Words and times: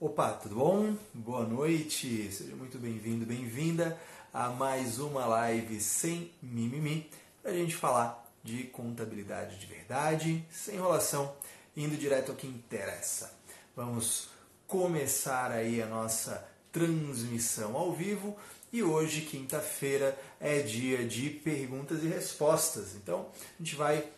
Opa, 0.00 0.30
tudo 0.30 0.54
bom? 0.54 0.96
Boa 1.12 1.44
noite, 1.44 2.30
seja 2.30 2.54
muito 2.54 2.78
bem-vindo, 2.78 3.26
bem-vinda 3.26 3.98
a 4.32 4.48
mais 4.48 5.00
uma 5.00 5.26
live 5.26 5.80
sem 5.80 6.30
mimimi 6.40 7.10
para 7.42 7.50
a 7.50 7.54
gente 7.54 7.74
falar 7.74 8.24
de 8.44 8.62
contabilidade 8.62 9.58
de 9.58 9.66
verdade, 9.66 10.46
sem 10.52 10.76
enrolação, 10.76 11.34
indo 11.76 11.96
direto 11.96 12.30
ao 12.30 12.36
que 12.36 12.46
interessa. 12.46 13.36
Vamos 13.74 14.28
começar 14.68 15.50
aí 15.50 15.82
a 15.82 15.86
nossa 15.86 16.46
transmissão 16.70 17.76
ao 17.76 17.92
vivo 17.92 18.36
e 18.72 18.84
hoje, 18.84 19.22
quinta-feira, 19.22 20.16
é 20.38 20.60
dia 20.60 21.04
de 21.04 21.28
perguntas 21.28 22.04
e 22.04 22.06
respostas. 22.06 22.94
Então, 22.94 23.26
a 23.58 23.64
gente 23.64 23.74
vai 23.74 24.08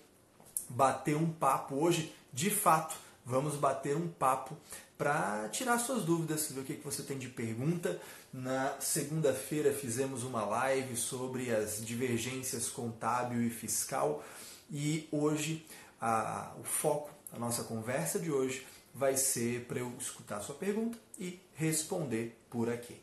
bater 0.68 1.16
um 1.16 1.32
papo 1.32 1.76
hoje, 1.76 2.14
de 2.30 2.50
fato, 2.50 2.94
vamos 3.24 3.56
bater 3.56 3.96
um 3.96 4.08
papo 4.08 4.56
para 4.96 5.48
tirar 5.48 5.78
suas 5.78 6.04
dúvidas, 6.04 6.50
ver 6.52 6.60
o 6.60 6.64
que, 6.64 6.74
você 6.84 7.02
tem 7.02 7.18
de 7.18 7.28
pergunta. 7.28 8.00
Na 8.32 8.76
segunda-feira 8.80 9.72
fizemos 9.72 10.24
uma 10.24 10.44
live 10.44 10.96
sobre 10.96 11.54
as 11.54 11.84
divergências 11.84 12.68
contábil 12.68 13.42
e 13.42 13.50
fiscal 13.50 14.22
e 14.70 15.08
hoje 15.10 15.66
a, 16.00 16.52
o 16.60 16.64
foco, 16.64 17.10
a 17.32 17.38
nossa 17.38 17.64
conversa 17.64 18.18
de 18.18 18.30
hoje 18.30 18.66
vai 18.94 19.16
ser 19.16 19.64
para 19.66 19.78
eu 19.78 19.92
escutar 19.98 20.40
sua 20.40 20.54
pergunta 20.54 20.98
e 21.18 21.40
responder 21.54 22.38
por 22.50 22.68
aqui. 22.68 23.00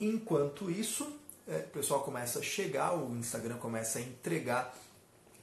Enquanto 0.00 0.70
isso, 0.70 1.18
é, 1.46 1.58
o 1.58 1.68
pessoal 1.68 2.02
começa 2.02 2.40
a 2.40 2.42
chegar, 2.42 2.94
o 2.94 3.16
Instagram 3.16 3.58
começa 3.58 3.98
a 3.98 4.02
entregar 4.02 4.74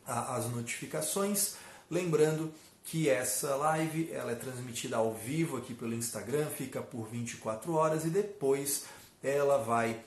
as 0.05 0.49
notificações. 0.49 1.55
Lembrando 1.91 2.53
que 2.85 3.09
essa 3.09 3.53
live 3.57 4.09
ela 4.13 4.31
é 4.31 4.35
transmitida 4.35 4.95
ao 4.95 5.13
vivo 5.13 5.57
aqui 5.57 5.73
pelo 5.73 5.93
Instagram, 5.93 6.47
fica 6.47 6.81
por 6.81 7.05
24 7.09 7.73
horas 7.73 8.05
e 8.05 8.09
depois 8.09 8.85
ela 9.21 9.57
vai 9.57 10.01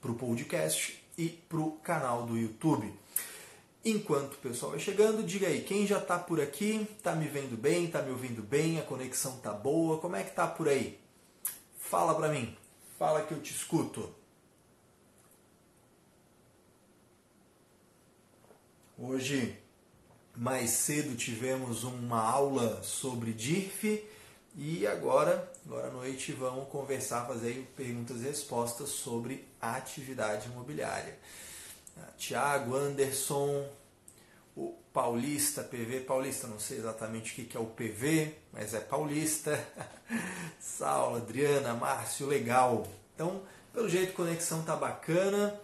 para 0.00 0.10
o 0.10 0.16
podcast 0.16 1.00
e 1.16 1.28
para 1.28 1.60
o 1.60 1.70
canal 1.78 2.26
do 2.26 2.36
YouTube. 2.36 2.92
Enquanto 3.84 4.34
o 4.34 4.38
pessoal 4.38 4.72
vai 4.72 4.80
chegando, 4.80 5.22
diga 5.22 5.46
aí, 5.46 5.62
quem 5.62 5.86
já 5.86 5.98
está 5.98 6.18
por 6.18 6.40
aqui, 6.40 6.84
está 6.96 7.14
me 7.14 7.28
vendo 7.28 7.56
bem, 7.56 7.84
está 7.84 8.02
me 8.02 8.10
ouvindo 8.10 8.42
bem, 8.42 8.80
a 8.80 8.82
conexão 8.82 9.36
está 9.36 9.52
boa, 9.52 9.98
como 9.98 10.16
é 10.16 10.24
que 10.24 10.30
está 10.30 10.48
por 10.48 10.68
aí? 10.68 10.98
Fala 11.78 12.12
para 12.12 12.28
mim, 12.28 12.56
fala 12.98 13.22
que 13.22 13.32
eu 13.32 13.40
te 13.40 13.52
escuto. 13.52 14.12
Hoje 18.98 19.56
mais 20.38 20.70
cedo 20.70 21.16
tivemos 21.16 21.82
uma 21.82 22.22
aula 22.22 22.80
sobre 22.84 23.32
DIRF 23.32 24.08
e 24.54 24.86
agora, 24.86 25.52
agora 25.66 25.88
à 25.88 25.90
noite, 25.90 26.30
vamos 26.30 26.68
conversar, 26.68 27.26
fazer 27.26 27.68
perguntas 27.76 28.20
e 28.20 28.24
respostas 28.24 28.90
sobre 28.90 29.44
atividade 29.60 30.46
imobiliária. 30.46 31.18
Ah, 31.96 32.12
Tiago, 32.16 32.76
Anderson, 32.76 33.68
o 34.56 34.78
Paulista, 34.92 35.64
PV, 35.64 36.00
Paulista, 36.02 36.46
não 36.46 36.60
sei 36.60 36.78
exatamente 36.78 37.32
o 37.32 37.44
que 37.44 37.56
é 37.56 37.60
o 37.60 37.66
PV, 37.66 38.32
mas 38.52 38.74
é 38.74 38.80
Paulista. 38.80 39.58
Saulo, 40.60 41.16
Adriana, 41.16 41.74
Márcio, 41.74 42.28
legal. 42.28 42.86
Então, 43.12 43.42
pelo 43.72 43.88
jeito, 43.88 44.12
conexão 44.12 44.62
tá 44.62 44.76
bacana. 44.76 45.60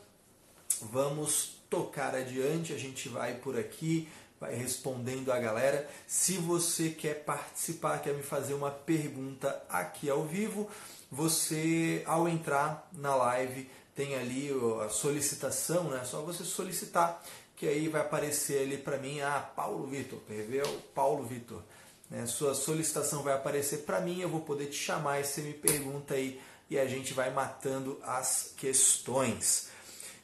Vamos 0.82 1.62
tocar 1.70 2.14
adiante, 2.14 2.72
a 2.72 2.78
gente 2.78 3.08
vai 3.08 3.34
por 3.34 3.58
aqui 3.58 4.08
respondendo 4.50 5.32
a 5.32 5.38
galera. 5.38 5.88
Se 6.06 6.36
você 6.36 6.90
quer 6.90 7.24
participar, 7.24 8.00
quer 8.00 8.14
me 8.14 8.22
fazer 8.22 8.54
uma 8.54 8.70
pergunta 8.70 9.62
aqui 9.68 10.10
ao 10.10 10.24
vivo, 10.24 10.68
você 11.10 12.02
ao 12.06 12.28
entrar 12.28 12.88
na 12.92 13.14
live 13.14 13.70
tem 13.94 14.16
ali 14.16 14.50
a 14.84 14.88
solicitação, 14.88 15.84
né? 15.84 16.02
Só 16.04 16.20
você 16.22 16.44
solicitar 16.44 17.22
que 17.56 17.68
aí 17.68 17.88
vai 17.88 18.00
aparecer 18.00 18.62
ali 18.62 18.76
para 18.76 18.98
mim, 18.98 19.20
ah, 19.20 19.40
Paulo 19.54 19.86
Vitor, 19.86 20.18
o 20.18 20.82
Paulo 20.94 21.24
Vitor. 21.24 21.62
Né? 22.10 22.26
Sua 22.26 22.54
solicitação 22.54 23.22
vai 23.22 23.34
aparecer 23.34 23.78
para 23.78 24.00
mim, 24.00 24.20
eu 24.20 24.28
vou 24.28 24.40
poder 24.40 24.66
te 24.66 24.76
chamar 24.76 25.20
e 25.20 25.24
você 25.24 25.40
me 25.40 25.52
pergunta 25.52 26.14
aí 26.14 26.40
e 26.68 26.78
a 26.78 26.86
gente 26.86 27.12
vai 27.12 27.30
matando 27.30 27.98
as 28.02 28.52
questões. 28.56 29.68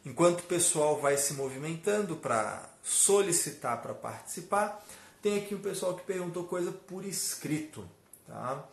Enquanto 0.05 0.41
o 0.41 0.45
pessoal 0.45 0.99
vai 0.99 1.17
se 1.17 1.35
movimentando 1.35 2.17
para 2.17 2.70
solicitar 2.83 3.81
para 3.83 3.95
participar, 3.95 4.85
tem 5.23 5.39
aqui 5.39 5.55
um 5.55 5.61
pessoal 5.61 5.95
que 5.95 6.05
perguntou 6.05 6.45
coisa 6.45 6.73
por 6.73 7.05
escrito. 7.05 7.87
Tá? 8.27 8.65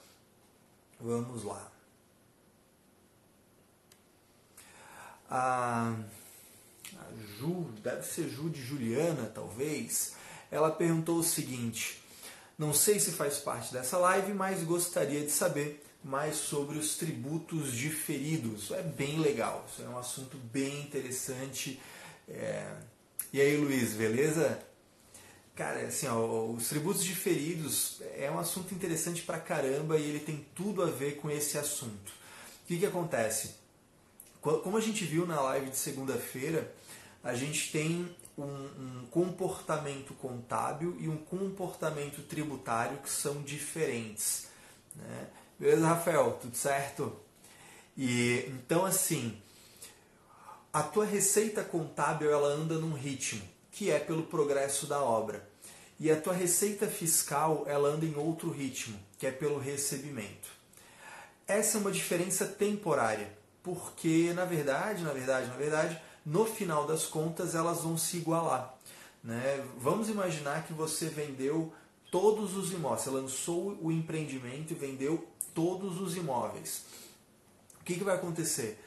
Vamos 1.00 1.44
lá. 1.44 1.72
A, 5.30 5.94
a 6.98 7.06
Ju, 7.38 7.70
deve 7.84 8.04
ser 8.04 8.30
Ju 8.30 8.50
de 8.50 8.62
Juliana, 8.62 9.30
talvez. 9.34 10.16
Ela 10.50 10.72
perguntou 10.72 11.18
o 11.18 11.24
seguinte: 11.24 12.02
Não 12.58 12.74
sei 12.74 13.00
se 13.00 13.12
faz 13.12 13.38
parte 13.38 13.74
dessa 13.74 13.98
live, 13.98 14.34
mas 14.34 14.64
gostaria 14.64 15.26
de 15.26 15.32
saber 15.32 15.84
mais 16.04 16.38
sobre 16.38 16.78
os 16.78 16.96
tributos 16.96 17.74
diferidos. 17.74 18.64
Isso 18.64 18.76
é 18.76 18.82
bem 18.82 19.20
legal, 19.20 19.66
isso 19.70 19.82
é 19.82 19.90
um 19.90 19.98
assunto 19.98 20.38
bem 20.38 20.82
interessante. 20.82 21.82
É... 22.30 22.74
E 23.34 23.42
aí, 23.42 23.58
Luiz, 23.58 23.94
beleza? 23.94 24.58
Cara, 25.54 25.82
assim, 25.82 26.08
ó, 26.08 26.46
os 26.46 26.70
tributos 26.70 27.04
diferidos 27.04 28.02
é 28.16 28.32
um 28.32 28.40
assunto 28.40 28.74
interessante 28.74 29.22
pra 29.22 29.40
caramba 29.40 29.98
e 29.98 30.04
ele 30.04 30.20
tem 30.20 30.46
tudo 30.56 30.82
a 30.82 30.86
ver 30.86 31.18
com 31.18 31.30
esse 31.30 31.58
assunto. 31.58 32.12
O 32.64 32.68
que, 32.68 32.78
que 32.78 32.86
acontece? 32.86 33.56
Como 34.40 34.78
a 34.78 34.82
gente 34.82 35.04
viu 35.04 35.26
na 35.26 35.42
live 35.42 35.72
de 35.72 35.78
segunda-feira, 35.78 36.74
a 37.22 37.34
gente 37.34 37.72
tem 37.72 38.16
um, 38.38 38.44
um, 38.44 39.08
comportamento 39.12 40.14
contábil 40.14 40.96
e 41.00 41.10
um 41.10 41.18
comportamento 41.18 42.22
tributário 42.22 43.00
que 43.00 43.10
são 43.10 43.42
diferentes. 43.42 44.48
Né? 44.96 45.28
Beleza, 45.60 45.88
Rafael? 45.88 46.38
Tudo 46.40 46.56
certo? 46.56 47.20
E 47.98 48.46
então 48.48 48.86
assim, 48.86 49.38
a 50.72 50.84
tua 50.84 51.06
receita 51.06 51.64
contábil 51.64 52.32
ela 52.32 52.50
anda 52.50 52.76
num 52.76 52.94
ritmo, 52.94 53.42
que 53.72 53.90
é 53.90 54.00
pelo 54.00 54.24
progresso 54.24 54.86
da 54.86 55.02
obra. 55.02 55.48
E 56.00 56.12
a 56.12 56.20
tua 56.20 56.34
receita 56.34 56.88
fiscal 56.88 57.64
ela 57.68 57.90
anda 57.90 58.06
em 58.06 58.16
outro 58.16 58.52
ritmo, 58.52 59.00
que 59.18 59.26
é 59.26 59.32
pelo 59.32 59.58
recebimento. 59.58 60.50
Essa 61.48 61.78
é 61.78 61.82
uma 61.82 61.92
diferença 61.92 62.46
temporária, 62.46 63.32
porque 63.64 64.32
na 64.36 64.46
verdade, 64.46 65.04
na 65.04 65.14
verdade, 65.14 65.48
na 65.48 65.56
verdade, 65.56 66.02
no 66.26 66.46
final 66.46 66.86
das 66.86 67.06
contas 67.06 67.56
elas 67.56 67.82
vão 67.82 67.98
se 67.98 68.18
igualar. 68.18 68.76
Né? 69.24 69.66
Vamos 69.78 70.10
imaginar 70.10 70.68
que 70.68 70.74
você 70.74 71.08
vendeu 71.08 71.74
todos 72.12 72.56
os 72.56 72.72
imóveis, 72.72 73.02
você 73.04 73.10
lançou 73.10 73.78
o 73.82 73.92
empreendimento 73.92 74.72
e 74.72 74.76
vendeu 74.76 75.28
todos 75.54 76.00
os 76.00 76.16
imóveis. 76.16 76.84
O 77.82 77.84
que, 77.84 77.96
que 77.96 78.04
vai 78.04 78.16
acontecer? 78.16 78.78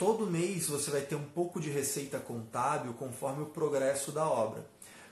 Todo 0.00 0.26
mês 0.26 0.66
você 0.66 0.90
vai 0.90 1.02
ter 1.02 1.14
um 1.14 1.26
pouco 1.26 1.60
de 1.60 1.68
receita 1.68 2.18
contábil 2.18 2.94
conforme 2.94 3.42
o 3.42 3.50
progresso 3.50 4.10
da 4.10 4.26
obra. 4.26 4.64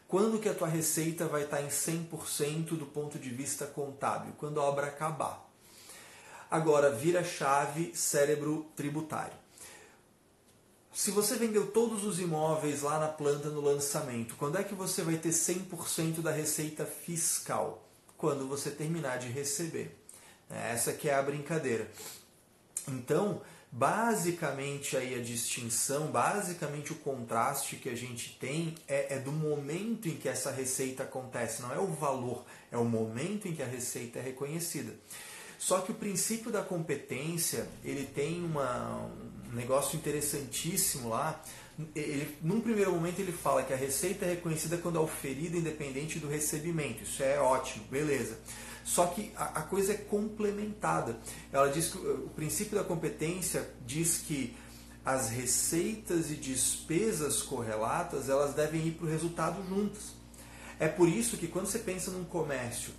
Quando 0.08 0.38
que 0.38 0.48
a 0.48 0.54
tua 0.54 0.66
receita 0.66 1.28
vai 1.28 1.42
estar 1.42 1.60
em 1.60 1.68
100% 1.68 2.68
do 2.68 2.86
ponto 2.86 3.18
de 3.18 3.28
vista 3.28 3.66
contábil? 3.66 4.32
Quando 4.38 4.58
a 4.58 4.64
obra 4.64 4.86
acabar. 4.86 5.46
Agora, 6.50 6.90
vira 6.90 7.22
chave 7.22 7.94
cérebro 7.94 8.66
tributário. 8.74 9.36
Se 10.90 11.10
você 11.10 11.36
vendeu 11.36 11.70
todos 11.70 12.02
os 12.04 12.18
imóveis 12.18 12.80
lá 12.80 12.98
na 12.98 13.08
planta 13.08 13.50
no 13.50 13.60
lançamento, 13.60 14.36
quando 14.36 14.56
é 14.56 14.64
que 14.64 14.74
você 14.74 15.02
vai 15.02 15.18
ter 15.18 15.32
100% 15.34 16.22
da 16.22 16.30
receita 16.30 16.86
fiscal? 16.86 17.86
Quando 18.16 18.48
você 18.48 18.70
terminar 18.70 19.18
de 19.18 19.28
receber. 19.28 19.94
Essa 20.48 20.94
que 20.94 21.10
é 21.10 21.14
a 21.14 21.22
brincadeira. 21.22 21.90
Então, 22.88 23.42
basicamente 23.70 24.96
aí 24.96 25.14
a 25.14 25.22
distinção, 25.22 26.06
basicamente 26.06 26.92
o 26.92 26.96
contraste 26.96 27.76
que 27.76 27.88
a 27.88 27.94
gente 27.94 28.36
tem 28.38 28.74
é, 28.86 29.14
é, 29.14 29.18
do 29.18 29.30
momento 29.30 30.08
em 30.08 30.16
que 30.16 30.28
essa 30.28 30.50
receita 30.50 31.02
acontece, 31.02 31.62
não 31.62 31.72
é 31.72 31.78
o 31.78 31.86
valor, 31.86 32.44
é 32.72 32.78
o 32.78 32.84
momento 32.84 33.46
em 33.46 33.54
que 33.54 33.62
a 33.62 33.66
receita 33.66 34.18
é 34.18 34.22
reconhecida. 34.22 34.94
Só 35.58 35.80
que 35.80 35.90
o 35.90 35.94
princípio 35.94 36.50
da 36.50 36.62
competência, 36.62 37.68
ele 37.84 38.06
tem 38.06 38.42
uma, 38.44 39.10
um 39.50 39.54
negócio 39.54 39.96
interessantíssimo 39.96 41.08
lá. 41.08 41.42
Ele, 41.94 42.36
num 42.40 42.60
primeiro 42.60 42.92
momento 42.92 43.18
ele 43.18 43.32
fala 43.32 43.62
que 43.64 43.72
a 43.72 43.76
receita 43.76 44.24
é 44.24 44.30
reconhecida 44.30 44.78
quando 44.78 44.96
é 44.96 45.00
oferida 45.00 45.56
independente 45.56 46.18
do 46.18 46.28
recebimento. 46.28 47.02
Isso 47.02 47.22
é 47.22 47.40
ótimo, 47.40 47.84
beleza. 47.90 48.38
Só 48.88 49.06
que 49.08 49.30
a, 49.36 49.44
a 49.44 49.62
coisa 49.64 49.92
é 49.92 49.96
complementada. 49.96 51.18
Ela 51.52 51.68
diz 51.68 51.90
que 51.90 51.98
o, 51.98 52.30
princípio 52.34 52.78
da 52.78 52.82
competência 52.82 53.68
diz 53.86 54.16
que 54.26 54.56
as 55.04 55.28
receitas 55.28 56.30
e 56.30 56.36
despesas 56.36 57.42
correlatas 57.42 58.30
elas 58.30 58.54
devem 58.54 58.86
ir 58.86 58.92
para 58.92 59.06
o 59.06 59.10
resultado 59.10 59.62
juntas. 59.68 60.14
É 60.80 60.88
por 60.88 61.06
isso 61.06 61.36
que 61.36 61.46
quando 61.46 61.66
você 61.66 61.80
pensa 61.80 62.10
num 62.10 62.24
comércio, 62.24 62.94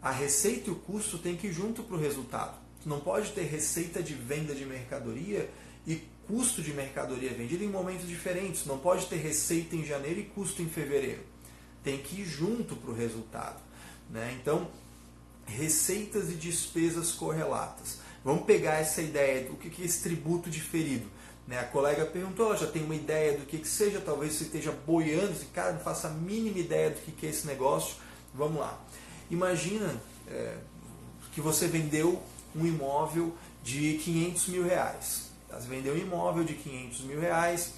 a 0.00 0.12
receita 0.12 0.70
e 0.70 0.72
o 0.72 0.76
custo 0.76 1.18
têm 1.18 1.36
que 1.36 1.48
ir 1.48 1.52
junto 1.52 1.82
para 1.82 1.96
o 1.96 2.00
resultado. 2.00 2.56
Tu 2.80 2.88
não 2.88 3.00
pode 3.00 3.32
ter 3.32 3.42
receita 3.42 4.00
de 4.00 4.14
venda 4.14 4.54
de 4.54 4.64
mercadoria 4.64 5.50
e 5.84 6.06
custo 6.28 6.62
de 6.62 6.72
mercadoria 6.72 7.34
vendida 7.34 7.64
em 7.64 7.68
momentos 7.68 8.06
diferentes. 8.06 8.64
Não 8.64 8.78
pode 8.78 9.06
ter 9.06 9.16
receita 9.16 9.74
em 9.74 9.84
janeiro 9.84 10.20
e 10.20 10.24
custo 10.24 10.62
em 10.62 10.68
fevereiro. 10.68 11.24
Tem 11.82 11.98
que 11.98 12.20
ir 12.20 12.26
junto 12.26 12.76
para 12.76 12.92
o 12.92 12.94
resultado. 12.94 13.60
Né? 14.08 14.36
Então, 14.40 14.70
receitas 15.52 16.30
e 16.30 16.34
despesas 16.34 17.12
correlatas. 17.12 17.98
Vamos 18.24 18.44
pegar 18.44 18.74
essa 18.74 19.02
ideia 19.02 19.44
do 19.44 19.56
que 19.56 19.82
é 19.82 19.84
esse 19.84 20.02
tributo 20.02 20.48
diferido. 20.48 21.08
Né? 21.46 21.58
A 21.58 21.64
colega 21.64 22.06
perguntou, 22.06 22.46
ela 22.46 22.56
já 22.56 22.66
tem 22.66 22.84
uma 22.84 22.94
ideia 22.94 23.36
do 23.36 23.44
que, 23.44 23.58
que 23.58 23.68
seja, 23.68 24.00
talvez 24.00 24.34
você 24.34 24.44
esteja 24.44 24.72
boiando, 24.72 25.34
e 25.40 25.44
cara, 25.46 25.72
não 25.72 25.80
faça 25.80 26.08
a 26.08 26.10
mínima 26.10 26.58
ideia 26.58 26.90
do 26.90 27.00
que, 27.00 27.12
que 27.12 27.26
é 27.26 27.30
esse 27.30 27.46
negócio. 27.46 27.96
Vamos 28.34 28.60
lá. 28.60 28.80
Imagina 29.30 30.00
é, 30.28 30.56
que 31.32 31.40
você 31.40 31.66
vendeu 31.66 32.22
um 32.54 32.66
imóvel 32.66 33.36
de 33.62 33.98
500 33.98 34.48
mil 34.48 34.64
reais. 34.64 35.30
Você 35.50 35.68
vendeu 35.68 35.94
um 35.94 35.98
imóvel 35.98 36.44
de 36.44 36.54
500 36.54 37.00
mil 37.02 37.20
reais 37.20 37.74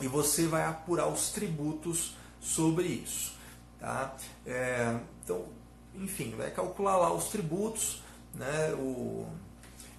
e 0.00 0.06
você 0.06 0.46
vai 0.46 0.64
apurar 0.64 1.08
os 1.08 1.30
tributos 1.30 2.16
sobre 2.40 2.86
isso. 2.86 3.34
Tá? 3.80 4.16
É, 4.46 4.96
então, 5.22 5.46
enfim, 5.98 6.34
vai 6.36 6.50
calcular 6.50 6.96
lá 6.96 7.12
os 7.12 7.28
tributos, 7.28 8.02
né, 8.34 8.74
o 8.74 9.26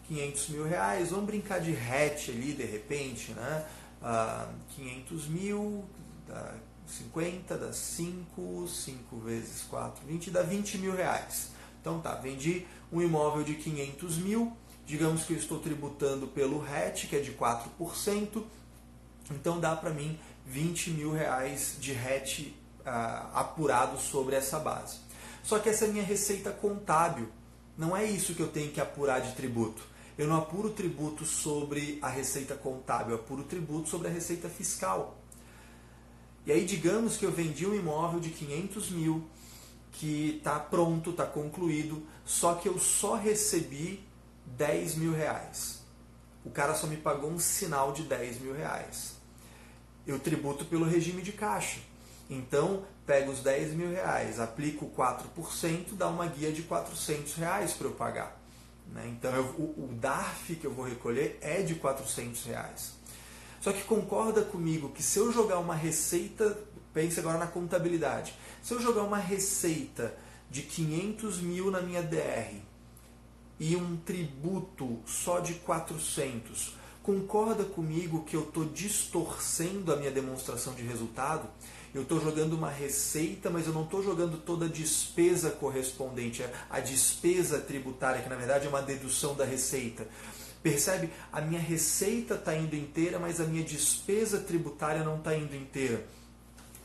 500 0.07 0.49
mil 0.49 0.65
reais, 0.65 1.09
vamos 1.09 1.25
brincar 1.25 1.59
de 1.59 1.71
hatch 1.71 2.29
ali 2.29 2.53
de 2.53 2.63
repente, 2.63 3.31
né? 3.33 3.65
Ah, 4.01 4.47
500 4.75 5.27
mil, 5.27 5.85
dá 6.27 6.53
50, 6.87 7.57
dá 7.57 7.73
5, 7.73 8.67
5 8.67 9.17
vezes 9.17 9.63
4, 9.63 10.05
20, 10.05 10.31
dá 10.31 10.43
20 10.43 10.77
mil 10.77 10.95
reais. 10.95 11.51
Então 11.81 11.99
tá, 11.99 12.15
vendi 12.15 12.65
um 12.91 13.01
imóvel 13.01 13.43
de 13.43 13.55
500 13.55 14.17
mil, 14.17 14.55
digamos 14.85 15.23
que 15.23 15.33
eu 15.33 15.37
estou 15.37 15.59
tributando 15.59 16.27
pelo 16.27 16.59
RET, 16.59 17.07
que 17.07 17.15
é 17.15 17.19
de 17.19 17.33
4%, 17.33 18.43
então 19.31 19.59
dá 19.59 19.75
para 19.75 19.89
mim 19.89 20.17
20 20.45 20.91
mil 20.91 21.11
reais 21.11 21.75
de 21.79 21.91
RET 21.91 22.53
ah, 22.85 23.29
apurado 23.33 23.99
sobre 23.99 24.35
essa 24.35 24.57
base. 24.57 24.99
Só 25.47 25.59
que 25.59 25.69
essa 25.69 25.85
é 25.85 25.87
minha 25.87 26.03
receita 26.03 26.51
contábil, 26.51 27.29
não 27.77 27.95
é 27.95 28.03
isso 28.03 28.35
que 28.35 28.41
eu 28.41 28.49
tenho 28.49 28.69
que 28.69 28.81
apurar 28.81 29.21
de 29.21 29.33
tributo. 29.33 29.81
Eu 30.17 30.27
não 30.27 30.35
apuro 30.35 30.71
tributo 30.71 31.23
sobre 31.23 31.99
a 32.01 32.09
receita 32.09 32.53
contábil, 32.53 33.15
eu 33.15 33.21
apuro 33.21 33.43
tributo 33.43 33.87
sobre 33.87 34.09
a 34.09 34.11
receita 34.11 34.49
fiscal. 34.49 35.17
E 36.45 36.51
aí, 36.51 36.65
digamos 36.65 37.15
que 37.15 37.25
eu 37.25 37.31
vendi 37.31 37.65
um 37.65 37.73
imóvel 37.73 38.19
de 38.19 38.29
500 38.29 38.91
mil, 38.91 39.25
que 39.93 40.35
está 40.35 40.59
pronto, 40.59 41.11
está 41.11 41.25
concluído, 41.25 42.05
só 42.25 42.55
que 42.55 42.67
eu 42.67 42.77
só 42.77 43.15
recebi 43.15 44.03
10 44.47 44.95
mil 44.95 45.13
reais. 45.13 45.81
O 46.43 46.49
cara 46.49 46.75
só 46.75 46.87
me 46.87 46.97
pagou 46.97 47.31
um 47.31 47.39
sinal 47.39 47.93
de 47.93 48.03
10 48.03 48.41
mil 48.41 48.53
reais. 48.53 49.15
Eu 50.05 50.19
tributo 50.19 50.65
pelo 50.65 50.83
regime 50.83 51.21
de 51.21 51.31
caixa. 51.31 51.79
Então, 52.29 52.83
pego 53.07 53.31
os 53.31 53.39
10 53.39 53.73
mil 53.73 53.89
reais, 53.89 54.37
aplico 54.37 54.91
4%, 54.95 55.93
dá 55.93 56.09
uma 56.09 56.27
guia 56.27 56.51
de 56.51 56.61
400 56.63 57.35
reais 57.35 57.71
para 57.71 57.87
eu 57.87 57.93
pagar. 57.93 58.37
Né? 58.93 59.07
Então, 59.07 59.33
eu, 59.33 59.45
o, 59.57 59.85
o 59.85 59.89
DARF 59.93 60.55
que 60.55 60.67
eu 60.67 60.73
vou 60.73 60.85
recolher 60.85 61.39
é 61.41 61.61
de 61.61 61.75
400 61.75 62.43
reais. 62.45 62.91
Só 63.61 63.71
que 63.71 63.83
concorda 63.83 64.41
comigo 64.41 64.89
que 64.89 65.01
se 65.01 65.17
eu 65.19 65.31
jogar 65.31 65.57
uma 65.59 65.73
receita, 65.73 66.59
pense 66.93 67.17
agora 67.19 67.37
na 67.37 67.47
contabilidade, 67.47 68.35
se 68.61 68.73
eu 68.73 68.81
jogar 68.81 69.03
uma 69.03 69.17
receita 69.17 70.13
de 70.49 70.61
500 70.61 71.39
mil 71.39 71.71
na 71.71 71.81
minha 71.81 72.03
DR 72.03 72.55
e 73.59 73.75
um 73.75 73.97
tributo 73.97 74.99
só 75.05 75.39
de 75.39 75.55
400, 75.55 76.75
concorda 77.01 77.63
comigo 77.63 78.25
que 78.25 78.35
eu 78.35 78.43
estou 78.43 78.65
distorcendo 78.65 79.93
a 79.93 79.95
minha 79.95 80.11
demonstração 80.11 80.73
de 80.73 80.83
resultado? 80.83 81.49
Eu 81.97 82.03
estou 82.03 82.21
jogando 82.21 82.53
uma 82.53 82.69
receita, 82.69 83.49
mas 83.49 83.65
eu 83.65 83.73
não 83.73 83.83
estou 83.83 84.03
jogando 84.03 84.37
toda 84.37 84.65
a 84.67 84.69
despesa 84.69 85.49
correspondente, 85.49 86.45
a 86.69 86.79
despesa 86.79 87.57
tributária, 87.57 88.21
que 88.21 88.29
na 88.29 88.35
verdade 88.35 88.67
é 88.67 88.69
uma 88.69 88.83
dedução 88.83 89.33
da 89.33 89.43
receita. 89.43 90.07
Percebe? 90.61 91.09
A 91.33 91.41
minha 91.41 91.59
receita 91.59 92.35
está 92.35 92.55
indo 92.55 92.75
inteira, 92.75 93.17
mas 93.17 93.41
a 93.41 93.45
minha 93.45 93.63
despesa 93.63 94.37
tributária 94.37 95.03
não 95.03 95.17
está 95.17 95.35
indo 95.35 95.55
inteira. 95.55 96.05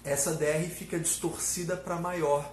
Essa 0.02 0.32
DR 0.32 0.66
fica 0.70 0.98
distorcida 0.98 1.76
para 1.76 2.00
maior. 2.00 2.50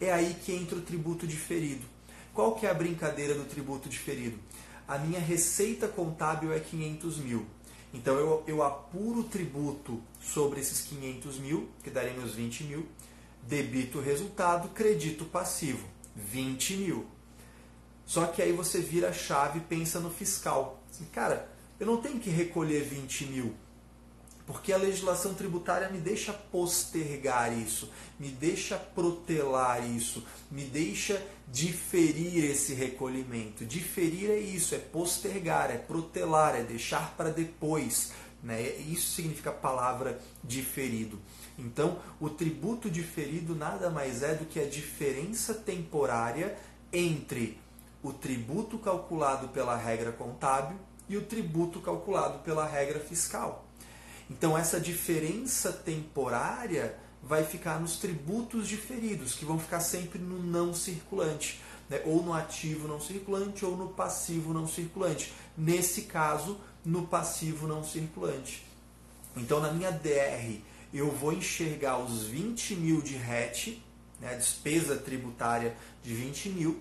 É 0.00 0.12
aí 0.12 0.36
que 0.44 0.52
entra 0.52 0.78
o 0.78 0.82
tributo 0.82 1.26
diferido. 1.26 1.84
Qual 2.32 2.54
que 2.54 2.66
é 2.66 2.70
a 2.70 2.74
brincadeira 2.74 3.34
do 3.34 3.46
tributo 3.46 3.88
diferido? 3.88 4.38
A 4.86 4.96
minha 4.96 5.18
receita 5.18 5.88
contábil 5.88 6.52
é 6.52 6.60
500 6.60 7.18
mil. 7.18 7.46
Então 7.92 8.16
eu, 8.16 8.44
eu 8.46 8.62
apuro 8.62 9.20
o 9.20 9.24
tributo 9.24 10.02
sobre 10.20 10.60
esses 10.60 10.80
500 10.82 11.38
mil, 11.38 11.68
que 11.82 11.90
daria 11.90 12.12
meus 12.12 12.34
20 12.34 12.64
mil, 12.64 12.86
debito 13.42 13.98
o 13.98 14.02
resultado, 14.02 14.68
credito 14.70 15.24
passivo, 15.24 15.86
20 16.14 16.76
mil. 16.76 17.06
Só 18.04 18.26
que 18.26 18.42
aí 18.42 18.52
você 18.52 18.80
vira 18.80 19.08
a 19.08 19.12
chave 19.12 19.58
e 19.58 19.62
pensa 19.62 19.98
no 19.98 20.10
fiscal. 20.10 20.82
Assim, 20.90 21.04
cara, 21.06 21.48
eu 21.78 21.86
não 21.86 21.96
tenho 21.96 22.20
que 22.20 22.30
recolher 22.30 22.82
20 22.82 23.26
mil, 23.26 23.54
porque 24.46 24.72
a 24.72 24.76
legislação 24.76 25.34
tributária 25.34 25.88
me 25.88 25.98
deixa 25.98 26.32
postergar 26.32 27.52
isso, 27.52 27.90
me 28.18 28.28
deixa 28.28 28.76
protelar 28.76 29.84
isso, 29.84 30.24
me 30.50 30.62
deixa 30.62 31.20
diferir 31.48 32.44
esse 32.44 32.72
recolhimento. 32.72 33.64
Diferir 33.64 34.30
é 34.30 34.38
isso, 34.38 34.74
é 34.74 34.78
postergar, 34.78 35.70
é 35.72 35.78
protelar, 35.78 36.54
é 36.54 36.62
deixar 36.62 37.14
para 37.16 37.30
depois. 37.30 38.12
Né? 38.42 38.62
Isso 38.76 39.16
significa 39.16 39.50
a 39.50 39.54
palavra 39.54 40.20
diferido. 40.44 41.18
Então, 41.58 41.98
o 42.20 42.30
tributo 42.30 42.88
diferido 42.88 43.54
nada 43.54 43.90
mais 43.90 44.22
é 44.22 44.34
do 44.34 44.44
que 44.44 44.60
a 44.60 44.68
diferença 44.68 45.54
temporária 45.54 46.56
entre 46.92 47.58
o 48.02 48.12
tributo 48.12 48.78
calculado 48.78 49.48
pela 49.48 49.76
regra 49.76 50.12
contábil 50.12 50.78
e 51.08 51.16
o 51.16 51.24
tributo 51.24 51.80
calculado 51.80 52.38
pela 52.40 52.64
regra 52.64 53.00
fiscal. 53.00 53.65
Então, 54.30 54.56
essa 54.56 54.80
diferença 54.80 55.72
temporária 55.72 56.98
vai 57.22 57.44
ficar 57.44 57.80
nos 57.80 57.96
tributos 57.96 58.68
diferidos, 58.68 59.34
que 59.34 59.44
vão 59.44 59.58
ficar 59.58 59.80
sempre 59.80 60.18
no 60.18 60.42
não 60.42 60.74
circulante, 60.74 61.60
né? 61.88 62.00
ou 62.04 62.22
no 62.22 62.32
ativo 62.32 62.86
não 62.86 63.00
circulante, 63.00 63.64
ou 63.64 63.76
no 63.76 63.88
passivo 63.88 64.52
não 64.52 64.66
circulante. 64.66 65.32
Nesse 65.56 66.02
caso, 66.02 66.58
no 66.84 67.06
passivo 67.06 67.66
não 67.66 67.82
circulante. 67.82 68.64
Então, 69.36 69.60
na 69.60 69.72
minha 69.72 69.90
DR, 69.90 70.60
eu 70.94 71.10
vou 71.10 71.32
enxergar 71.32 71.98
os 71.98 72.24
20 72.24 72.74
mil 72.76 73.00
de 73.02 73.16
RET, 73.16 73.82
né? 74.20 74.34
despesa 74.34 74.96
tributária 74.96 75.76
de 76.02 76.14
20 76.14 76.48
mil, 76.50 76.80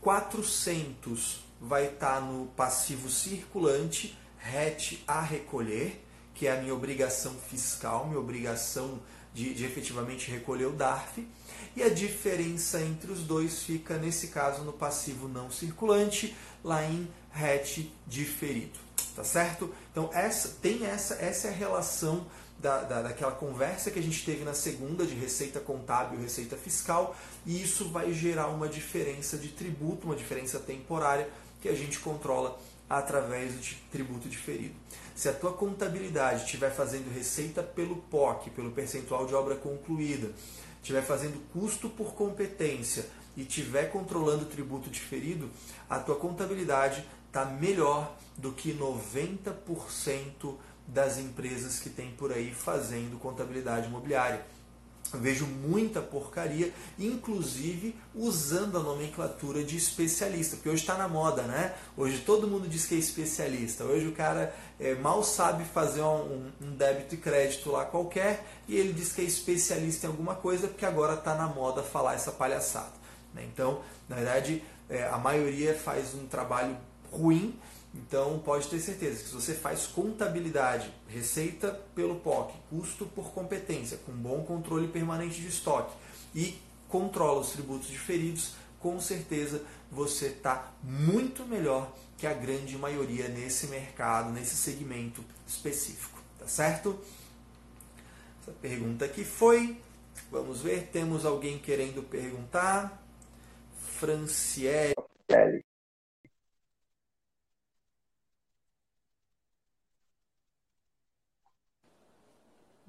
400 0.00 1.44
vai 1.60 1.86
estar 1.86 2.14
tá 2.14 2.20
no 2.20 2.46
passivo 2.46 3.10
circulante, 3.10 4.16
RET 4.38 5.02
a 5.06 5.20
recolher, 5.20 6.05
que 6.36 6.46
é 6.46 6.52
a 6.52 6.60
minha 6.60 6.74
obrigação 6.74 7.34
fiscal, 7.50 8.06
minha 8.06 8.20
obrigação 8.20 9.00
de, 9.34 9.52
de 9.54 9.64
efetivamente 9.64 10.30
recolher 10.30 10.66
o 10.66 10.72
DARF. 10.72 11.26
E 11.74 11.82
a 11.82 11.88
diferença 11.88 12.80
entre 12.80 13.10
os 13.10 13.20
dois 13.20 13.62
fica, 13.62 13.98
nesse 13.98 14.28
caso, 14.28 14.62
no 14.62 14.72
passivo 14.72 15.28
não 15.28 15.50
circulante, 15.50 16.36
lá 16.62 16.84
em 16.84 17.08
RET 17.32 17.90
diferido. 18.06 18.78
Tá 19.14 19.24
certo? 19.24 19.74
Então, 19.90 20.10
essa, 20.12 20.48
tem 20.60 20.86
essa, 20.86 21.14
essa 21.14 21.48
é 21.48 21.50
a 21.50 21.54
relação 21.54 22.26
da, 22.58 22.82
da, 22.82 23.02
daquela 23.02 23.32
conversa 23.32 23.90
que 23.90 23.98
a 23.98 24.02
gente 24.02 24.24
teve 24.24 24.44
na 24.44 24.54
segunda 24.54 25.06
de 25.06 25.14
receita 25.14 25.60
contábil 25.60 26.18
e 26.18 26.22
receita 26.22 26.56
fiscal, 26.56 27.16
e 27.44 27.62
isso 27.62 27.88
vai 27.90 28.12
gerar 28.12 28.48
uma 28.48 28.68
diferença 28.68 29.36
de 29.36 29.48
tributo, 29.48 30.06
uma 30.06 30.16
diferença 30.16 30.58
temporária 30.58 31.28
que 31.60 31.68
a 31.68 31.74
gente 31.74 31.98
controla 31.98 32.58
através 32.88 33.52
do 33.54 33.76
tributo 33.90 34.28
diferido. 34.28 34.74
Se 35.16 35.30
a 35.30 35.32
tua 35.32 35.54
contabilidade 35.54 36.44
estiver 36.44 36.70
fazendo 36.70 37.10
receita 37.10 37.62
pelo 37.62 37.96
POC, 37.96 38.50
pelo 38.50 38.72
percentual 38.72 39.26
de 39.26 39.34
obra 39.34 39.56
concluída, 39.56 40.30
estiver 40.82 41.00
fazendo 41.02 41.40
custo 41.54 41.88
por 41.88 42.12
competência 42.12 43.06
e 43.34 43.40
estiver 43.40 43.90
controlando 43.90 44.42
o 44.42 44.48
tributo 44.48 44.90
diferido, 44.90 45.48
a 45.88 45.98
tua 45.98 46.16
contabilidade 46.16 47.02
está 47.28 47.46
melhor 47.46 48.14
do 48.36 48.52
que 48.52 48.74
90% 48.74 50.54
das 50.86 51.16
empresas 51.16 51.80
que 51.80 51.88
tem 51.88 52.10
por 52.10 52.30
aí 52.30 52.52
fazendo 52.52 53.18
contabilidade 53.18 53.86
imobiliária. 53.86 54.44
Vejo 55.14 55.46
muita 55.46 56.00
porcaria, 56.00 56.72
inclusive 56.98 57.94
usando 58.14 58.78
a 58.78 58.82
nomenclatura 58.82 59.62
de 59.62 59.76
especialista, 59.76 60.56
porque 60.56 60.68
hoje 60.68 60.82
está 60.82 60.96
na 60.96 61.08
moda, 61.08 61.42
né? 61.42 61.74
Hoje 61.96 62.18
todo 62.18 62.48
mundo 62.48 62.68
diz 62.68 62.86
que 62.86 62.94
é 62.94 62.98
especialista. 62.98 63.84
Hoje 63.84 64.08
o 64.08 64.12
cara 64.12 64.54
é, 64.80 64.94
mal 64.94 65.22
sabe 65.22 65.64
fazer 65.64 66.02
um, 66.02 66.50
um, 66.60 66.76
débito 66.76 67.14
e 67.14 67.18
crédito 67.18 67.70
lá 67.70 67.84
qualquer 67.84 68.44
e 68.66 68.76
ele 68.76 68.92
diz 68.92 69.12
que 69.12 69.20
é 69.20 69.24
especialista 69.24 70.06
em 70.06 70.10
alguma 70.10 70.34
coisa 70.34 70.68
porque 70.68 70.84
agora 70.84 71.14
está 71.14 71.34
na 71.34 71.46
moda 71.46 71.82
falar 71.82 72.14
essa 72.14 72.32
palhaçada. 72.32 72.92
Né? 73.32 73.46
Então, 73.52 73.80
na 74.08 74.16
verdade, 74.16 74.62
é, 74.88 75.04
a 75.04 75.18
maioria 75.18 75.74
faz 75.74 76.14
um 76.14 76.26
trabalho 76.26 76.76
ruim, 77.10 77.58
então 77.96 78.38
pode 78.38 78.68
ter 78.68 78.78
certeza 78.80 79.22
que 79.22 79.28
se 79.28 79.34
você 79.34 79.54
faz 79.54 79.86
contabilidade, 79.86 80.92
receita 81.08 81.70
pelo 81.94 82.16
POC, 82.16 82.54
custo 82.70 83.06
por 83.06 83.32
competência, 83.32 83.98
com 84.04 84.12
bom 84.12 84.44
controle 84.44 84.88
permanente 84.88 85.40
de 85.40 85.48
estoque 85.48 85.94
e 86.34 86.58
controla 86.88 87.40
os 87.40 87.50
tributos 87.50 87.88
diferidos, 87.88 88.54
com 88.80 89.00
certeza 89.00 89.62
você 89.90 90.26
está 90.26 90.72
muito 90.82 91.44
melhor 91.44 91.92
que 92.18 92.26
a 92.26 92.32
grande 92.32 92.76
maioria 92.76 93.28
nesse 93.28 93.66
mercado, 93.66 94.30
nesse 94.30 94.56
segmento 94.56 95.24
específico, 95.46 96.20
tá 96.38 96.46
certo? 96.46 96.98
Essa 98.42 98.52
pergunta 98.52 99.04
aqui 99.04 99.24
foi. 99.24 99.80
Vamos 100.30 100.62
ver, 100.62 100.88
temos 100.92 101.24
alguém 101.24 101.58
querendo 101.58 102.02
perguntar. 102.02 103.02
Franciele. 103.98 104.94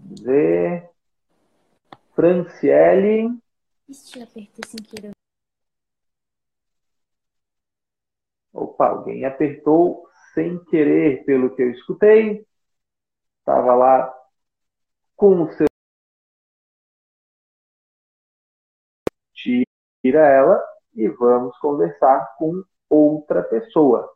Vamos 0.08 0.22
ver. 0.22 0.90
Franciele. 2.16 3.38
Ixi, 3.90 4.24
apertei 4.24 4.64
sem 4.66 4.82
querer. 4.82 5.12
Opa, 8.54 8.88
alguém 8.88 9.26
apertou 9.26 10.08
sem 10.34 10.64
querer, 10.66 11.26
pelo 11.26 11.54
que 11.54 11.62
eu 11.62 11.72
escutei. 11.72 12.48
Estava 13.40 13.76
lá 13.76 14.14
com 15.16 15.44
o 15.44 15.52
seu. 15.52 15.68
Tira 19.34 20.26
ela 20.26 20.64
e 20.96 21.08
vamos 21.10 21.58
conversar 21.60 22.36
com 22.38 22.64
outra 22.90 23.44
pessoa. 23.44 24.10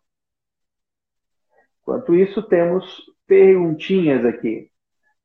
Enquanto 1.81 2.15
isso, 2.15 2.41
temos 2.47 2.85
perguntinhas 3.27 4.25
aqui. 4.25 4.70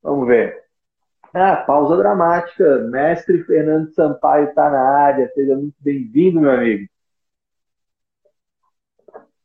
Vamos 0.03 0.26
ver. 0.26 0.65
Ah, 1.35 1.57
pausa 1.57 1.97
dramática. 1.97 2.79
Mestre 2.85 3.45
Fernando 3.45 3.93
Sampaio 3.93 4.49
está 4.49 4.71
na 4.71 4.81
área. 4.81 5.31
Seja 5.35 5.55
muito 5.57 5.76
bem-vindo, 5.81 6.41
meu 6.41 6.50
amigo. 6.50 6.88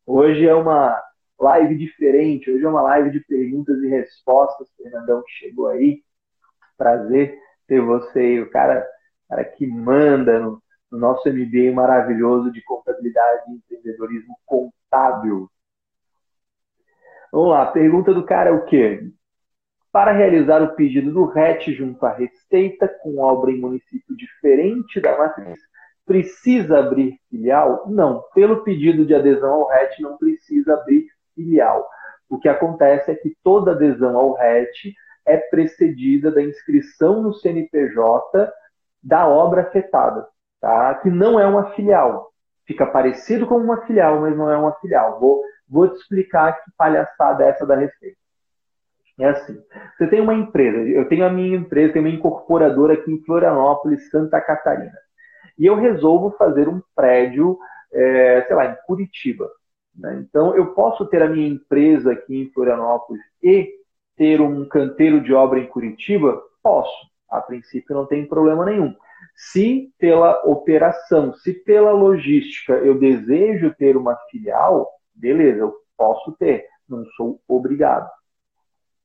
Hoje 0.05 0.47
é 0.47 0.53
uma 0.53 1.01
live 1.39 1.75
diferente, 1.77 2.51
hoje 2.51 2.63
é 2.63 2.69
uma 2.69 2.81
live 2.81 3.11
de 3.11 3.19
perguntas 3.21 3.81
e 3.81 3.87
respostas. 3.87 4.67
Fernandão 4.77 5.23
chegou 5.27 5.67
aí. 5.67 6.03
Prazer 6.77 7.37
ter 7.67 7.81
você 7.81 8.19
aí, 8.19 8.41
o 8.41 8.49
cara, 8.49 8.85
cara 9.29 9.43
que 9.45 9.65
manda 9.65 10.39
no, 10.39 10.61
no 10.91 10.97
nosso 10.97 11.29
MBA 11.29 11.71
maravilhoso 11.73 12.51
de 12.51 12.61
contabilidade 12.63 13.49
e 13.49 13.55
empreendedorismo 13.55 14.35
contábil. 14.45 15.49
Vamos 17.31 17.49
lá, 17.49 17.65
pergunta 17.71 18.13
do 18.13 18.25
cara 18.25 18.49
é 18.49 18.53
o 18.53 18.65
quê? 18.65 19.09
Para 19.91 20.13
realizar 20.13 20.61
o 20.61 20.73
pedido 20.73 21.11
do 21.11 21.25
RET 21.25 21.73
junto 21.73 22.05
à 22.05 22.13
Receita 22.13 22.87
com 22.87 23.19
obra 23.19 23.51
em 23.51 23.59
município 23.59 24.15
diferente 24.15 25.01
da 25.01 25.17
matriz, 25.17 25.59
precisa 26.05 26.79
abrir 26.79 27.19
filial? 27.29 27.85
Não. 27.89 28.23
Pelo 28.33 28.63
pedido 28.63 29.05
de 29.05 29.13
adesão 29.13 29.51
ao 29.51 29.67
RET, 29.67 30.01
não 30.01 30.17
precisa 30.17 30.75
abrir 30.75 31.07
filial. 31.35 31.85
O 32.29 32.39
que 32.39 32.47
acontece 32.47 33.11
é 33.11 33.15
que 33.15 33.35
toda 33.43 33.71
adesão 33.71 34.15
ao 34.15 34.33
RET 34.33 34.93
é 35.25 35.35
precedida 35.35 36.31
da 36.31 36.41
inscrição 36.41 37.21
no 37.21 37.33
CNPJ 37.33 38.49
da 39.03 39.27
obra 39.27 39.63
afetada, 39.63 40.25
tá? 40.61 40.95
que 40.95 41.09
não 41.09 41.37
é 41.37 41.45
uma 41.45 41.71
filial. 41.71 42.31
Fica 42.65 42.85
parecido 42.85 43.45
com 43.45 43.57
uma 43.57 43.85
filial, 43.85 44.21
mas 44.21 44.37
não 44.37 44.49
é 44.49 44.57
uma 44.57 44.73
filial. 44.75 45.19
Vou, 45.19 45.41
vou 45.67 45.89
te 45.89 45.97
explicar 45.97 46.63
que 46.63 46.71
palhaçada 46.77 47.43
é 47.43 47.49
essa 47.49 47.65
da 47.65 47.75
Receita. 47.75 48.20
É 49.19 49.25
assim, 49.25 49.57
você 49.97 50.07
tem 50.07 50.21
uma 50.21 50.33
empresa, 50.33 50.79
eu 50.89 51.07
tenho 51.07 51.25
a 51.25 51.29
minha 51.29 51.57
empresa, 51.57 51.93
tenho 51.93 52.05
uma 52.05 52.13
incorporadora 52.13 52.93
aqui 52.93 53.11
em 53.11 53.21
Florianópolis, 53.23 54.09
Santa 54.09 54.41
Catarina 54.41 54.91
e 55.61 55.65
eu 55.67 55.75
resolvo 55.75 56.31
fazer 56.31 56.67
um 56.67 56.81
prédio, 56.95 57.57
é, 57.93 58.43
sei 58.47 58.55
lá, 58.55 58.65
em 58.65 58.75
Curitiba. 58.87 59.47
Né? 59.95 60.25
Então, 60.27 60.55
eu 60.55 60.73
posso 60.73 61.05
ter 61.05 61.21
a 61.21 61.29
minha 61.29 61.47
empresa 61.47 62.13
aqui 62.13 62.35
em 62.35 62.51
Florianópolis 62.51 63.21
e 63.43 63.71
ter 64.17 64.41
um 64.41 64.67
canteiro 64.67 65.21
de 65.21 65.31
obra 65.33 65.59
em 65.59 65.67
Curitiba? 65.67 66.41
Posso. 66.63 66.91
A 67.29 67.39
princípio, 67.39 67.95
não 67.95 68.07
tem 68.07 68.27
problema 68.27 68.65
nenhum. 68.65 68.95
Se 69.35 69.93
pela 69.99 70.41
operação, 70.45 71.31
se 71.35 71.53
pela 71.53 71.91
logística 71.91 72.73
eu 72.73 72.97
desejo 72.97 73.73
ter 73.77 73.95
uma 73.95 74.17
filial, 74.29 74.89
beleza, 75.13 75.59
eu 75.59 75.75
posso 75.95 76.31
ter, 76.33 76.65
não 76.89 77.05
sou 77.15 77.39
obrigado. 77.47 78.09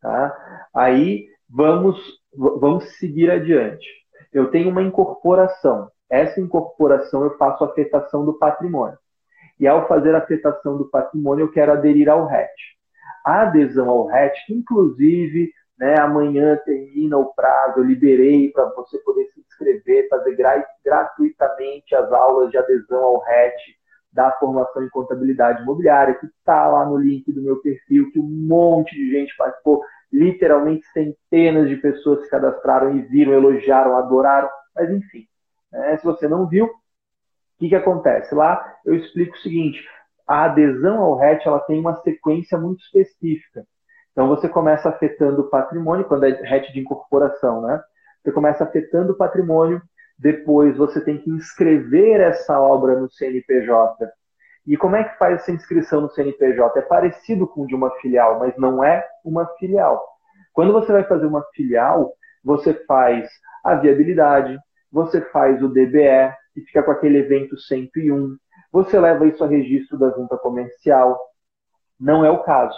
Tá? 0.06 0.66
Aí 0.72 1.26
vamos, 1.50 1.98
vamos 2.32 2.84
seguir 2.98 3.30
adiante. 3.30 3.86
Eu 4.32 4.50
tenho 4.50 4.70
uma 4.70 4.82
incorporação 4.82 5.90
essa 6.08 6.40
incorporação 6.40 7.24
eu 7.24 7.36
faço 7.36 7.64
afetação 7.64 8.24
do 8.24 8.34
patrimônio. 8.34 8.98
E 9.58 9.66
ao 9.66 9.88
fazer 9.88 10.14
afetação 10.14 10.76
do 10.76 10.88
patrimônio, 10.88 11.44
eu 11.44 11.52
quero 11.52 11.72
aderir 11.72 12.08
ao 12.08 12.26
RET. 12.26 12.52
A 13.24 13.42
adesão 13.42 13.88
ao 13.88 14.06
RET, 14.06 14.34
inclusive 14.50 15.50
né, 15.78 15.98
amanhã 15.98 16.56
termina 16.64 17.18
o 17.18 17.34
prazo, 17.34 17.80
eu 17.80 17.84
liberei 17.84 18.50
para 18.50 18.66
você 18.70 18.98
poder 18.98 19.26
se 19.32 19.40
inscrever, 19.40 20.08
fazer 20.08 20.34
gra 20.34 20.64
gratuitamente 20.84 21.94
as 21.94 22.10
aulas 22.12 22.50
de 22.50 22.56
adesão 22.56 23.02
ao 23.02 23.20
RET 23.20 23.54
da 24.12 24.32
formação 24.32 24.82
em 24.82 24.88
contabilidade 24.88 25.62
imobiliária, 25.62 26.14
que 26.14 26.26
está 26.26 26.66
lá 26.68 26.86
no 26.86 26.96
link 26.96 27.30
do 27.30 27.42
meu 27.42 27.56
perfil, 27.60 28.10
que 28.12 28.18
um 28.18 28.46
monte 28.46 28.94
de 28.94 29.10
gente 29.10 29.36
participou, 29.36 29.82
literalmente 30.12 30.86
centenas 30.92 31.68
de 31.68 31.76
pessoas 31.76 32.22
se 32.24 32.30
cadastraram 32.30 32.96
e 32.96 33.02
viram, 33.02 33.32
elogiaram, 33.32 33.96
adoraram, 33.96 34.48
mas 34.74 34.90
enfim. 34.90 35.26
É, 35.72 35.96
se 35.96 36.04
você 36.04 36.28
não 36.28 36.46
viu, 36.46 36.66
o 36.66 36.70
que, 37.58 37.68
que 37.68 37.74
acontece? 37.74 38.34
Lá 38.34 38.74
eu 38.84 38.94
explico 38.94 39.34
o 39.34 39.40
seguinte: 39.40 39.86
a 40.26 40.44
adesão 40.44 40.98
ao 41.00 41.16
RET 41.16 41.46
ela 41.46 41.60
tem 41.60 41.78
uma 41.78 41.96
sequência 42.02 42.58
muito 42.58 42.80
específica. 42.82 43.66
Então 44.12 44.28
você 44.28 44.48
começa 44.48 44.88
afetando 44.88 45.42
o 45.42 45.50
patrimônio, 45.50 46.06
quando 46.06 46.24
é 46.24 46.30
RET 46.30 46.72
de 46.72 46.80
incorporação, 46.80 47.60
né? 47.62 47.82
Você 48.22 48.32
começa 48.32 48.64
afetando 48.64 49.12
o 49.12 49.16
patrimônio, 49.16 49.80
depois 50.18 50.76
você 50.76 51.00
tem 51.04 51.18
que 51.18 51.30
inscrever 51.30 52.20
essa 52.20 52.58
obra 52.58 52.98
no 52.98 53.10
CNPJ. 53.10 54.10
E 54.66 54.76
como 54.76 54.96
é 54.96 55.04
que 55.04 55.16
faz 55.18 55.42
essa 55.42 55.52
inscrição 55.52 56.00
no 56.00 56.10
CNPJ? 56.10 56.78
É 56.78 56.82
parecido 56.82 57.46
com 57.46 57.62
o 57.62 57.66
de 57.66 57.74
uma 57.74 57.90
filial, 58.00 58.38
mas 58.38 58.56
não 58.56 58.82
é 58.82 59.06
uma 59.24 59.46
filial. 59.58 60.04
Quando 60.52 60.72
você 60.72 60.90
vai 60.90 61.04
fazer 61.04 61.26
uma 61.26 61.44
filial, 61.54 62.12
você 62.42 62.74
faz 62.86 63.28
a 63.64 63.74
viabilidade, 63.74 64.58
você 64.90 65.20
faz 65.20 65.62
o 65.62 65.68
DBE, 65.68 66.32
que 66.54 66.62
fica 66.62 66.82
com 66.82 66.90
aquele 66.90 67.18
evento 67.18 67.56
101, 67.58 68.36
você 68.72 68.98
leva 68.98 69.26
isso 69.26 69.44
a 69.44 69.46
registro 69.46 69.98
da 69.98 70.10
junta 70.10 70.36
comercial. 70.36 71.18
Não 71.98 72.24
é 72.24 72.30
o 72.30 72.42
caso. 72.42 72.76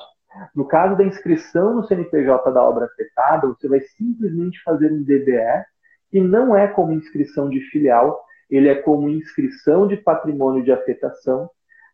No 0.55 0.67
caso 0.67 0.97
da 0.97 1.05
inscrição 1.05 1.75
no 1.75 1.85
CNPJ 1.85 2.51
da 2.51 2.63
obra 2.63 2.87
afetada, 2.87 3.47
você 3.47 3.67
vai 3.69 3.81
simplesmente 3.81 4.63
fazer 4.63 4.93
um 4.93 5.03
DBE, 5.03 5.65
que 6.11 6.21
não 6.21 6.57
é 6.57 6.67
como 6.69 6.93
inscrição 6.93 7.49
de 7.49 7.61
filial, 7.71 8.21
ele 8.51 8.69
é 8.69 8.75
como 8.75 9.09
inscrição 9.09 9.87
de 9.87 9.97
patrimônio 9.97 10.63
de 10.63 10.73
afetação, 10.73 11.51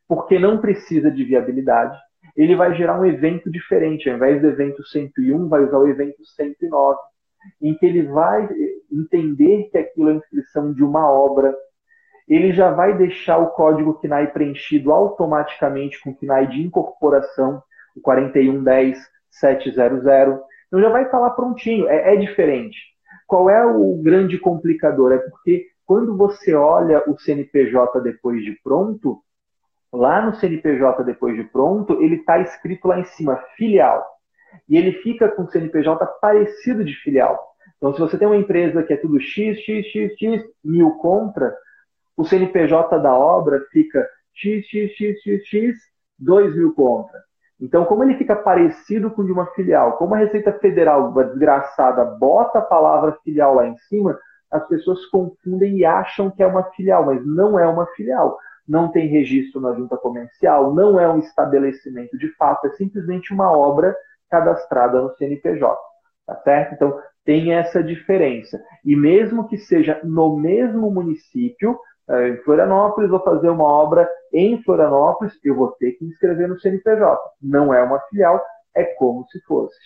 porque 0.08 0.38
não 0.38 0.58
precisa 0.58 1.10
de 1.10 1.24
viabilidade. 1.24 1.98
Ele 2.36 2.56
vai 2.56 2.74
gerar 2.74 3.00
um 3.00 3.04
evento 3.04 3.50
diferente, 3.50 4.08
ao 4.08 4.16
invés 4.16 4.40
do 4.40 4.48
evento 4.48 4.84
101, 4.84 5.48
vai 5.48 5.64
usar 5.64 5.78
o 5.78 5.88
evento 5.88 6.24
109 6.24 6.98
em 7.60 7.74
que 7.74 7.86
ele 7.86 8.02
vai 8.02 8.48
entender 8.90 9.68
que 9.70 9.78
aquilo 9.78 10.10
é 10.10 10.14
inscrição 10.14 10.72
de 10.72 10.82
uma 10.82 11.08
obra, 11.10 11.54
ele 12.28 12.52
já 12.52 12.70
vai 12.70 12.96
deixar 12.96 13.38
o 13.38 13.50
código 13.50 14.00
KNAI 14.00 14.32
preenchido 14.32 14.92
automaticamente 14.92 16.00
com 16.00 16.10
o 16.10 16.16
KNAI 16.16 16.46
de 16.46 16.62
incorporação, 16.62 17.62
o 17.94 18.00
4110700. 18.00 20.40
Então 20.66 20.80
já 20.80 20.88
vai 20.88 21.04
estar 21.04 21.18
lá 21.18 21.30
prontinho, 21.30 21.88
é, 21.88 22.14
é 22.14 22.16
diferente. 22.16 22.78
Qual 23.26 23.50
é 23.50 23.64
o 23.64 24.00
grande 24.02 24.38
complicador? 24.38 25.12
É 25.12 25.18
porque 25.18 25.66
quando 25.84 26.16
você 26.16 26.54
olha 26.54 27.02
o 27.08 27.18
CNPJ 27.18 28.00
depois 28.00 28.42
de 28.42 28.58
pronto, 28.62 29.22
lá 29.96 30.24
no 30.24 30.34
CNPJ 30.34 31.02
depois 31.04 31.36
de 31.36 31.44
pronto, 31.44 32.00
ele 32.02 32.16
está 32.16 32.38
escrito 32.38 32.88
lá 32.88 32.98
em 32.98 33.04
cima, 33.04 33.36
filial 33.56 34.04
e 34.68 34.76
ele 34.76 34.92
fica 35.02 35.28
com 35.28 35.42
o 35.42 35.50
CNPJ 35.50 36.06
parecido 36.20 36.84
de 36.84 36.94
filial. 36.96 37.42
Então, 37.76 37.92
se 37.92 38.00
você 38.00 38.16
tem 38.16 38.26
uma 38.26 38.36
empresa 38.36 38.82
que 38.82 38.92
é 38.92 38.96
tudo 38.96 39.20
X, 39.20 39.58
X, 39.58 39.86
X, 39.86 40.12
X, 40.18 40.44
mil 40.64 40.92
contra, 40.92 41.54
o 42.16 42.24
CNPJ 42.24 42.98
da 42.98 43.12
obra 43.12 43.60
fica 43.72 44.08
X, 44.32 44.66
X, 44.66 44.92
X, 44.92 45.20
X, 45.22 45.46
X, 45.46 45.78
2 46.18 46.56
mil 46.56 46.74
contra. 46.74 47.22
Então, 47.60 47.84
como 47.84 48.02
ele 48.02 48.16
fica 48.16 48.36
parecido 48.36 49.10
com 49.10 49.22
o 49.22 49.24
de 49.24 49.32
uma 49.32 49.46
filial, 49.46 49.96
como 49.96 50.14
a 50.14 50.18
Receita 50.18 50.52
Federal, 50.52 51.10
uma 51.10 51.24
desgraçada, 51.24 52.04
bota 52.04 52.58
a 52.58 52.62
palavra 52.62 53.16
filial 53.24 53.54
lá 53.54 53.66
em 53.66 53.76
cima, 53.88 54.18
as 54.50 54.66
pessoas 54.68 55.04
confundem 55.06 55.78
e 55.78 55.84
acham 55.84 56.30
que 56.30 56.42
é 56.42 56.46
uma 56.46 56.64
filial, 56.70 57.06
mas 57.06 57.24
não 57.24 57.58
é 57.58 57.66
uma 57.66 57.86
filial. 57.88 58.38
Não 58.66 58.90
tem 58.90 59.08
registro 59.08 59.60
na 59.60 59.74
junta 59.74 59.96
comercial, 59.96 60.74
não 60.74 60.98
é 60.98 61.08
um 61.10 61.18
estabelecimento 61.18 62.16
de 62.16 62.28
fato, 62.36 62.66
é 62.66 62.70
simplesmente 62.70 63.32
uma 63.32 63.50
obra 63.56 63.94
cadastrada 64.30 65.00
no 65.00 65.14
CNPJ. 65.16 65.78
Tá 66.26 66.36
certo? 66.36 66.74
Então, 66.74 66.98
tem 67.24 67.54
essa 67.54 67.82
diferença. 67.82 68.62
E 68.84 68.96
mesmo 68.96 69.48
que 69.48 69.58
seja 69.58 70.00
no 70.04 70.36
mesmo 70.36 70.90
município, 70.90 71.78
eh, 72.08 72.28
em 72.30 72.36
Florianópolis, 72.38 73.10
vou 73.10 73.20
fazer 73.20 73.48
uma 73.48 73.64
obra 73.64 74.08
em 74.32 74.62
Florianópolis, 74.62 75.38
eu 75.44 75.54
vou 75.54 75.72
ter 75.72 75.92
que 75.92 76.04
inscrever 76.04 76.48
no 76.48 76.58
CNPJ. 76.58 77.18
Não 77.42 77.72
é 77.72 77.82
uma 77.82 78.00
filial, 78.08 78.42
é 78.74 78.84
como 78.84 79.26
se 79.28 79.40
fosse. 79.42 79.78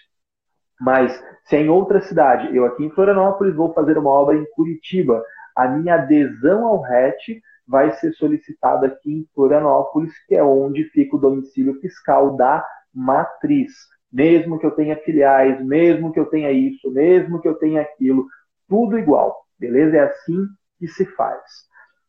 Mas 0.80 1.12
se 1.44 1.56
é 1.56 1.61
em 1.61 1.68
outra 1.68 2.00
cidade, 2.00 2.54
eu 2.56 2.64
aqui 2.64 2.85
em 2.85 2.90
Florianópolis 2.90 3.54
vou 3.54 3.73
fazer 3.73 3.99
uma 3.99 4.11
obra 4.11 4.37
em 4.37 4.47
Curitiba, 4.52 5.23
a 5.54 5.68
minha 5.68 5.94
adesão 5.94 6.66
ao 6.66 6.80
RET 6.80 7.40
vai 7.68 7.92
ser 7.92 8.12
solicitada 8.14 8.87
aqui 8.87 9.12
em 9.12 9.28
Florianópolis, 9.34 10.12
que 10.26 10.34
é 10.34 10.42
onde 10.42 10.84
fica 10.84 11.16
o 11.16 11.20
domicílio 11.20 11.78
fiscal 11.80 12.37
da 12.37 12.64
matriz. 12.94 13.72
Mesmo 14.10 14.58
que 14.58 14.64
eu 14.64 14.70
tenha 14.70 14.96
filiais, 14.96 15.62
mesmo 15.64 16.12
que 16.12 16.18
eu 16.18 16.26
tenha 16.26 16.50
isso, 16.50 16.90
mesmo 16.90 17.40
que 17.40 17.48
eu 17.48 17.54
tenha 17.54 17.82
aquilo, 17.82 18.26
tudo 18.66 18.98
igual, 18.98 19.37
beleza? 19.58 19.98
É 19.98 20.00
assim 20.00 20.46
que 20.78 20.88
se 20.88 21.04
faz. 21.04 21.42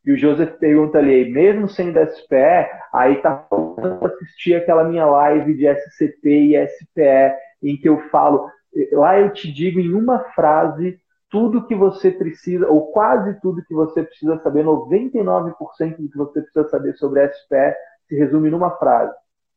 E 0.04 0.12
o 0.12 0.16
Joseph 0.16 0.56
pergunta 0.58 0.96
ali, 0.96 1.30
mesmo 1.30 1.68
sendo 1.68 2.00
SPE, 2.00 2.70
aí 2.92 3.20
tá 3.20 3.46
faltando 3.50 4.06
assistir 4.06 4.54
aquela 4.54 4.82
minha 4.84 5.04
live 5.04 5.54
de 5.54 5.66
SCP 5.66 6.56
e 6.56 6.66
SPE, 6.66 7.34
em 7.62 7.76
que 7.76 7.88
eu 7.88 8.00
falo 8.08 8.48
Lá 8.92 9.18
eu 9.18 9.32
te 9.32 9.52
digo 9.52 9.80
em 9.80 9.92
uma 9.92 10.20
frase 10.32 10.98
tudo 11.30 11.66
que 11.66 11.74
você 11.74 12.10
precisa, 12.10 12.68
ou 12.68 12.90
quase 12.92 13.40
tudo 13.40 13.64
que 13.64 13.72
você 13.72 14.02
precisa 14.02 14.38
saber, 14.42 14.64
99% 14.64 15.96
do 15.96 16.10
que 16.10 16.18
você 16.18 16.42
precisa 16.42 16.68
saber 16.68 16.94
sobre 16.96 17.22
a 17.22 17.32
SPE 17.32 17.74
se 18.08 18.16
resume 18.16 18.50
numa 18.50 18.72
frase. 18.72 19.14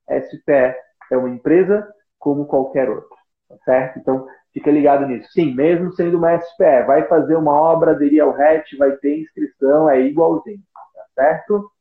SPE 0.07 0.75
é 1.11 1.17
uma 1.17 1.29
empresa 1.29 1.87
como 2.19 2.45
qualquer 2.45 2.89
outra, 2.89 3.17
tá 3.49 3.57
certo? 3.65 3.99
Então, 3.99 4.27
fica 4.53 4.69
ligado 4.69 5.07
nisso. 5.07 5.29
Sim, 5.31 5.53
mesmo 5.55 5.91
sendo 5.93 6.17
uma 6.17 6.39
SPE, 6.39 6.85
vai 6.85 7.07
fazer 7.07 7.35
uma 7.35 7.53
obra, 7.53 7.91
aderir 7.91 8.21
ao 8.21 8.31
RET, 8.31 8.77
vai 8.77 8.91
ter 8.97 9.19
inscrição, 9.21 9.89
é 9.89 9.99
igualzinho, 9.99 10.61
tá 10.93 11.03
certo? 11.15 11.71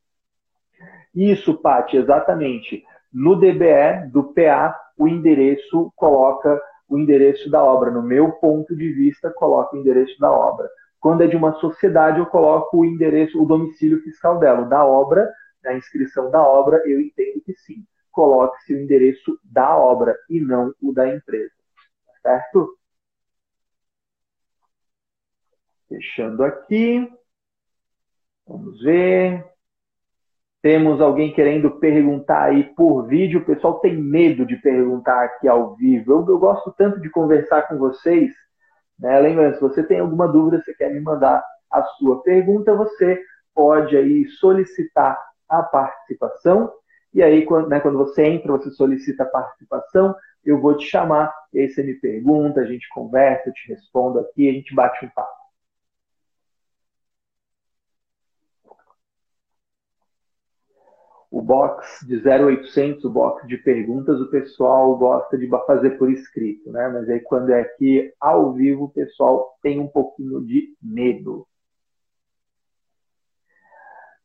Isso, 1.14 1.54
Paty, 1.60 1.98
exatamente. 1.98 2.82
No 3.12 3.36
DBE 3.36 4.08
do 4.10 4.32
PA, 4.32 4.74
o 4.96 5.06
endereço 5.06 5.92
coloca 5.94 6.58
o 6.92 6.98
endereço 6.98 7.50
da 7.50 7.64
obra. 7.64 7.90
No 7.90 8.02
meu 8.02 8.32
ponto 8.32 8.76
de 8.76 8.92
vista, 8.92 9.30
coloco 9.30 9.74
o 9.74 9.80
endereço 9.80 10.18
da 10.20 10.30
obra. 10.30 10.68
Quando 11.00 11.22
é 11.22 11.26
de 11.26 11.34
uma 11.34 11.54
sociedade, 11.54 12.18
eu 12.18 12.26
coloco 12.26 12.78
o 12.78 12.84
endereço, 12.84 13.42
o 13.42 13.46
domicílio 13.46 14.02
fiscal 14.02 14.38
dela. 14.38 14.66
Da 14.66 14.84
obra, 14.84 15.32
a 15.64 15.74
inscrição 15.74 16.30
da 16.30 16.42
obra, 16.42 16.82
eu 16.86 17.00
entendo 17.00 17.40
que 17.40 17.54
sim. 17.54 17.86
Coloque-se 18.10 18.74
o 18.74 18.78
endereço 18.78 19.38
da 19.42 19.74
obra 19.74 20.14
e 20.28 20.38
não 20.38 20.74
o 20.82 20.92
da 20.92 21.08
empresa. 21.08 21.54
Certo? 22.20 22.78
Fechando 25.88 26.44
aqui. 26.44 27.10
Vamos 28.46 28.82
ver. 28.82 29.51
Temos 30.62 31.00
alguém 31.00 31.32
querendo 31.32 31.72
perguntar 31.72 32.44
aí 32.44 32.62
por 32.76 33.08
vídeo. 33.08 33.40
O 33.40 33.44
pessoal 33.44 33.80
tem 33.80 33.96
medo 33.96 34.46
de 34.46 34.56
perguntar 34.56 35.24
aqui 35.24 35.48
ao 35.48 35.74
vivo. 35.74 36.12
Eu, 36.12 36.26
eu 36.28 36.38
gosto 36.38 36.72
tanto 36.78 37.00
de 37.00 37.10
conversar 37.10 37.62
com 37.62 37.76
vocês. 37.76 38.32
Né? 38.98 39.18
Lembrando, 39.18 39.56
se 39.56 39.60
você 39.60 39.82
tem 39.82 39.98
alguma 39.98 40.28
dúvida, 40.28 40.62
você 40.62 40.72
quer 40.72 40.94
me 40.94 41.00
mandar 41.00 41.42
a 41.68 41.82
sua 41.98 42.22
pergunta, 42.22 42.76
você 42.76 43.20
pode 43.52 43.96
aí 43.96 44.24
solicitar 44.38 45.18
a 45.48 45.64
participação. 45.64 46.72
E 47.12 47.22
aí, 47.22 47.44
quando, 47.44 47.68
né, 47.68 47.80
quando 47.80 47.98
você 47.98 48.24
entra, 48.24 48.52
você 48.52 48.70
solicita 48.70 49.24
a 49.24 49.26
participação, 49.26 50.14
eu 50.44 50.60
vou 50.60 50.76
te 50.76 50.86
chamar, 50.86 51.34
e 51.52 51.60
aí 51.60 51.68
você 51.68 51.82
me 51.82 51.94
pergunta, 51.94 52.60
a 52.60 52.64
gente 52.64 52.88
conversa, 52.88 53.48
eu 53.48 53.52
te 53.52 53.68
respondo 53.68 54.18
aqui, 54.20 54.48
a 54.48 54.52
gente 54.52 54.74
bate 54.74 55.04
um 55.04 55.08
papo. 55.10 55.41
O 61.32 61.40
box 61.40 62.06
de 62.06 62.16
0800, 62.28 63.02
o 63.06 63.10
box 63.10 63.46
de 63.48 63.56
perguntas, 63.56 64.20
o 64.20 64.30
pessoal 64.30 64.94
gosta 64.98 65.38
de 65.38 65.48
fazer 65.66 65.92
por 65.92 66.12
escrito, 66.12 66.70
né? 66.70 66.86
Mas 66.88 67.08
aí 67.08 67.20
quando 67.20 67.48
é 67.48 67.62
aqui 67.62 68.12
ao 68.20 68.52
vivo, 68.52 68.84
o 68.84 68.90
pessoal 68.90 69.56
tem 69.62 69.80
um 69.80 69.88
pouquinho 69.88 70.44
de 70.44 70.76
medo. 70.82 71.46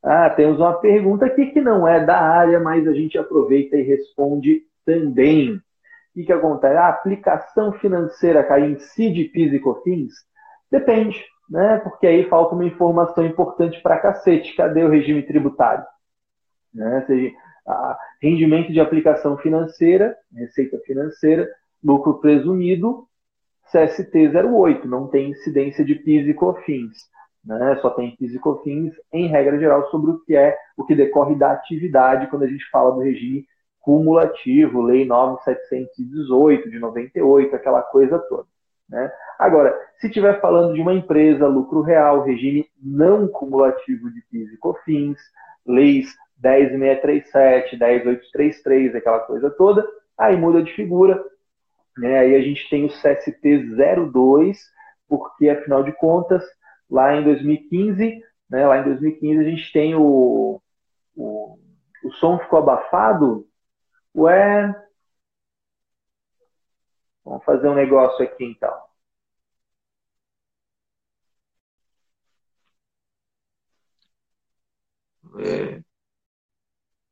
Ah, 0.02 0.28
temos 0.28 0.60
uma 0.60 0.78
pergunta 0.80 1.24
aqui 1.24 1.46
que 1.46 1.62
não 1.62 1.88
é 1.88 2.04
da 2.04 2.20
área, 2.20 2.60
mas 2.60 2.86
a 2.86 2.92
gente 2.92 3.16
aproveita 3.16 3.74
e 3.76 3.82
responde 3.82 4.64
também. 4.84 5.56
O 6.14 6.24
que, 6.26 6.30
acontece? 6.30 6.76
A 6.76 6.88
aplicação 6.88 7.72
financeira 7.72 8.44
cai 8.44 8.70
em 8.70 8.78
CID, 8.78 9.30
PIS 9.30 9.54
e 9.54 9.58
COFINS? 9.60 10.12
Depende, 10.70 11.24
né? 11.48 11.78
Porque 11.78 12.06
aí 12.06 12.28
falta 12.28 12.54
uma 12.54 12.66
informação 12.66 13.24
importante 13.24 13.80
para 13.80 13.98
cacete. 13.98 14.54
Cadê 14.54 14.84
o 14.84 14.90
regime 14.90 15.22
tributário? 15.22 15.84
Né? 16.78 17.04
Seja, 17.06 17.34
rendimento 18.22 18.72
de 18.72 18.80
aplicação 18.80 19.36
financeira, 19.38 20.16
receita 20.32 20.78
financeira, 20.86 21.48
lucro 21.82 22.20
presumido, 22.20 23.06
CST 23.70 24.30
08, 24.34 24.86
não 24.88 25.08
tem 25.08 25.30
incidência 25.30 25.84
de 25.84 25.96
PIS 25.96 26.28
e 26.28 26.34
COFINS. 26.34 26.96
Né? 27.44 27.76
Só 27.82 27.90
tem 27.90 28.16
PIS 28.16 28.34
e 28.34 28.38
COFINS, 28.38 28.94
em 29.12 29.26
regra 29.26 29.58
geral, 29.58 29.90
sobre 29.90 30.12
o 30.12 30.20
que 30.20 30.36
é 30.36 30.56
o 30.76 30.84
que 30.84 30.94
decorre 30.94 31.34
da 31.34 31.52
atividade 31.52 32.28
quando 32.28 32.44
a 32.44 32.48
gente 32.48 32.64
fala 32.70 32.92
do 32.92 33.00
regime 33.00 33.44
cumulativo, 33.80 34.80
Lei 34.80 35.04
9718 35.04 36.70
de 36.70 36.78
98, 36.78 37.56
aquela 37.56 37.82
coisa 37.82 38.18
toda. 38.20 38.46
Né? 38.88 39.10
Agora, 39.38 39.76
se 39.98 40.06
estiver 40.06 40.40
falando 40.40 40.74
de 40.74 40.80
uma 40.80 40.94
empresa, 40.94 41.46
lucro 41.46 41.82
real, 41.82 42.22
regime 42.22 42.66
não 42.80 43.26
cumulativo 43.26 44.10
de 44.10 44.22
PIS 44.30 44.52
e 44.52 44.56
COFINS, 44.58 45.18
leis 45.66 46.16
10637, 46.38 47.76
10833, 47.76 48.94
aquela 48.94 49.20
coisa 49.20 49.50
toda, 49.50 49.86
aí 50.16 50.36
muda 50.36 50.62
de 50.62 50.72
figura, 50.74 51.22
né? 51.96 52.20
aí 52.20 52.34
a 52.36 52.40
gente 52.40 52.68
tem 52.70 52.84
o 52.84 52.88
CST02, 52.88 54.56
porque 55.08 55.48
afinal 55.48 55.82
de 55.82 55.92
contas, 55.92 56.44
lá 56.90 57.14
em 57.16 57.24
2015, 57.24 58.22
né, 58.50 58.66
lá 58.66 58.78
em 58.78 58.84
2015 58.84 59.40
a 59.40 59.50
gente 59.50 59.72
tem 59.72 59.94
o, 59.94 60.60
o, 61.16 61.58
o 62.04 62.12
som 62.14 62.38
ficou 62.38 62.60
abafado, 62.60 63.46
ué, 64.14 64.74
vamos 67.24 67.44
fazer 67.44 67.68
um 67.68 67.74
negócio 67.74 68.24
aqui 68.24 68.44
então. 68.44 68.88
É, 75.40 75.82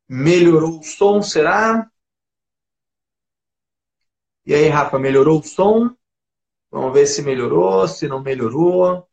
Melhorou 0.09 0.79
o 0.79 0.83
som, 0.83 1.21
será? 1.21 1.89
E 4.45 4.53
aí, 4.53 4.67
Rafa, 4.69 4.97
melhorou 4.97 5.39
o 5.39 5.43
som? 5.43 5.93
Vamos 6.71 6.93
ver 6.93 7.07
se 7.07 7.21
melhorou, 7.21 7.87
se 7.87 8.07
não 8.07 8.21
melhorou. 8.21 9.07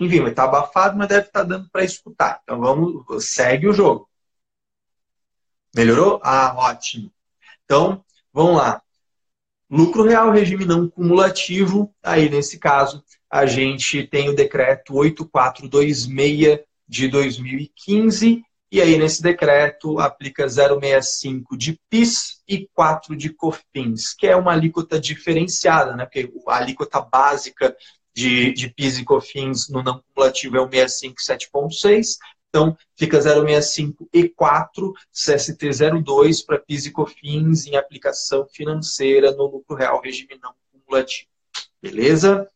Enfim, 0.00 0.20
vai 0.20 0.30
estar 0.30 0.44
abafado, 0.44 0.96
mas 0.96 1.08
deve 1.08 1.26
estar 1.26 1.42
dando 1.44 1.68
para 1.70 1.84
escutar. 1.84 2.40
Então 2.42 2.60
vamos, 2.60 3.24
segue 3.24 3.68
o 3.68 3.72
jogo. 3.72 4.08
Melhorou? 5.74 6.20
Ah, 6.22 6.54
ótimo. 6.56 7.12
Então, 7.64 8.04
vamos 8.32 8.56
lá. 8.56 8.82
Lucro 9.70 10.04
real, 10.04 10.30
regime 10.30 10.64
não 10.64 10.88
cumulativo. 10.88 11.92
Aí, 12.02 12.28
nesse 12.28 12.58
caso, 12.58 13.04
a 13.28 13.46
gente 13.46 14.06
tem 14.06 14.28
o 14.28 14.36
decreto 14.36 14.94
8426 14.94 16.06
de 16.86 17.08
2015, 17.08 18.42
e 18.70 18.80
aí 18.80 18.98
nesse 18.98 19.22
decreto 19.22 20.00
aplica 20.00 20.46
0,65 20.46 21.56
de 21.56 21.78
PIS 21.88 22.42
e 22.48 22.68
4 22.74 23.16
de 23.16 23.30
COFINS, 23.30 24.14
que 24.14 24.26
é 24.26 24.34
uma 24.34 24.52
alíquota 24.52 24.98
diferenciada, 24.98 25.94
né? 25.94 26.04
Porque 26.04 26.32
a 26.48 26.56
alíquota 26.56 27.00
básica 27.00 27.76
de, 28.12 28.52
de 28.52 28.68
PIS 28.70 28.98
e 28.98 29.04
COFINS 29.04 29.68
no 29.68 29.82
não 29.82 30.02
cumulativo 30.02 30.56
é 30.56 30.60
o 30.60 30.68
65 30.68 31.22
7,6, 31.68 32.16
então 32.48 32.76
fica 32.96 33.18
0,65 33.18 34.08
e 34.12 34.28
4, 34.28 34.92
CST 35.12 35.70
02 36.02 36.42
para 36.42 36.58
PIS 36.58 36.86
e 36.86 36.90
COFINS 36.90 37.66
em 37.66 37.76
aplicação 37.76 38.46
financeira 38.46 39.32
no 39.32 39.46
lucro 39.46 39.76
real 39.76 40.00
regime 40.00 40.38
não 40.42 40.54
cumulativo. 40.72 41.28
Beleza? 41.82 42.48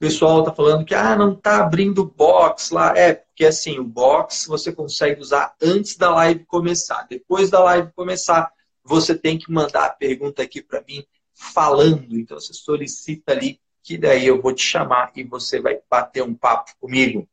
Pessoal 0.00 0.40
está 0.40 0.52
falando 0.52 0.84
que 0.84 0.94
ah, 0.94 1.14
não 1.14 1.34
está 1.34 1.60
abrindo 1.60 2.06
box 2.06 2.70
lá. 2.70 2.96
É, 2.96 3.12
porque 3.12 3.44
assim, 3.44 3.78
o 3.78 3.84
box 3.84 4.46
você 4.46 4.72
consegue 4.72 5.20
usar 5.20 5.54
antes 5.62 5.94
da 5.96 6.10
live 6.10 6.44
começar. 6.46 7.06
Depois 7.08 7.50
da 7.50 7.62
live 7.62 7.92
começar, 7.92 8.50
você 8.82 9.14
tem 9.14 9.38
que 9.38 9.52
mandar 9.52 9.84
a 9.84 9.90
pergunta 9.90 10.42
aqui 10.42 10.62
para 10.62 10.82
mim 10.88 11.04
falando. 11.34 12.18
Então 12.18 12.40
você 12.40 12.54
solicita 12.54 13.32
ali 13.32 13.60
que 13.82 13.98
daí 13.98 14.26
eu 14.26 14.40
vou 14.40 14.54
te 14.54 14.62
chamar 14.62 15.12
e 15.14 15.22
você 15.22 15.60
vai 15.60 15.78
bater 15.88 16.22
um 16.22 16.34
papo 16.34 16.72
comigo. 16.80 17.28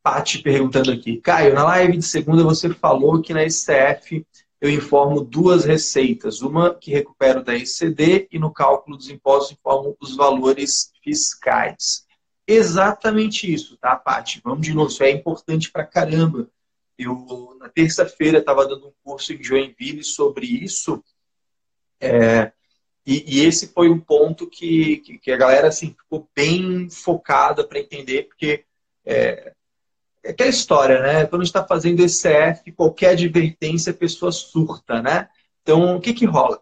Pati 0.00 0.38
perguntando 0.42 0.92
aqui. 0.92 1.20
Caio, 1.20 1.54
na 1.54 1.64
live 1.64 1.96
de 1.96 2.04
segunda 2.04 2.44
você 2.44 2.72
falou 2.72 3.20
que 3.20 3.34
na 3.34 3.48
SCF 3.48 4.24
eu 4.64 4.70
informo 4.70 5.20
duas 5.20 5.66
receitas. 5.66 6.40
Uma 6.40 6.74
que 6.74 6.90
recupero 6.90 7.44
da 7.44 7.54
ECD 7.54 8.26
e 8.32 8.38
no 8.38 8.50
cálculo 8.50 8.96
dos 8.96 9.10
impostos 9.10 9.52
informo 9.52 9.94
os 10.00 10.16
valores 10.16 10.90
fiscais. 11.02 12.06
Exatamente 12.46 13.52
isso, 13.52 13.76
tá, 13.76 13.94
Pati? 13.94 14.40
Vamos 14.42 14.66
de 14.66 14.72
novo, 14.72 14.88
isso 14.88 15.02
é 15.02 15.10
importante 15.10 15.70
pra 15.70 15.84
caramba. 15.84 16.48
Eu, 16.96 17.54
na 17.60 17.68
terça-feira, 17.68 18.38
estava 18.38 18.66
dando 18.66 18.88
um 18.88 18.92
curso 19.02 19.34
em 19.34 19.42
Joinville 19.42 20.02
sobre 20.02 20.46
isso. 20.46 21.04
É, 22.00 22.50
e, 23.04 23.36
e, 23.36 23.44
esse 23.44 23.68
foi 23.68 23.90
um 23.90 24.00
ponto 24.00 24.48
que, 24.48 24.96
que, 24.98 25.18
que, 25.18 25.30
a 25.30 25.36
galera 25.36 25.68
assim, 25.68 25.88
ficou 25.88 26.26
bem 26.34 26.88
focada 26.88 27.66
para 27.68 27.80
entender, 27.80 28.28
porque 28.28 28.64
é, 29.04 29.52
é 30.24 30.30
aquela 30.30 30.48
história, 30.48 31.00
né? 31.00 31.26
Quando 31.26 31.42
a 31.42 31.44
gente 31.44 31.54
está 31.54 31.64
fazendo 31.64 32.00
ECF, 32.00 32.72
qualquer 32.72 33.10
advertência 33.10 33.92
a 33.92 33.94
pessoa 33.94 34.32
surta, 34.32 35.02
né? 35.02 35.28
Então, 35.62 35.96
o 35.96 36.00
que, 36.00 36.14
que 36.14 36.24
rola? 36.24 36.60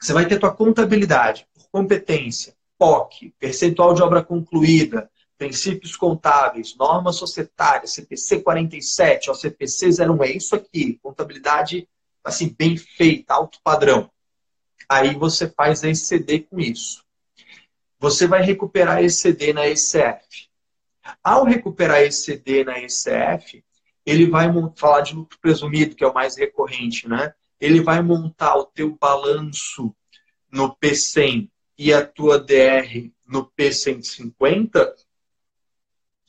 Você 0.00 0.14
vai 0.14 0.26
ter 0.26 0.38
tua 0.40 0.50
contabilidade 0.52 1.46
por 1.54 1.68
competência, 1.70 2.56
POC, 2.78 3.34
percentual 3.38 3.92
de 3.92 4.02
obra 4.02 4.24
concluída, 4.24 5.10
princípios 5.36 5.94
contábeis, 5.94 6.74
normas 6.74 7.16
societárias, 7.16 7.92
CPC 7.92 8.40
47, 8.40 9.30
ó, 9.30 9.34
CPC 9.34 9.90
01, 10.02 10.22
é 10.22 10.30
isso 10.30 10.54
aqui, 10.54 10.98
contabilidade 11.02 11.86
assim 12.22 12.54
bem 12.56 12.76
feita, 12.78 13.34
alto 13.34 13.58
padrão. 13.62 14.10
Aí 14.88 15.14
você 15.14 15.48
faz 15.48 15.84
a 15.84 15.90
ECD 15.90 16.40
com 16.40 16.58
isso. 16.58 17.04
Você 17.98 18.26
vai 18.26 18.42
recuperar 18.42 18.98
a 18.98 19.02
ECD 19.02 19.52
na 19.52 19.66
ECF. 19.66 20.48
Ao 21.22 21.44
recuperar 21.44 21.96
a 21.96 22.02
ECD 22.02 22.64
na 22.64 22.78
ECF, 22.78 23.64
ele 24.04 24.28
vai 24.28 24.48
falar 24.76 25.00
de 25.00 25.14
lucro 25.14 25.38
presumido, 25.40 25.94
que 25.94 26.04
é 26.04 26.06
o 26.06 26.14
mais 26.14 26.36
recorrente, 26.36 27.08
né? 27.08 27.34
Ele 27.60 27.80
vai 27.80 28.02
montar 28.02 28.56
o 28.56 28.64
teu 28.64 28.96
balanço 29.00 29.94
no 30.50 30.76
P100 30.76 31.50
e 31.78 31.92
a 31.92 32.06
tua 32.06 32.38
DR 32.38 33.10
no 33.26 33.50
P150 33.58 34.92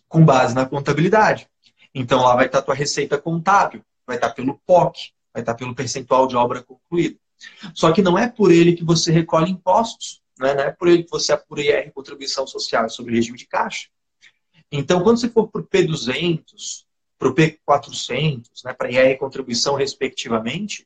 com 0.08 0.24
base 0.24 0.56
na 0.56 0.66
contabilidade. 0.66 1.48
Então 1.94 2.22
lá 2.22 2.36
vai 2.36 2.46
estar 2.46 2.62
tua 2.62 2.76
receita 2.76 3.18
contábil, 3.18 3.84
vai 4.06 4.18
estar 4.18 4.30
pelo 4.32 4.60
POC, 4.66 5.12
vai 5.34 5.42
estar 5.42 5.56
pelo 5.56 5.76
percentual 5.76 6.28
de 6.28 6.36
obra 6.36 6.64
concluída. 6.64 7.18
Só 7.74 7.92
que 7.92 8.02
não 8.02 8.18
é 8.18 8.30
por 8.30 8.52
ele 8.52 8.74
que 8.74 8.84
você 8.84 9.12
recolhe 9.12 9.52
impostos, 9.52 10.22
né? 10.40 10.54
não 10.54 10.64
é 10.64 10.72
por 10.72 10.88
ele 10.88 11.04
que 11.04 11.12
você 11.12 11.34
apura 11.34 11.62
IR, 11.62 11.92
contribuição 11.92 12.48
social, 12.48 12.90
sobre 12.90 13.16
regime 13.16 13.38
de 13.38 13.46
caixa. 13.46 13.90
Então, 14.78 15.02
quando 15.02 15.20
você 15.20 15.30
for 15.30 15.48
para 15.48 15.62
o 15.62 15.68
P200, 15.68 16.86
para 17.18 17.30
o 17.30 17.34
P400, 17.34 18.64
né, 18.66 18.74
para 18.74 18.92
IR 18.92 19.18
contribuição 19.18 19.76
respectivamente, 19.76 20.86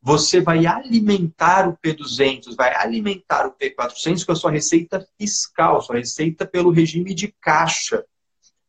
você 0.00 0.40
vai 0.40 0.66
alimentar 0.66 1.68
o 1.68 1.76
P200, 1.78 2.54
vai 2.54 2.74
alimentar 2.74 3.46
o 3.46 3.52
P400 3.52 4.24
com 4.24 4.32
a 4.32 4.36
sua 4.36 4.50
receita 4.50 5.06
fiscal, 5.18 5.80
sua 5.80 5.96
receita 5.96 6.46
pelo 6.46 6.70
regime 6.70 7.14
de 7.14 7.34
caixa. 7.40 8.04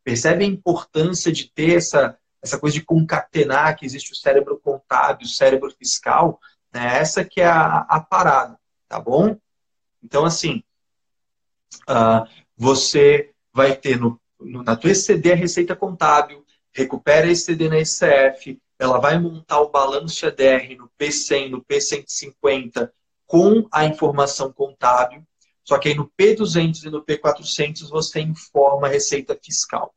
Percebe 0.04 0.46
a 0.46 0.48
importância 0.48 1.32
de 1.32 1.52
ter 1.52 1.78
essa, 1.78 2.18
essa 2.42 2.58
coisa 2.58 2.76
de 2.76 2.86
concatenar 2.86 3.76
que 3.78 3.86
existe 3.86 4.14
o 4.14 4.16
cérebro 4.16 4.60
contábil, 4.64 5.28
o 5.28 5.30
cérebro 5.30 5.70
fiscal? 5.72 6.40
Né? 6.74 7.00
Essa 7.00 7.26
que 7.26 7.42
é 7.42 7.48
a, 7.48 7.80
a 7.80 8.00
parada, 8.00 8.58
tá 8.88 9.00
bom? 9.00 9.38
Então, 10.02 10.24
assim, 10.24 10.64
uh, 11.90 12.26
você 12.56 13.32
vai 13.54 13.76
ter 13.76 14.00
no, 14.00 14.20
na 14.40 14.76
tua 14.76 14.92
ECD 14.92 15.32
a 15.32 15.36
receita 15.36 15.76
contábil, 15.76 16.46
recupera 16.74 17.28
a 17.28 17.32
ECD 17.32 17.70
na 17.70 17.80
ECF, 17.80 18.60
ela 18.78 19.00
vai 19.00 19.18
montar 19.18 19.62
o 19.62 19.70
balanço 19.70 20.26
ADR 20.26 20.76
no 20.78 20.90
P100, 21.00 21.50
no 21.50 21.64
P150, 21.64 22.92
com 23.26 23.68
a 23.72 23.86
informação 23.86 24.52
contábil, 24.52 25.24
só 25.64 25.80
que 25.80 25.90
aí 25.90 25.96
no 25.96 26.12
P200 26.20 26.84
e 26.84 26.90
no 26.90 27.04
P400 27.04 27.90
você 27.90 28.22
informa 28.22 28.88
a 28.88 28.90
receita 28.90 29.38
fiscal. 29.42 29.94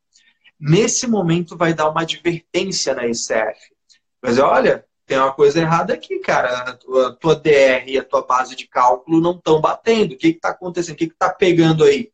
Nesse 0.59 1.07
momento 1.07 1.57
vai 1.57 1.75
dar 1.75 1.91
uma 1.91 2.03
advertência 2.03 2.95
na. 2.95 3.03
Vai 3.03 4.31
dizer, 4.31 4.43
olha, 4.43 4.85
tem 5.07 5.19
uma 5.19 5.33
coisa 5.33 5.61
errada 5.61 5.93
aqui, 5.95 6.19
cara. 6.21 6.71
A 6.71 6.73
tua, 6.75 7.09
a 7.09 7.13
tua 7.13 7.37
DR 7.37 7.85
e 7.87 7.99
a 7.99 8.05
tua 8.05 8.23
base 8.23 8.57
de 8.57 8.67
cálculo 8.67 9.21
não 9.21 9.33
estão 9.33 9.61
batendo. 9.61 10.15
O 10.15 10.17
que 10.17 10.29
está 10.29 10.51
acontecendo? 10.51 10.95
O 10.95 10.99
que 10.99 11.05
está 11.05 11.33
pegando 11.33 11.85
aí? 11.85 12.11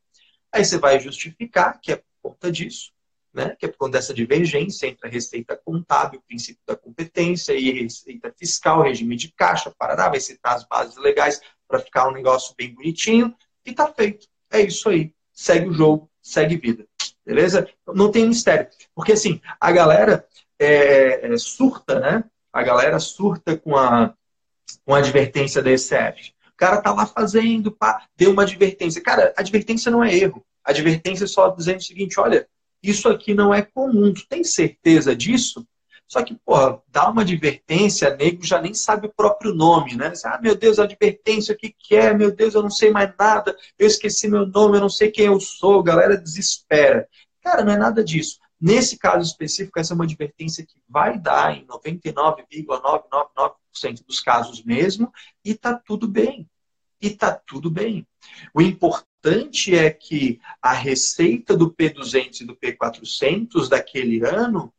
Aí 0.52 0.64
você 0.64 0.78
vai 0.78 1.00
justificar 1.00 1.80
que 1.80 1.92
é 1.92 2.02
conta 2.24 2.50
disso, 2.50 2.90
né? 3.32 3.54
que 3.58 3.66
é 3.66 3.68
por 3.68 3.76
conta 3.76 3.98
dessa 3.98 4.14
divergência 4.14 4.86
entre 4.86 5.06
a 5.06 5.10
receita 5.10 5.60
contábil, 5.62 6.20
o 6.20 6.22
princípio 6.22 6.62
da 6.66 6.74
competência 6.74 7.52
e 7.52 7.70
a 7.70 7.82
receita 7.82 8.32
fiscal, 8.38 8.82
regime 8.82 9.16
de 9.16 9.30
caixa, 9.32 9.74
parará, 9.76 10.08
vai 10.08 10.20
citar 10.20 10.54
as 10.54 10.64
bases 10.64 10.96
legais 10.96 11.40
para 11.68 11.80
ficar 11.80 12.08
um 12.08 12.12
negócio 12.12 12.54
bem 12.56 12.74
bonitinho 12.74 13.34
e 13.66 13.72
tá 13.72 13.92
feito. 13.92 14.26
É 14.50 14.60
isso 14.60 14.88
aí. 14.88 15.12
Segue 15.32 15.68
o 15.68 15.72
jogo, 15.72 16.10
segue 16.22 16.56
vida. 16.56 16.86
Beleza? 17.26 17.68
Não 17.86 18.10
tem 18.10 18.28
mistério. 18.28 18.68
Porque 18.94 19.12
assim, 19.12 19.40
a 19.60 19.72
galera 19.72 20.26
é, 20.58 21.26
é, 21.26 21.36
surta, 21.36 21.98
né? 21.98 22.24
A 22.52 22.62
galera 22.62 22.98
surta 23.00 23.56
com 23.56 23.76
a, 23.76 24.14
com 24.84 24.94
a 24.94 24.98
advertência 24.98 25.60
da 25.60 25.70
ECF. 25.70 26.32
O 26.50 26.56
cara 26.56 26.80
tá 26.80 26.92
lá 26.92 27.04
fazendo, 27.04 27.72
pá, 27.72 28.06
deu 28.16 28.30
uma 28.30 28.42
advertência. 28.42 29.02
Cara, 29.02 29.34
advertência 29.36 29.90
não 29.90 30.04
é 30.04 30.14
erro. 30.14 30.43
Advertência 30.64 31.24
é 31.24 31.28
só 31.28 31.48
dizendo 31.50 31.78
o 31.78 31.82
seguinte: 31.82 32.18
olha, 32.18 32.48
isso 32.82 33.08
aqui 33.08 33.34
não 33.34 33.52
é 33.52 33.62
comum. 33.62 34.12
Tu 34.12 34.26
tem 34.28 34.44
certeza 34.44 35.14
disso? 35.14 35.66
Só 36.06 36.22
que, 36.22 36.34
porra, 36.34 36.80
dá 36.88 37.10
uma 37.10 37.22
advertência, 37.22 38.14
nego 38.14 38.44
já 38.44 38.60
nem 38.60 38.74
sabe 38.74 39.06
o 39.06 39.12
próprio 39.12 39.54
nome, 39.54 39.96
né? 39.96 40.12
Ah, 40.24 40.38
meu 40.40 40.54
Deus, 40.54 40.78
advertência, 40.78 41.54
o 41.54 41.56
que, 41.56 41.74
que 41.76 41.96
é? 41.96 42.12
Meu 42.12 42.30
Deus, 42.30 42.54
eu 42.54 42.62
não 42.62 42.70
sei 42.70 42.90
mais 42.90 43.12
nada, 43.18 43.56
eu 43.78 43.86
esqueci 43.86 44.28
meu 44.28 44.46
nome, 44.46 44.76
eu 44.76 44.82
não 44.82 44.88
sei 44.88 45.10
quem 45.10 45.26
eu 45.26 45.40
sou, 45.40 45.82
galera 45.82 46.16
desespera. 46.16 47.08
Cara, 47.42 47.64
não 47.64 47.72
é 47.72 47.76
nada 47.76 48.04
disso. 48.04 48.38
Nesse 48.60 48.98
caso 48.98 49.28
específico, 49.28 49.78
essa 49.78 49.92
é 49.92 49.96
uma 49.96 50.04
advertência 50.04 50.64
que 50.64 50.76
vai 50.88 51.18
dar 51.18 51.56
em 51.56 51.66
99,999% 51.66 54.04
dos 54.06 54.20
casos 54.20 54.62
mesmo, 54.62 55.12
e 55.44 55.54
tá 55.54 55.74
tudo 55.74 56.06
bem. 56.06 56.48
E 57.00 57.10
tá 57.10 57.32
tudo 57.32 57.70
bem. 57.70 58.06
O 58.54 58.62
importante 58.62 59.13
é 59.74 59.90
que 59.90 60.40
a 60.60 60.72
receita 60.72 61.56
do 61.56 61.70
P200 61.70 62.40
e 62.40 62.44
do 62.44 62.56
P400 62.56 63.68
daquele 63.68 64.24
ano 64.24 64.72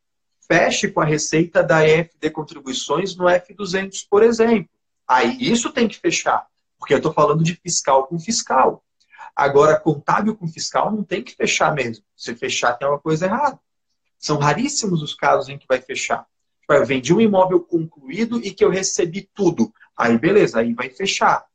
feche 0.47 0.89
com 0.89 1.01
a 1.01 1.05
receita 1.05 1.63
da 1.63 1.81
FD 1.83 2.29
Contribuições 2.29 3.15
no 3.15 3.25
F200, 3.25 4.05
por 4.09 4.23
exemplo. 4.23 4.69
Aí 5.07 5.37
isso 5.39 5.71
tem 5.71 5.87
que 5.87 5.97
fechar, 5.97 6.47
porque 6.77 6.93
eu 6.93 6.97
estou 6.97 7.13
falando 7.13 7.43
de 7.43 7.55
fiscal 7.55 8.07
com 8.07 8.19
fiscal. 8.19 8.83
Agora, 9.35 9.79
contábil 9.79 10.35
com 10.35 10.47
fiscal 10.47 10.91
não 10.91 11.03
tem 11.03 11.23
que 11.23 11.35
fechar 11.35 11.73
mesmo. 11.73 12.03
Se 12.15 12.33
fechar, 12.35 12.73
tem 12.73 12.87
uma 12.87 12.99
coisa 12.99 13.25
errada. 13.25 13.59
São 14.17 14.37
raríssimos 14.37 15.01
os 15.01 15.13
casos 15.13 15.49
em 15.49 15.57
que 15.57 15.67
vai 15.67 15.81
fechar. 15.81 16.25
Tipo, 16.61 16.73
eu 16.73 16.85
vendi 16.85 17.13
um 17.13 17.21
imóvel 17.21 17.59
concluído 17.59 18.39
e 18.39 18.51
que 18.51 18.63
eu 18.63 18.69
recebi 18.69 19.29
tudo. 19.33 19.73
Aí, 19.95 20.17
beleza, 20.17 20.59
aí 20.59 20.73
vai 20.73 20.89
fechar. 20.89 21.45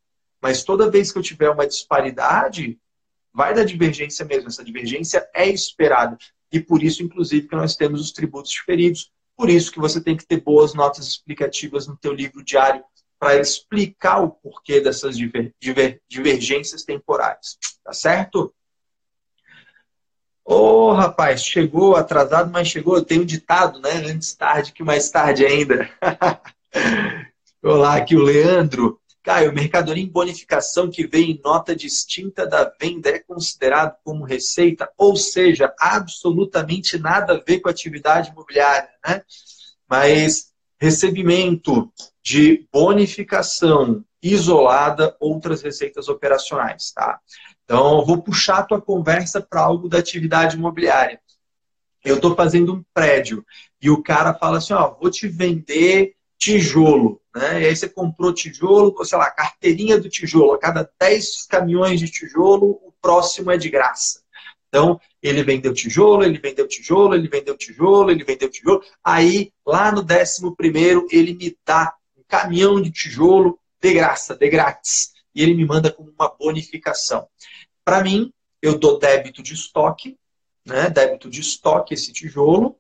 Mas 0.41 0.65
toda 0.65 0.91
vez 0.91 1.13
que 1.13 1.19
eu 1.19 1.23
tiver 1.23 1.51
uma 1.51 1.67
disparidade, 1.67 2.79
vai 3.33 3.55
dar 3.55 3.65
divergência 3.65 4.25
mesmo. 4.25 4.49
Essa 4.49 4.65
divergência 4.65 5.29
é 5.35 5.49
esperada 5.49 6.17
e 6.53 6.59
por 6.61 6.83
isso, 6.83 7.03
inclusive, 7.03 7.47
que 7.47 7.57
nós 7.57 7.77
temos 7.77 8.01
os 8.01 8.13
tributos 8.13 8.51
diferidos. 8.51 9.11
Por 9.37 9.49
isso 9.49 9.71
que 9.71 9.79
você 9.79 10.01
tem 10.01 10.17
que 10.17 10.27
ter 10.27 10.41
boas 10.41 10.75
notas 10.75 11.07
explicativas 11.07 11.87
no 11.87 11.97
teu 11.97 12.13
livro 12.13 12.45
diário 12.45 12.85
para 13.19 13.39
explicar 13.39 14.21
o 14.21 14.31
porquê 14.31 14.81
dessas 14.81 15.17
diver, 15.17 15.55
diver, 15.61 16.03
divergências 16.09 16.85
temporais. 16.85 17.59
Tá 17.85 17.93
certo? 17.93 18.53
Ô, 20.45 20.89
oh, 20.89 20.93
rapaz, 20.93 21.45
chegou 21.45 21.95
atrasado, 21.95 22.51
mas 22.51 22.67
chegou. 22.67 23.03
Tem 23.05 23.21
um 23.21 23.25
ditado, 23.25 23.81
né? 23.81 23.93
Antes 24.07 24.35
tarde 24.35 24.73
que 24.73 24.83
mais 24.83 25.09
tarde 25.11 25.47
ainda. 25.47 25.89
Olá, 27.63 27.97
aqui 27.97 28.17
o 28.17 28.23
Leandro. 28.23 29.00
Caio, 29.23 29.53
mercadoria 29.53 30.03
em 30.03 30.09
bonificação 30.09 30.91
que 30.91 31.07
vem 31.07 31.33
em 31.33 31.41
nota 31.45 31.77
distinta 31.77 32.47
da 32.47 32.73
venda 32.81 33.11
é 33.11 33.19
considerado 33.19 33.97
como 34.03 34.25
receita, 34.25 34.91
ou 34.97 35.15
seja, 35.15 35.75
absolutamente 35.79 36.99
nada 36.99 37.35
a 37.35 37.41
ver 37.45 37.61
com 37.61 37.69
atividade 37.69 38.31
imobiliária, 38.31 38.89
né? 39.07 39.23
Mas 39.89 40.53
recebimento 40.81 41.93
de 42.23 42.67
bonificação 42.73 44.03
isolada, 44.23 45.15
outras 45.21 45.63
receitas 45.63 46.09
operacionais, 46.09 46.91
tá? 46.93 47.21
Então, 47.65 47.99
eu 47.99 48.07
vou 48.07 48.23
puxar 48.23 48.59
a 48.59 48.63
tua 48.65 48.81
conversa 48.81 49.41
para 49.41 49.61
algo 49.61 49.89
da 49.89 49.99
atividade 49.99 50.57
imobiliária. 50.57 51.21
Eu 52.03 52.17
estou 52.17 52.35
fazendo 52.35 52.75
um 52.75 52.85
prédio 52.95 53.45
e 53.81 53.91
o 53.91 54.03
cara 54.03 54.33
fala 54.35 54.59
assim, 54.59 54.73
ó, 54.73 54.95
vou 54.99 55.11
te 55.11 55.29
vender 55.29 56.15
tijolo. 56.41 57.21
Né? 57.37 57.63
E 57.63 57.67
aí 57.67 57.77
você 57.77 57.89
comprou 57.89 58.33
tijolo, 58.33 59.05
sei 59.05 59.19
lá, 59.19 59.31
carteirinha 59.31 59.99
do 59.99 60.09
tijolo. 60.09 60.55
A 60.55 60.59
cada 60.59 60.91
10 60.99 61.47
caminhões 61.47 62.01
de 62.01 62.11
tijolo, 62.11 62.81
o 62.83 62.93
próximo 63.01 63.53
é 63.53 63.59
de 63.59 63.69
graça. 63.69 64.23
Então, 64.69 64.99
ele 65.23 65.43
vendeu 65.43 65.75
tijolo, 65.75 66.25
ele 66.25 66.39
vendeu 66.39 66.67
tijolo, 66.67 67.15
ele 67.15 67.29
vendeu 67.29 67.57
tijolo, 67.57 68.11
ele 68.11 68.25
vendeu 68.25 68.49
tijolo. 68.49 68.83
Aí, 69.05 69.53
lá 69.67 69.93
no 69.93 70.03
décimo 70.03 70.57
primeiro, 70.57 71.07
ele 71.11 71.35
me 71.35 71.57
dá 71.65 71.93
um 72.17 72.23
caminhão 72.27 72.81
de 72.81 72.91
tijolo 72.91 73.59
de 73.81 73.93
graça, 73.93 74.35
de 74.35 74.49
grátis. 74.49 75.13
E 75.35 75.43
ele 75.43 75.55
me 75.55 75.67
manda 75.67 75.93
como 75.93 76.11
uma 76.11 76.29
bonificação. 76.29 77.29
Para 77.85 78.03
mim, 78.03 78.33
eu 78.63 78.79
dou 78.79 78.99
débito 78.99 79.43
de 79.43 79.55
estoque, 79.55 80.17
né? 80.65 80.89
Débito 80.89 81.29
de 81.29 81.41
estoque, 81.41 81.95
esse 81.95 82.13
tijolo. 82.13 82.77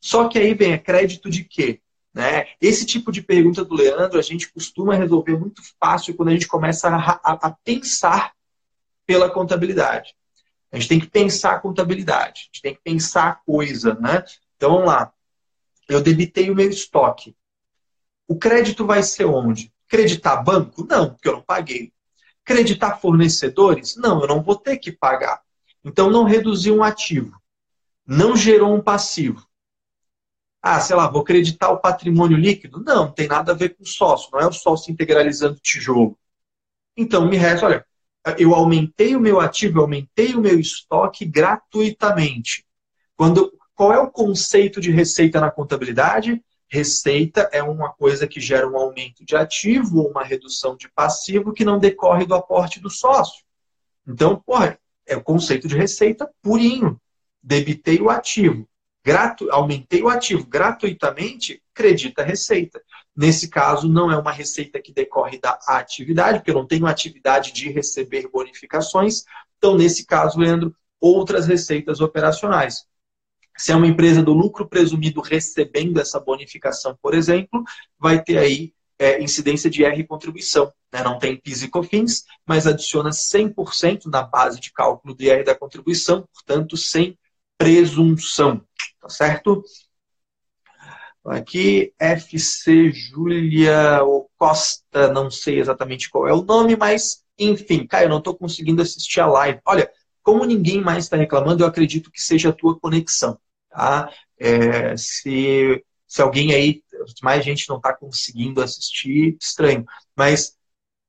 Só 0.00 0.28
que 0.28 0.38
aí 0.38 0.54
vem 0.54 0.74
a 0.74 0.78
crédito 0.78 1.28
de 1.28 1.44
quê? 1.44 1.81
Né? 2.14 2.46
Esse 2.60 2.84
tipo 2.84 3.10
de 3.10 3.22
pergunta 3.22 3.64
do 3.64 3.74
Leandro 3.74 4.18
a 4.18 4.22
gente 4.22 4.52
costuma 4.52 4.94
resolver 4.94 5.38
muito 5.38 5.62
fácil 5.80 6.14
quando 6.14 6.28
a 6.28 6.32
gente 6.32 6.46
começa 6.46 6.88
a, 6.88 7.20
a, 7.22 7.32
a 7.48 7.50
pensar 7.64 8.32
pela 9.06 9.30
contabilidade. 9.30 10.14
A 10.70 10.76
gente 10.76 10.88
tem 10.88 11.00
que 11.00 11.06
pensar 11.06 11.52
a 11.52 11.60
contabilidade, 11.60 12.42
a 12.42 12.44
gente 12.44 12.62
tem 12.62 12.74
que 12.74 12.80
pensar 12.82 13.28
a 13.28 13.34
coisa, 13.34 13.94
né? 13.94 14.24
Então 14.56 14.72
vamos 14.72 14.86
lá. 14.86 15.12
Eu 15.88 16.00
debitei 16.00 16.50
o 16.50 16.54
meu 16.54 16.68
estoque. 16.68 17.36
O 18.26 18.38
crédito 18.38 18.86
vai 18.86 19.02
ser 19.02 19.26
onde? 19.26 19.72
Creditar 19.88 20.42
banco? 20.42 20.86
Não, 20.88 21.10
porque 21.10 21.28
eu 21.28 21.34
não 21.34 21.42
paguei. 21.42 21.92
Creditar 22.44 23.00
fornecedores? 23.00 23.96
Não, 23.96 24.20
eu 24.22 24.26
não 24.26 24.42
vou 24.42 24.56
ter 24.56 24.78
que 24.78 24.90
pagar. 24.90 25.42
Então 25.84 26.10
não 26.10 26.24
reduziu 26.24 26.76
um 26.76 26.82
ativo. 26.82 27.38
Não 28.06 28.36
gerou 28.36 28.74
um 28.74 28.80
passivo. 28.80 29.46
Ah, 30.62 30.80
sei 30.80 30.94
lá, 30.94 31.08
vou 31.08 31.24
creditar 31.24 31.72
o 31.72 31.80
patrimônio 31.80 32.38
líquido? 32.38 32.82
Não, 32.84 33.06
não 33.06 33.12
tem 33.12 33.26
nada 33.26 33.50
a 33.52 33.54
ver 33.54 33.70
com 33.70 33.84
sócio, 33.84 34.30
não 34.32 34.40
é 34.40 34.46
o 34.46 34.52
sócio 34.52 34.92
integralizando 34.92 35.58
tijolo. 35.60 36.16
Então, 36.96 37.28
me 37.28 37.36
resta, 37.36 37.66
olha, 37.66 37.86
eu 38.38 38.54
aumentei 38.54 39.16
o 39.16 39.20
meu 39.20 39.40
ativo, 39.40 39.78
eu 39.78 39.82
aumentei 39.82 40.34
o 40.34 40.40
meu 40.40 40.60
estoque 40.60 41.24
gratuitamente. 41.24 42.64
Quando, 43.16 43.52
qual 43.74 43.92
é 43.92 43.98
o 43.98 44.10
conceito 44.10 44.80
de 44.80 44.92
receita 44.92 45.40
na 45.40 45.50
contabilidade? 45.50 46.40
Receita 46.68 47.50
é 47.52 47.62
uma 47.62 47.92
coisa 47.92 48.26
que 48.26 48.40
gera 48.40 48.68
um 48.68 48.76
aumento 48.76 49.24
de 49.24 49.34
ativo 49.34 49.98
ou 49.98 50.10
uma 50.10 50.22
redução 50.22 50.76
de 50.76 50.88
passivo 50.88 51.52
que 51.52 51.64
não 51.64 51.78
decorre 51.78 52.24
do 52.24 52.34
aporte 52.34 52.80
do 52.80 52.88
sócio. 52.88 53.42
Então, 54.06 54.40
porra, 54.46 54.78
é 55.06 55.16
o 55.16 55.22
conceito 55.22 55.66
de 55.66 55.76
receita 55.76 56.30
purinho. 56.40 57.00
Debitei 57.42 58.00
o 58.00 58.08
ativo, 58.08 58.68
gratu... 59.04 59.50
aumentei 59.50 60.02
o 60.02 60.08
ativo 60.08 60.46
gratuitamente, 60.46 61.62
acredita 61.74 62.22
a 62.22 62.24
receita. 62.24 62.82
Nesse 63.14 63.48
caso, 63.48 63.88
não 63.88 64.10
é 64.10 64.16
uma 64.16 64.32
receita 64.32 64.80
que 64.80 64.92
decorre 64.92 65.38
da 65.38 65.58
atividade, 65.66 66.38
porque 66.38 66.50
eu 66.50 66.54
não 66.54 66.66
tenho 66.66 66.86
atividade 66.86 67.52
de 67.52 67.70
receber 67.70 68.28
bonificações. 68.30 69.24
Então, 69.58 69.76
nesse 69.76 70.06
caso, 70.06 70.38
Leandro, 70.38 70.74
outras 71.00 71.46
receitas 71.46 72.00
operacionais. 72.00 72.86
Se 73.56 73.70
é 73.70 73.76
uma 73.76 73.86
empresa 73.86 74.22
do 74.22 74.32
lucro 74.32 74.68
presumido 74.68 75.20
recebendo 75.20 76.00
essa 76.00 76.18
bonificação, 76.18 76.96
por 77.02 77.14
exemplo, 77.14 77.62
vai 77.98 78.22
ter 78.22 78.38
aí 78.38 78.72
é, 78.98 79.22
incidência 79.22 79.68
de 79.68 79.84
R 79.84 80.04
contribuição. 80.04 80.72
Né? 80.92 81.02
Não 81.02 81.18
tem 81.18 81.36
PIS 81.36 81.62
e 81.62 81.68
COFINS, 81.68 82.24
mas 82.46 82.66
adiciona 82.66 83.10
100% 83.10 84.06
na 84.06 84.22
base 84.22 84.60
de 84.60 84.72
cálculo 84.72 85.14
do 85.14 85.22
IR 85.22 85.44
da 85.44 85.54
contribuição, 85.54 86.26
portanto, 86.32 86.76
sem 86.76 87.18
presunção. 87.62 88.60
Tá 89.00 89.08
certo? 89.08 89.62
Aqui, 91.24 91.94
FC 92.00 92.90
Júlia 92.90 94.00
Costa, 94.36 95.12
não 95.12 95.30
sei 95.30 95.60
exatamente 95.60 96.10
qual 96.10 96.26
é 96.26 96.32
o 96.32 96.42
nome, 96.42 96.74
mas 96.74 97.22
enfim, 97.38 97.86
Caio, 97.86 98.06
eu 98.06 98.10
não 98.10 98.18
estou 98.18 98.34
conseguindo 98.36 98.82
assistir 98.82 99.20
a 99.20 99.26
live. 99.26 99.60
Olha, 99.64 99.88
como 100.22 100.44
ninguém 100.44 100.80
mais 100.80 101.04
está 101.04 101.16
reclamando, 101.16 101.62
eu 101.62 101.66
acredito 101.68 102.10
que 102.10 102.20
seja 102.20 102.48
a 102.48 102.52
tua 102.52 102.78
conexão. 102.78 103.38
Tá? 103.70 104.12
É, 104.38 104.96
se, 104.96 105.84
se 106.06 106.20
alguém 106.20 106.52
aí, 106.52 106.82
mais 107.22 107.44
gente 107.44 107.68
não 107.68 107.76
está 107.76 107.94
conseguindo 107.94 108.60
assistir, 108.60 109.36
estranho. 109.40 109.84
Mas 110.16 110.56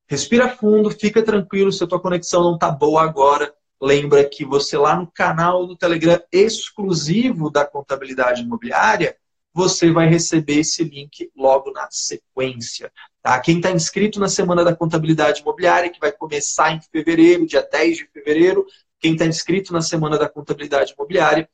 respira 0.07 0.55
fundo, 0.55 0.91
fica 0.91 1.23
tranquilo, 1.23 1.71
se 1.71 1.83
a 1.83 1.87
tua 1.87 1.99
conexão 1.99 2.43
não 2.43 2.53
está 2.53 2.69
boa 2.69 3.01
agora, 3.01 3.53
lembra 3.83 4.23
que 4.23 4.45
você 4.45 4.77
lá 4.77 4.95
no 4.95 5.11
canal 5.11 5.67
do 5.67 5.75
Telegram 5.75 6.17
exclusivo 6.31 7.49
da 7.49 7.65
contabilidade 7.65 8.41
imobiliária, 8.41 9.17
você 9.53 9.91
vai 9.91 10.07
receber 10.07 10.59
esse 10.59 10.85
link 10.85 11.29
logo 11.35 11.69
na 11.71 11.89
sequência. 11.91 12.89
Tá? 13.21 13.37
Quem 13.41 13.57
está 13.57 13.71
inscrito 13.71 14.21
na 14.21 14.29
Semana 14.29 14.63
da 14.63 14.73
Contabilidade 14.73 15.41
Imobiliária, 15.41 15.91
que 15.91 15.99
vai 15.99 16.13
começar 16.13 16.71
em 16.71 16.79
fevereiro, 16.81 17.45
dia 17.45 17.61
10 17.61 17.97
de 17.97 18.07
fevereiro, 18.07 18.65
quem 19.01 19.13
está 19.13 19.25
inscrito 19.25 19.73
na 19.73 19.81
Semana 19.81 20.17
da 20.17 20.29
Contabilidade 20.29 20.93
Imobiliária 20.93 21.49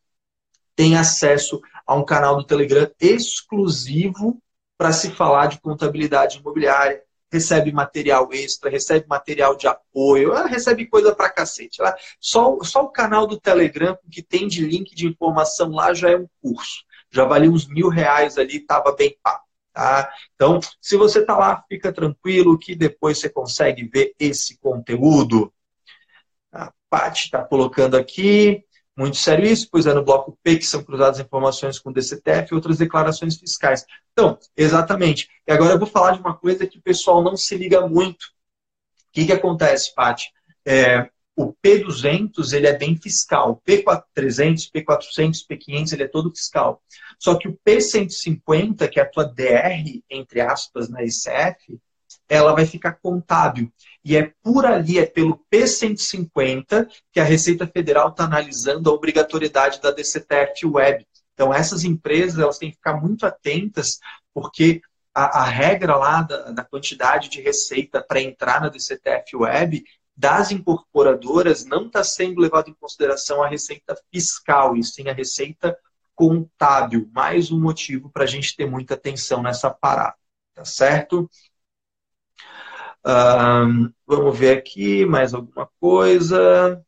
tem 0.76 0.96
acesso 0.96 1.60
a 1.86 1.96
um 1.96 2.06
canal 2.06 2.38
do 2.38 2.46
Telegram 2.46 2.90
exclusivo 3.02 4.40
para 4.78 4.94
se 4.94 5.10
falar 5.10 5.48
de 5.48 5.60
contabilidade 5.60 6.38
imobiliária, 6.38 7.04
recebe 7.32 7.72
material 7.72 8.30
extra, 8.32 8.70
recebe 8.70 9.06
material 9.08 9.56
de 9.56 9.68
apoio, 9.68 10.34
recebe 10.46 10.88
coisa 10.88 11.16
pra 11.16 11.30
cacete. 11.30 11.82
Lá. 11.82 11.96
Só, 12.20 12.58
só 12.64 12.84
o 12.84 12.90
canal 12.90 13.28
do 13.28 13.40
Telegram 13.40 13.98
que 14.12 14.22
tem 14.22 14.48
de 14.48 14.66
link 14.66 14.96
de 14.96 15.08
informação 15.08 15.72
lá 15.72 15.94
já 15.94 16.10
é 16.12 16.18
um 16.18 16.28
curso 16.42 16.90
já 17.12 17.26
valia 17.26 17.50
uns 17.50 17.68
mil 17.68 17.90
reais 17.90 18.38
ali, 18.38 18.58
estava 18.58 18.96
bem 18.96 19.18
pago. 19.22 19.44
Tá? 19.74 20.12
Então, 20.36 20.60
se 20.82 20.98
você 20.98 21.20
está 21.20 21.38
lá, 21.38 21.64
fica 21.68 21.92
tranquilo 21.94 22.58
que 22.58 22.76
depois 22.76 23.18
você 23.18 23.30
consegue 23.30 23.88
ver 23.88 24.14
esse 24.20 24.58
conteúdo. 24.60 25.54
A 26.52 26.72
Paty 26.90 27.26
está 27.26 27.44
colocando 27.44 27.96
aqui, 27.96 28.64
muito 29.00 29.16
sério 29.16 29.46
isso, 29.46 29.70
pois 29.72 29.86
é 29.86 29.94
no 29.94 30.04
bloco 30.04 30.38
P 30.44 30.58
que 30.58 30.66
são 30.66 30.84
cruzadas 30.84 31.22
informações 31.22 31.80
com 31.80 31.90
DCTF 31.90 32.52
e 32.52 32.56
outras 32.56 32.78
declarações 32.78 33.38
fiscais. 33.38 33.86
Então, 34.12 34.38
exatamente. 34.58 35.30
E 35.48 35.54
agora 35.54 35.74
eu 35.74 35.80
vou 35.80 35.88
falar 35.88 36.12
de 36.12 36.20
uma 36.20 36.36
coisa 36.36 36.68
que 36.68 36.78
o 36.78 36.82
pessoal 36.82 37.24
não 37.24 37.38
se 37.38 37.56
liga 37.56 37.88
muito. 37.88 38.24
O 38.24 39.12
que, 39.14 39.26
que 39.26 39.32
acontece, 39.32 39.96
Paty? 39.96 40.30
É, 40.66 41.10
o 41.34 41.54
P200 41.66 42.52
ele 42.52 42.68
é 42.68 42.78
bem 42.78 42.98
fiscal. 42.98 43.64
P300, 43.66 44.70
P400, 44.70 45.46
P500 45.50 45.94
ele 45.94 46.04
é 46.04 46.08
todo 46.08 46.36
fiscal. 46.36 46.84
Só 47.18 47.36
que 47.36 47.48
o 47.48 47.58
P150, 47.66 48.90
que 48.90 49.00
é 49.00 49.04
a 49.04 49.10
tua 49.10 49.24
DR, 49.24 50.04
entre 50.10 50.42
aspas, 50.42 50.90
na 50.90 51.02
ICF, 51.04 51.80
ela 52.30 52.54
vai 52.54 52.66
ficar 52.66 52.94
contábil. 52.94 53.72
E 54.06 54.16
é 54.16 54.32
por 54.44 54.66
ali, 54.66 55.00
é 55.00 55.06
pelo 55.06 55.44
P150, 55.52 56.88
que 57.12 57.20
a 57.20 57.24
Receita 57.24 57.68
Federal 57.68 58.10
está 58.10 58.26
analisando 58.26 58.90
a 58.90 58.94
obrigatoriedade 58.94 59.82
da 59.82 59.92
DCTF 59.92 60.66
Web. 60.66 61.06
Então, 61.34 61.54
essas 61.54 61.84
empresas 61.84 62.40
elas 62.40 62.58
têm 62.58 62.70
que 62.70 62.76
ficar 62.78 63.02
muito 63.02 63.26
atentas, 63.26 64.00
porque 64.34 64.82
a, 65.14 65.42
a 65.42 65.44
regra 65.44 65.96
lá 65.96 66.22
da, 66.22 66.52
da, 66.52 66.64
quantidade 66.64 67.30
de 67.30 67.42
receita 67.42 68.02
para 68.02 68.22
entrar 68.22 68.62
na 68.62 68.70
DCTF 68.70 69.36
Web 69.36 69.84
das 70.16 70.52
incorporadoras 70.52 71.66
não 71.66 71.88
está 71.88 72.04
sendo 72.04 72.42
levado 72.42 72.70
em 72.70 72.74
consideração 72.74 73.42
a 73.42 73.48
receita 73.48 73.98
fiscal, 74.12 74.76
e 74.76 74.84
sim 74.84 75.08
a 75.08 75.14
receita 75.14 75.78
contábil. 76.14 77.10
Mais 77.14 77.52
um 77.52 77.60
motivo 77.60 78.10
para 78.10 78.26
a 78.26 78.28
gente 78.28 78.56
ter 78.56 78.70
muita 78.70 78.96
atenção 78.96 79.42
nessa 79.42 79.70
parada, 79.70 80.16
tá 80.54 80.66
certo? 80.66 81.30
Vamos 84.08 84.38
ver 84.38 84.58
aqui 84.58 85.06
mais 85.06 85.34
alguma 85.34 85.68
coisa. 85.80 86.84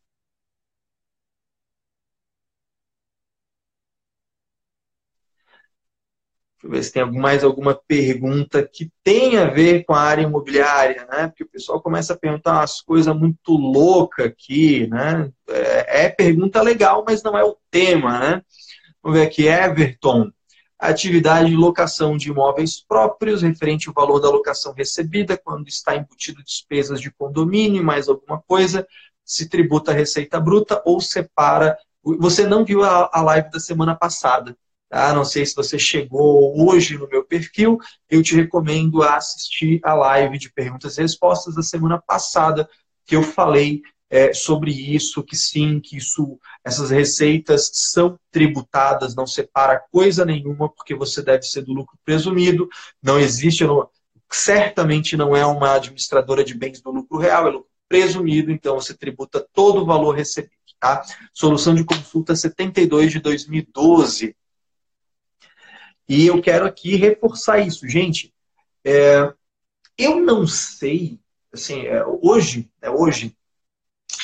Deixa 6.63 6.67
eu 6.67 6.71
ver 6.71 6.83
se 6.83 6.91
tem 6.93 7.11
mais 7.19 7.43
alguma 7.43 7.73
pergunta 7.87 8.67
que 8.67 8.91
tem 9.03 9.37
a 9.37 9.45
ver 9.45 9.83
com 9.83 9.93
a 9.93 9.99
área 10.01 10.21
imobiliária, 10.21 11.07
né? 11.09 11.27
Porque 11.27 11.43
o 11.43 11.49
pessoal 11.49 11.81
começa 11.81 12.13
a 12.13 12.17
perguntar 12.17 12.51
umas 12.59 12.81
coisas 12.81 13.15
muito 13.15 13.53
loucas 13.53 14.27
aqui, 14.27 14.85
né? 14.87 15.31
É, 15.49 16.05
é, 16.05 16.09
pergunta 16.09 16.61
legal, 16.61 17.03
mas 17.07 17.23
não 17.23 17.35
é 17.37 17.43
o 17.43 17.57
tema, 17.71 18.19
né? 18.19 18.41
Vamos 19.03 19.19
ver 19.19 19.27
aqui, 19.27 19.47
Everton. 19.47 20.31
Atividade 20.81 21.49
de 21.49 21.55
locação 21.55 22.17
de 22.17 22.29
imóveis 22.29 22.83
próprios, 22.83 23.43
referente 23.43 23.87
ao 23.87 23.93
valor 23.93 24.19
da 24.19 24.29
locação 24.29 24.73
recebida, 24.73 25.37
quando 25.37 25.67
está 25.67 25.95
embutido 25.95 26.43
despesas 26.43 26.99
de 26.99 27.11
condomínio, 27.11 27.83
mais 27.83 28.09
alguma 28.09 28.41
coisa, 28.41 28.87
se 29.23 29.47
tributa 29.47 29.91
a 29.91 29.93
receita 29.93 30.39
bruta 30.39 30.81
ou 30.83 30.99
separa. 30.99 31.77
Você 32.03 32.47
não 32.47 32.65
viu 32.65 32.83
a, 32.83 33.21
live 33.21 33.51
da 33.51 33.59
semana 33.59 33.95
passada 33.95 34.57
Tá? 34.91 35.13
Não 35.13 35.23
sei 35.23 35.45
se 35.45 35.55
você 35.55 35.79
chegou 35.79 36.67
hoje 36.67 36.97
no 36.97 37.07
meu 37.07 37.23
perfil, 37.23 37.79
eu 38.09 38.21
te 38.21 38.35
recomendo 38.35 39.01
assistir 39.01 39.79
a 39.85 39.93
live 39.93 40.37
de 40.37 40.51
perguntas 40.51 40.97
e 40.97 41.01
respostas 41.01 41.55
da 41.55 41.63
semana 41.63 41.97
passada, 41.97 42.69
que 43.05 43.15
eu 43.15 43.23
falei 43.23 43.81
é, 44.11 44.33
sobre 44.33 44.71
isso, 44.71 45.23
que 45.23 45.37
sim, 45.37 45.79
que 45.79 45.95
isso, 45.95 46.37
essas 46.65 46.89
receitas 46.89 47.71
são 47.73 48.19
tributadas, 48.29 49.15
não 49.15 49.25
separa 49.25 49.81
coisa 49.89 50.25
nenhuma, 50.25 50.67
porque 50.67 50.93
você 50.93 51.23
deve 51.23 51.43
ser 51.43 51.61
do 51.61 51.71
lucro 51.71 51.97
presumido, 52.03 52.67
não 53.01 53.17
existe, 53.17 53.63
certamente 54.29 55.15
não 55.15 55.33
é 55.33 55.45
uma 55.45 55.75
administradora 55.75 56.43
de 56.43 56.53
bens 56.53 56.81
do 56.81 56.91
lucro 56.91 57.17
real, 57.17 57.47
é 57.47 57.51
lucro 57.51 57.69
presumido, 57.87 58.51
então 58.51 58.75
você 58.75 58.93
tributa 58.93 59.47
todo 59.53 59.81
o 59.81 59.85
valor 59.85 60.13
recebido. 60.13 60.51
Tá? 60.77 61.03
Solução 61.33 61.73
de 61.73 61.85
consulta 61.85 62.35
72 62.35 63.11
de 63.11 63.19
2012. 63.19 64.35
E 66.09 66.25
eu 66.25 66.41
quero 66.41 66.65
aqui 66.65 66.95
reforçar 66.95 67.59
isso. 67.59 67.87
Gente, 67.87 68.33
é, 68.83 69.31
eu 69.97 70.19
não 70.19 70.47
sei, 70.47 71.19
assim, 71.53 71.85
é, 71.85 72.03
hoje, 72.05 72.69
é, 72.81 72.89
hoje, 72.89 73.37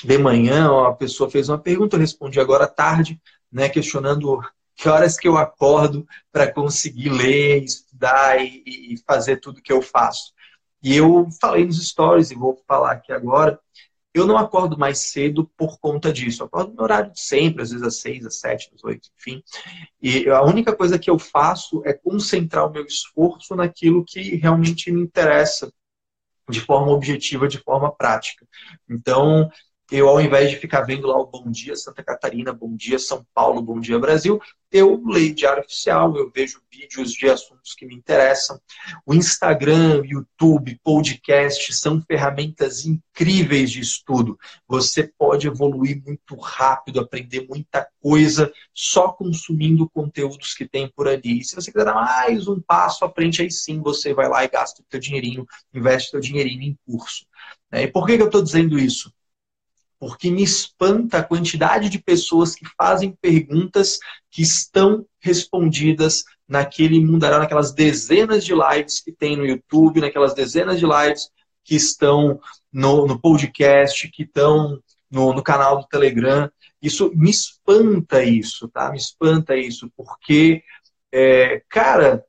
de 0.03 0.17
manhã, 0.17 0.71
ó, 0.71 0.87
a 0.87 0.95
pessoa 0.95 1.29
fez 1.29 1.49
uma 1.49 1.57
pergunta, 1.57 1.95
eu 1.95 1.99
respondi 1.99 2.39
agora 2.39 2.65
à 2.65 2.67
tarde, 2.67 3.19
né, 3.51 3.69
questionando 3.69 4.39
que 4.75 4.87
horas 4.87 5.17
que 5.17 5.27
eu 5.27 5.37
acordo 5.37 6.07
para 6.31 6.51
conseguir 6.51 7.09
ler, 7.09 7.63
estudar 7.63 8.39
e, 8.39 8.63
e, 8.65 8.97
fazer 9.05 9.37
tudo 9.37 9.61
que 9.61 9.73
eu 9.73 9.81
faço. 9.81 10.33
E 10.83 10.95
eu 10.95 11.27
falei 11.41 11.65
nos 11.65 11.85
stories 11.85 12.29
e 12.29 12.35
vou 12.35 12.61
falar 12.67 12.91
aqui 12.91 13.11
agora. 13.11 13.59
Eu 14.13 14.25
não 14.27 14.37
acordo 14.37 14.77
mais 14.77 14.99
cedo 14.99 15.49
por 15.57 15.79
conta 15.79 16.13
disso. 16.13 16.41
Eu 16.41 16.47
acordo 16.47 16.73
no 16.73 16.83
horário 16.83 17.11
de 17.11 17.19
sempre, 17.19 17.63
às 17.63 17.71
vezes 17.71 17.85
às 17.85 17.99
seis, 17.99 18.25
às 18.25 18.39
sete, 18.39 18.71
às 18.73 18.83
oito, 18.83 19.09
enfim. 19.19 19.43
E 20.01 20.29
a 20.29 20.43
única 20.43 20.75
coisa 20.75 20.99
que 20.99 21.09
eu 21.09 21.17
faço 21.17 21.81
é 21.85 21.93
concentrar 21.93 22.67
o 22.67 22.71
meu 22.71 22.85
esforço 22.85 23.55
naquilo 23.55 24.05
que 24.05 24.35
realmente 24.35 24.91
me 24.91 25.01
interessa 25.01 25.71
de 26.49 26.61
forma 26.61 26.91
objetiva, 26.91 27.47
de 27.47 27.57
forma 27.57 27.91
prática. 27.91 28.47
Então, 28.89 29.49
eu, 29.89 30.09
ao 30.09 30.19
invés 30.19 30.49
de 30.49 30.57
ficar 30.57 30.81
vendo 30.81 31.07
lá 31.07 31.17
o 31.17 31.27
Bom 31.27 31.49
Dia 31.49 31.75
Santa 31.75 32.03
Catarina, 32.03 32.51
Bom 32.51 32.75
Dia 32.75 32.99
São 32.99 33.25
Paulo, 33.33 33.61
Bom 33.61 33.79
Dia 33.79 33.97
Brasil, 33.97 34.39
eu 34.69 35.01
leio 35.05 35.33
Diário 35.33 35.63
Oficial, 35.63 36.17
eu 36.17 36.29
vejo 36.29 36.61
vídeos 36.69 37.13
de 37.13 37.29
assuntos 37.29 37.73
que 37.73 37.85
me 37.85 37.95
interessam. 37.95 38.59
O 39.05 39.13
Instagram, 39.13 40.01
YouTube, 40.03 40.77
podcast 40.83 41.73
são 41.73 42.01
ferramentas 42.01 42.85
incríveis 42.85 43.71
de 43.71 43.79
estudo. 43.79 44.37
Você 44.67 45.09
pode 45.17 45.47
evoluir 45.47 46.03
muito 46.05 46.35
rápido, 46.35 46.99
aprender 46.99 47.47
muita 47.47 47.87
coisa 48.01 48.51
só 48.73 49.07
consumindo 49.07 49.89
conteúdos 49.89 50.53
que 50.53 50.67
tem 50.67 50.91
por 50.93 51.07
ali. 51.07 51.39
E 51.39 51.43
se 51.45 51.55
você 51.55 51.71
quiser 51.71 51.85
dar 51.85 51.95
mais 51.95 52.45
um 52.49 52.59
passo 52.59 53.05
à 53.05 53.09
frente, 53.09 53.41
aí 53.41 53.49
sim 53.49 53.81
você 53.81 54.13
vai 54.13 54.27
lá 54.27 54.43
e 54.43 54.49
gasta 54.49 54.81
o 54.81 54.85
seu 54.91 54.99
dinheirinho, 54.99 55.47
investe 55.73 56.09
o 56.09 56.11
seu 56.11 56.19
dinheirinho 56.19 56.63
em 56.63 56.77
curso. 56.85 57.25
E 57.71 57.87
por 57.87 58.05
que 58.05 58.13
eu 58.13 58.25
estou 58.25 58.41
dizendo 58.41 58.77
isso? 58.77 59.13
Porque 59.99 60.29
me 60.29 60.43
espanta 60.43 61.17
a 61.19 61.23
quantidade 61.23 61.89
de 61.89 61.99
pessoas 61.99 62.55
que 62.55 62.65
fazem 62.77 63.17
perguntas 63.21 63.99
que 64.29 64.41
estão 64.41 65.05
respondidas 65.19 66.23
naquele 66.47 67.03
mundaréu, 67.03 67.39
naquelas 67.39 67.73
dezenas 67.73 68.45
de 68.45 68.53
lives 68.53 69.01
que 69.01 69.11
tem 69.11 69.35
no 69.35 69.45
YouTube, 69.45 70.01
naquelas 70.01 70.33
dezenas 70.33 70.79
de 70.79 70.85
lives 70.85 71.29
que 71.63 71.75
estão 71.75 72.39
no, 72.71 73.05
no 73.07 73.19
podcast, 73.19 74.07
que 74.09 74.23
estão 74.23 74.81
no, 75.09 75.33
no 75.33 75.43
canal 75.43 75.79
do 75.79 75.87
Telegram. 75.87 76.49
Isso 76.81 77.11
me 77.15 77.29
espanta 77.29 78.23
isso, 78.23 78.67
tá? 78.69 78.91
Me 78.91 78.97
espanta 78.97 79.55
isso, 79.55 79.91
porque, 79.95 80.63
é, 81.11 81.61
cara, 81.67 82.23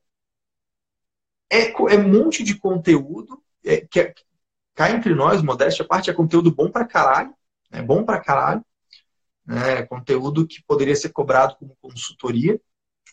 é, 1.51 1.71
é 1.71 1.97
um 1.97 2.07
monte 2.07 2.43
de 2.43 2.57
conteúdo 2.57 3.41
é, 3.63 3.81
que 3.81 3.99
é, 3.99 4.13
cá 4.75 4.91
entre 4.91 5.13
nós, 5.13 5.41
modéstia 5.41 5.83
a 5.83 5.87
parte, 5.87 6.09
é 6.09 6.13
conteúdo 6.13 6.53
bom 6.53 6.69
pra 6.69 6.85
caralho, 6.85 7.33
é 7.71 7.81
bom 7.81 8.03
pra 8.03 8.19
caralho. 8.19 8.63
Né? 9.45 9.79
É 9.79 9.83
conteúdo 9.83 10.47
que 10.47 10.63
poderia 10.63 10.95
ser 10.95 11.09
cobrado 11.09 11.55
como 11.55 11.77
consultoria 11.81 12.59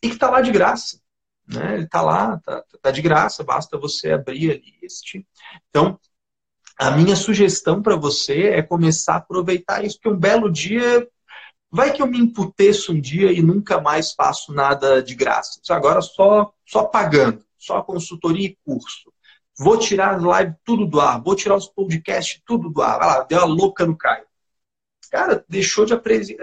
e 0.03 0.09
que 0.09 0.14
está 0.14 0.31
lá 0.31 0.40
de 0.40 0.51
graça. 0.51 1.01
Né? 1.47 1.75
Ele 1.75 1.85
está 1.85 2.03
lá, 2.03 2.37
está 2.37 2.64
tá 2.83 2.90
de 2.90 3.01
graça, 3.01 3.45
basta 3.45 3.79
você 3.79 4.12
abrir 4.12 4.51
ali 4.51 4.79
este. 4.83 5.27
Então, 5.71 5.99
a 6.79 6.90
minha 6.90 7.16
sugestão 7.16 7.81
para 7.81 7.97
você 7.97 8.49
é 8.49 8.62
começar 8.62 9.14
a 9.14 9.19
aproveitar 9.19 9.85
isso, 9.85 9.97
porque 9.97 10.14
um 10.14 10.19
belo 10.19 10.51
dia 10.51 11.09
vai 11.71 11.92
que 11.92 12.03
eu 12.03 12.07
me 12.07 12.19
emputeço 12.19 12.92
um 12.92 13.01
dia 13.01 13.33
e 13.33 13.40
nunca 13.40 13.81
mais 13.81 14.12
faço 14.12 14.53
nada 14.53 15.03
de 15.03 15.14
graça. 15.14 15.61
Agora 15.71 16.03
só, 16.03 16.53
só 16.66 16.85
pagando, 16.85 17.42
só 17.57 17.83
consultoria 17.83 18.49
e 18.49 18.59
curso. 18.64 19.11
Vou 19.59 19.79
tirar 19.79 20.16
as 20.16 20.23
lives 20.23 20.59
tudo 20.64 20.85
do 20.87 21.01
ar, 21.01 21.23
vou 21.23 21.35
tirar 21.35 21.57
os 21.57 21.66
podcasts 21.66 22.42
tudo 22.45 22.69
do 22.69 22.83
ar. 22.83 22.99
Vai 22.99 23.09
lá, 23.09 23.23
deu 23.23 23.40
a 23.40 23.45
louca 23.45 23.87
no 23.87 23.97
Caio 23.97 24.27
cara, 25.09 25.45
deixou 25.49 25.85
de, 25.85 25.95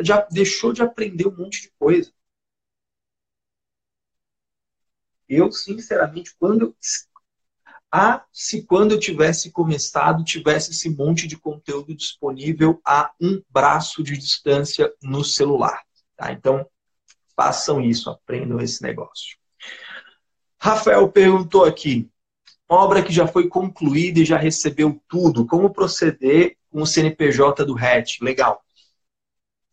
já 0.03 0.21
deixou 0.31 0.73
de 0.73 0.81
aprender 0.81 1.27
um 1.27 1.35
monte 1.35 1.61
de 1.61 1.71
coisa. 1.77 2.11
Eu, 5.27 5.51
sinceramente, 5.51 6.35
quando 6.37 6.75
ah, 7.95 8.25
se 8.31 8.63
quando 8.63 8.93
eu 8.93 8.99
tivesse 8.99 9.51
começado, 9.51 10.23
tivesse 10.23 10.71
esse 10.71 10.89
monte 10.89 11.27
de 11.27 11.37
conteúdo 11.37 11.93
disponível 11.93 12.81
a 12.83 13.11
um 13.21 13.39
braço 13.47 14.01
de 14.01 14.17
distância 14.17 14.91
no 15.03 15.23
celular. 15.23 15.79
Tá? 16.15 16.31
Então, 16.31 16.67
façam 17.35 17.79
isso, 17.79 18.09
aprendam 18.09 18.59
esse 18.59 18.81
negócio. 18.81 19.37
Rafael 20.59 21.07
perguntou 21.11 21.65
aqui: 21.65 22.09
obra 22.67 23.03
que 23.03 23.13
já 23.13 23.27
foi 23.27 23.47
concluída 23.47 24.19
e 24.19 24.25
já 24.25 24.37
recebeu 24.37 24.99
tudo, 25.07 25.45
como 25.45 25.71
proceder 25.71 26.57
o 26.81 26.85
CNPJ 26.85 27.65
do 27.65 27.73
RET? 27.73 28.17
Legal. 28.21 28.61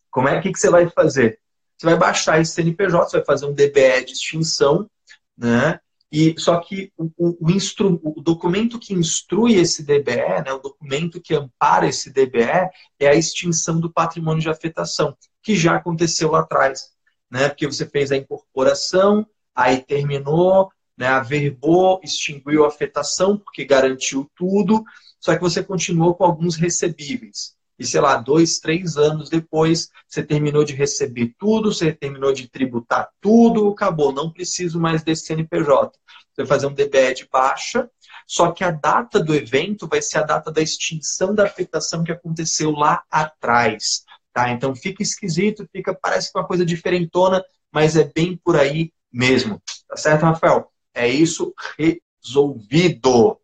Como 0.09 0.27
é 0.27 0.39
que, 0.41 0.51
que 0.51 0.59
você 0.59 0.69
vai 0.69 0.89
fazer? 0.89 1.39
Você 1.77 1.85
vai 1.85 1.97
baixar 1.97 2.39
esse 2.39 2.53
CNPJ, 2.53 3.09
você 3.09 3.17
vai 3.17 3.25
fazer 3.25 3.45
um 3.45 3.53
DBE 3.53 4.05
de 4.05 4.13
extinção, 4.13 4.89
né? 5.37 5.79
E 6.11 6.35
só 6.37 6.59
que 6.59 6.91
o, 6.97 7.09
o, 7.17 7.49
instru, 7.49 7.99
o 8.03 8.21
documento 8.21 8.77
que 8.77 8.93
instrui 8.93 9.55
esse 9.55 9.81
DBE, 9.81 10.43
né, 10.45 10.51
o 10.51 10.59
documento 10.59 11.21
que 11.21 11.33
ampara 11.33 11.87
esse 11.87 12.11
DBE, 12.11 12.69
é 12.99 13.07
a 13.07 13.15
extinção 13.15 13.79
do 13.79 13.91
patrimônio 13.91 14.41
de 14.41 14.49
afetação, 14.49 15.15
que 15.41 15.55
já 15.55 15.77
aconteceu 15.77 16.31
lá 16.31 16.41
atrás. 16.41 16.91
Né? 17.31 17.47
Porque 17.47 17.65
você 17.65 17.85
fez 17.87 18.11
a 18.11 18.17
incorporação, 18.17 19.25
aí 19.55 19.81
terminou, 19.81 20.69
né, 21.01 21.07
averbou, 21.07 21.99
extinguiu 22.03 22.63
a 22.63 22.67
afetação, 22.67 23.35
porque 23.35 23.65
garantiu 23.65 24.29
tudo, 24.35 24.83
só 25.19 25.33
que 25.33 25.41
você 25.41 25.63
continuou 25.63 26.13
com 26.13 26.23
alguns 26.23 26.55
recebíveis 26.55 27.55
e, 27.79 27.83
sei 27.83 27.99
lá, 27.99 28.17
dois, 28.17 28.59
três 28.59 28.97
anos 28.97 29.27
depois, 29.27 29.89
você 30.07 30.21
terminou 30.21 30.63
de 30.63 30.75
receber 30.75 31.33
tudo, 31.39 31.73
você 31.73 31.91
terminou 31.91 32.31
de 32.31 32.47
tributar 32.47 33.09
tudo, 33.19 33.69
acabou, 33.69 34.11
não 34.11 34.31
preciso 34.31 34.79
mais 34.79 35.01
desse 35.01 35.25
CNPJ. 35.25 35.91
Você 36.29 36.43
vai 36.43 36.45
fazer 36.45 36.67
um 36.67 36.73
DBE 36.75 37.15
de 37.15 37.27
baixa, 37.31 37.89
só 38.27 38.51
que 38.51 38.63
a 38.63 38.69
data 38.69 39.19
do 39.19 39.33
evento 39.33 39.87
vai 39.87 39.99
ser 39.99 40.19
a 40.19 40.23
data 40.23 40.51
da 40.51 40.61
extinção 40.61 41.33
da 41.33 41.45
afetação 41.45 42.03
que 42.03 42.11
aconteceu 42.11 42.69
lá 42.69 43.03
atrás. 43.09 44.03
Tá? 44.31 44.51
Então 44.51 44.75
fica 44.75 45.01
esquisito, 45.01 45.67
fica, 45.71 45.91
parece 45.91 46.29
uma 46.35 46.45
coisa 46.45 46.63
diferentona, 46.63 47.43
mas 47.73 47.95
é 47.95 48.03
bem 48.03 48.37
por 48.37 48.55
aí 48.55 48.93
mesmo. 49.11 49.59
Tá 49.87 49.97
certo, 49.97 50.21
Rafael? 50.21 50.70
É 50.93 51.07
isso 51.07 51.53
resolvido. 51.77 53.39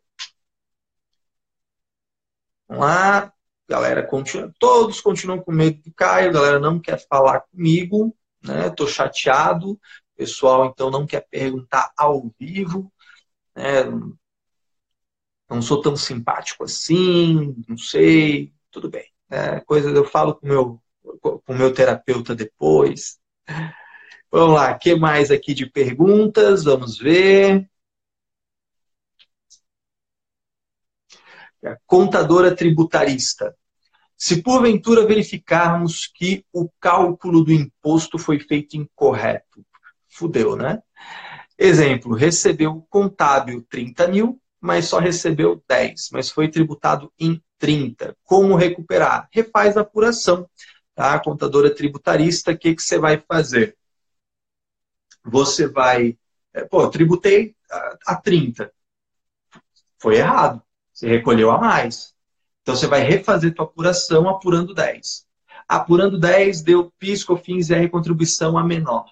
Vamos 2.68 2.84
lá 2.84 3.32
galera 3.68 4.02
continua, 4.06 4.52
todos 4.58 5.00
continuam 5.00 5.40
com 5.40 5.52
medo 5.52 5.82
do 5.82 5.92
Caio, 5.92 6.32
galera 6.32 6.58
não 6.58 6.80
quer 6.80 6.98
falar 7.06 7.40
comigo, 7.40 8.16
né? 8.42 8.70
Tô 8.70 8.86
chateado, 8.86 9.78
pessoal 10.16 10.66
então 10.66 10.90
não 10.90 11.06
quer 11.06 11.26
perguntar 11.28 11.92
ao 11.96 12.32
vivo, 12.40 12.90
né? 13.54 13.84
Não 15.50 15.60
sou 15.62 15.80
tão 15.80 15.96
simpático 15.96 16.64
assim, 16.64 17.54
não 17.68 17.76
sei, 17.76 18.52
tudo 18.70 18.90
bem. 18.90 19.06
Coisa 19.66 19.90
eu 19.90 20.04
falo 20.04 20.34
com 20.34 20.46
meu, 20.46 20.80
o 21.02 21.38
com 21.40 21.54
meu 21.54 21.72
terapeuta 21.72 22.34
depois. 22.34 23.18
Vamos 24.30 24.54
lá, 24.56 24.74
que 24.78 24.94
mais 24.94 25.30
aqui 25.30 25.54
de 25.54 25.66
perguntas? 25.66 26.64
Vamos 26.64 26.98
ver. 26.98 27.68
contadora 31.86 32.54
tributarista. 32.54 33.54
Se 34.16 34.42
porventura 34.42 35.06
verificarmos 35.06 36.06
que 36.06 36.44
o 36.52 36.68
cálculo 36.80 37.44
do 37.44 37.52
imposto 37.52 38.18
foi 38.18 38.38
feito 38.38 38.76
incorreto, 38.76 39.64
fudeu, 40.08 40.56
né? 40.56 40.82
Exemplo, 41.56 42.14
recebeu 42.14 42.86
contábil 42.88 43.64
30 43.68 44.08
mil, 44.08 44.40
mas 44.60 44.86
só 44.86 44.98
recebeu 44.98 45.62
10, 45.68 46.08
mas 46.12 46.30
foi 46.30 46.48
tributado 46.48 47.12
em 47.18 47.42
30. 47.58 48.16
Como 48.24 48.56
recuperar? 48.56 49.28
Refaz 49.32 49.76
a 49.76 49.82
apuração. 49.82 50.48
Tá? 50.94 51.18
Contadora 51.20 51.72
tributarista, 51.72 52.52
o 52.52 52.58
que, 52.58 52.74
que 52.74 52.82
você 52.82 52.98
vai 52.98 53.22
fazer? 53.26 53.76
Você 55.24 55.68
vai. 55.68 56.16
É, 56.52 56.64
pô, 56.64 56.88
tributei 56.88 57.54
a 58.06 58.16
30. 58.16 58.72
Foi 59.98 60.16
errado. 60.16 60.62
Você 60.92 61.08
recolheu 61.08 61.50
a 61.50 61.58
mais. 61.58 62.14
Então 62.62 62.74
você 62.74 62.86
vai 62.86 63.00
refazer 63.00 63.54
tua 63.54 63.64
apuração 63.64 64.28
apurando 64.28 64.74
10. 64.74 65.26
Apurando 65.66 66.18
10, 66.18 66.62
deu 66.62 66.92
PIS, 66.98 67.24
COFINS 67.24 67.70
e 67.70 67.74
a 67.74 67.78
recontribuição 67.78 68.56
a 68.56 68.64
menor. 68.64 69.10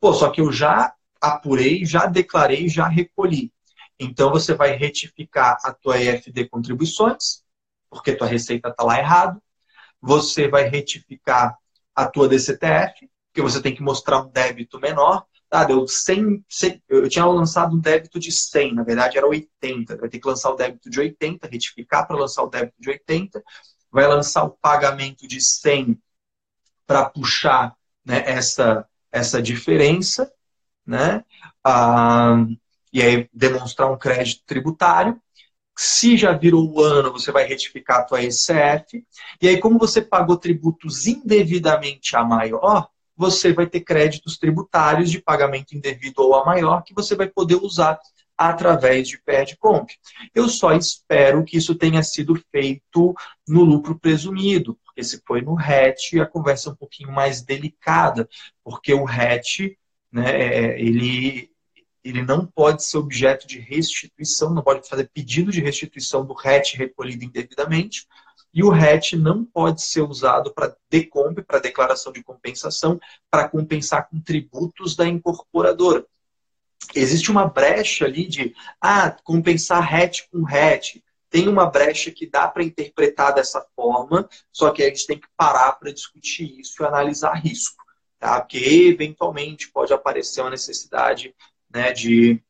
Pô, 0.00 0.12
só 0.12 0.30
que 0.30 0.40
eu 0.40 0.52
já 0.52 0.94
apurei, 1.20 1.84
já 1.84 2.06
declarei, 2.06 2.68
já 2.68 2.86
recolhi. 2.86 3.52
Então 3.98 4.30
você 4.30 4.54
vai 4.54 4.76
retificar 4.76 5.58
a 5.64 5.72
tua 5.72 5.98
EFD 5.98 6.48
contribuições, 6.48 7.42
porque 7.90 8.14
tua 8.14 8.28
receita 8.28 8.68
está 8.68 8.84
lá 8.84 8.98
errado. 8.98 9.42
Você 10.00 10.46
vai 10.46 10.68
retificar 10.68 11.58
a 11.94 12.06
tua 12.06 12.28
DCTF, 12.28 13.10
porque 13.28 13.42
você 13.42 13.60
tem 13.62 13.74
que 13.74 13.82
mostrar 13.82 14.22
um 14.22 14.30
débito 14.30 14.80
menor. 14.80 15.24
Ah, 15.50 15.64
deu 15.64 15.86
100, 15.86 16.44
100, 16.48 16.82
eu 16.88 17.08
tinha 17.08 17.24
lançado 17.24 17.74
um 17.74 17.80
débito 17.80 18.18
de 18.18 18.30
100, 18.30 18.74
na 18.74 18.82
verdade 18.82 19.16
era 19.16 19.26
80. 19.26 19.96
Vai 19.96 20.08
ter 20.08 20.18
que 20.18 20.28
lançar 20.28 20.50
o 20.50 20.56
débito 20.56 20.90
de 20.90 21.00
80, 21.00 21.48
retificar 21.48 22.06
para 22.06 22.18
lançar 22.18 22.42
o 22.42 22.48
débito 22.48 22.76
de 22.78 22.90
80. 22.90 23.42
Vai 23.90 24.06
lançar 24.06 24.44
o 24.44 24.50
pagamento 24.50 25.26
de 25.26 25.40
100 25.40 25.98
para 26.86 27.08
puxar 27.08 27.74
né, 28.04 28.22
essa, 28.26 28.86
essa 29.10 29.40
diferença, 29.40 30.30
né? 30.86 31.24
Ah, 31.64 32.44
e 32.92 33.02
aí 33.02 33.28
demonstrar 33.32 33.90
um 33.90 33.98
crédito 33.98 34.42
tributário. 34.46 35.20
Se 35.76 36.16
já 36.16 36.32
virou 36.32 36.70
o 36.72 36.82
ano, 36.82 37.12
você 37.12 37.30
vai 37.30 37.44
retificar 37.46 38.00
a 38.00 38.04
tua 38.04 38.22
ECF. 38.22 39.06
E 39.40 39.48
aí, 39.48 39.60
como 39.60 39.78
você 39.78 40.02
pagou 40.02 40.36
tributos 40.36 41.06
indevidamente 41.06 42.16
a 42.16 42.24
maior, 42.24 42.88
você 43.18 43.52
vai 43.52 43.66
ter 43.66 43.80
créditos 43.80 44.38
tributários 44.38 45.10
de 45.10 45.20
pagamento 45.20 45.74
indevido 45.74 46.22
ou 46.22 46.36
a 46.36 46.46
maior 46.46 46.84
que 46.84 46.94
você 46.94 47.16
vai 47.16 47.26
poder 47.26 47.56
usar 47.56 47.98
através 48.36 49.08
de 49.08 49.20
PERD-COMP. 49.20 49.92
Eu 50.32 50.48
só 50.48 50.72
espero 50.72 51.44
que 51.44 51.56
isso 51.56 51.74
tenha 51.74 52.00
sido 52.04 52.40
feito 52.52 53.12
no 53.48 53.64
lucro 53.64 53.98
presumido, 53.98 54.78
porque 54.84 55.02
se 55.02 55.20
foi 55.26 55.42
no 55.42 55.54
RET, 55.54 56.20
a 56.20 56.26
conversa 56.26 56.68
é 56.68 56.72
um 56.72 56.76
pouquinho 56.76 57.10
mais 57.10 57.42
delicada, 57.42 58.28
porque 58.62 58.94
o 58.94 59.04
RET, 59.04 59.76
né, 60.12 60.30
é, 60.30 60.80
ele, 60.80 61.50
ele 62.04 62.22
não 62.22 62.46
pode 62.46 62.84
ser 62.84 62.98
objeto 62.98 63.48
de 63.48 63.58
restituição, 63.58 64.54
não 64.54 64.62
pode 64.62 64.88
fazer 64.88 65.10
pedido 65.12 65.50
de 65.50 65.60
restituição 65.60 66.24
do 66.24 66.34
RET 66.34 66.76
recolhido 66.76 67.24
indevidamente, 67.24 68.06
e 68.52 68.62
o 68.62 68.70
RET 68.70 69.12
não 69.12 69.44
pode 69.44 69.82
ser 69.82 70.02
usado 70.02 70.52
para 70.52 70.74
decomp, 70.90 71.42
para 71.42 71.58
declaração 71.58 72.12
de 72.12 72.22
compensação, 72.22 72.98
para 73.30 73.48
compensar 73.48 74.08
com 74.08 74.20
tributos 74.20 74.96
da 74.96 75.06
incorporadora. 75.06 76.04
Existe 76.94 77.30
uma 77.30 77.46
brecha 77.46 78.04
ali 78.04 78.26
de 78.26 78.54
ah, 78.80 79.10
compensar 79.22 79.82
RET 79.82 80.28
com 80.30 80.42
RET. 80.42 81.02
Tem 81.30 81.46
uma 81.46 81.66
brecha 81.66 82.10
que 82.10 82.26
dá 82.26 82.48
para 82.48 82.64
interpretar 82.64 83.34
dessa 83.34 83.64
forma, 83.76 84.26
só 84.50 84.70
que 84.70 84.82
a 84.82 84.88
gente 84.88 85.06
tem 85.06 85.18
que 85.18 85.28
parar 85.36 85.72
para 85.72 85.92
discutir 85.92 86.58
isso 86.58 86.82
e 86.82 86.86
analisar 86.86 87.34
risco. 87.34 87.84
Tá? 88.18 88.40
Porque 88.40 88.58
eventualmente 88.58 89.70
pode 89.70 89.92
aparecer 89.92 90.40
uma 90.40 90.50
necessidade 90.50 91.34
né, 91.70 91.92
de. 91.92 92.42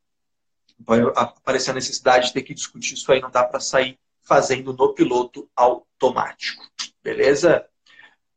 Pode 0.87 1.03
aparecer 1.17 1.73
a 1.73 1.75
necessidade 1.75 2.29
de 2.29 2.33
ter 2.33 2.43
que 2.43 2.55
discutir 2.55 2.95
isso 2.95 3.11
aí, 3.11 3.21
não 3.21 3.31
dá 3.31 3.43
para 3.43 3.59
sair 3.59 3.99
fazendo 4.29 4.75
no 4.75 4.93
piloto 4.93 5.51
automático. 5.57 6.63
Beleza? 7.03 7.67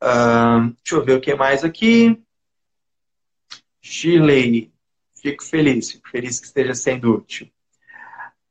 Uh, 0.02 0.74
deixa 0.82 0.96
eu 0.96 1.04
ver 1.04 1.18
o 1.18 1.22
que 1.22 1.36
mais 1.36 1.64
aqui. 1.64 2.20
Shirley, 3.82 4.74
fico 5.22 5.44
feliz, 5.44 5.92
fico 5.92 6.10
feliz 6.10 6.40
que 6.40 6.48
esteja 6.48 6.74
sendo 6.74 7.14
útil. 7.14 7.52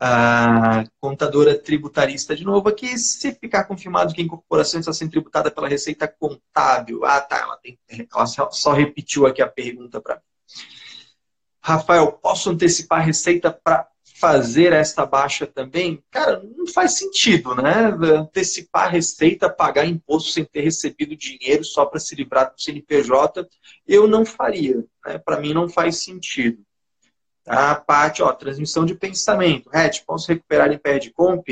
Uh, 0.03 0.88
contadora 1.01 1.59
tributarista 1.59 2.36
de 2.36 2.45
novo 2.45 2.68
aqui. 2.68 2.99
Se 2.99 3.32
ficar 3.32 3.64
confirmado 3.64 4.12
que 4.14 4.20
a 4.20 4.24
incorporação 4.24 4.80
está 4.80 4.93
sendo 4.93 5.11
tributada 5.11 5.51
pela 5.51 5.68
Receita 5.68 6.07
Contábil. 6.07 7.05
Ah, 7.05 7.20
tá. 7.20 7.38
Ela, 7.38 7.57
tem, 7.57 7.78
ela 7.88 8.26
só 8.26 8.72
repetiu 8.72 9.26
aqui 9.26 9.41
a 9.43 9.49
pergunta 9.49 10.01
para 10.01 10.16
mim. 10.16 10.22
Rafael, 11.62 12.12
posso 12.12 12.51
antecipar 12.51 13.01
a 13.01 13.05
receita 13.05 13.51
para 13.53 13.86
fazer 14.20 14.74
esta 14.74 15.06
baixa 15.06 15.46
também, 15.46 16.04
cara, 16.10 16.42
não 16.54 16.66
faz 16.66 16.92
sentido, 16.92 17.54
né? 17.54 17.86
Antecipar 18.18 18.84
a 18.84 18.90
receita, 18.90 19.48
pagar 19.48 19.86
imposto 19.86 20.30
sem 20.30 20.44
ter 20.44 20.60
recebido 20.60 21.16
dinheiro 21.16 21.64
só 21.64 21.86
para 21.86 21.98
se 21.98 22.14
livrar 22.14 22.52
do 22.52 22.60
CNPJ, 22.60 23.48
eu 23.88 24.06
não 24.06 24.26
faria. 24.26 24.84
Né? 25.06 25.16
Para 25.16 25.40
mim 25.40 25.54
não 25.54 25.70
faz 25.70 26.04
sentido. 26.04 26.62
Tá? 27.42 27.70
A 27.70 27.74
parte, 27.76 28.22
ó, 28.22 28.30
transmissão 28.30 28.84
de 28.84 28.94
pensamento. 28.94 29.70
RET, 29.70 30.04
posso 30.04 30.28
recuperar 30.28 30.70
em 30.70 30.76
perde 30.76 31.10
comp? 31.10 31.48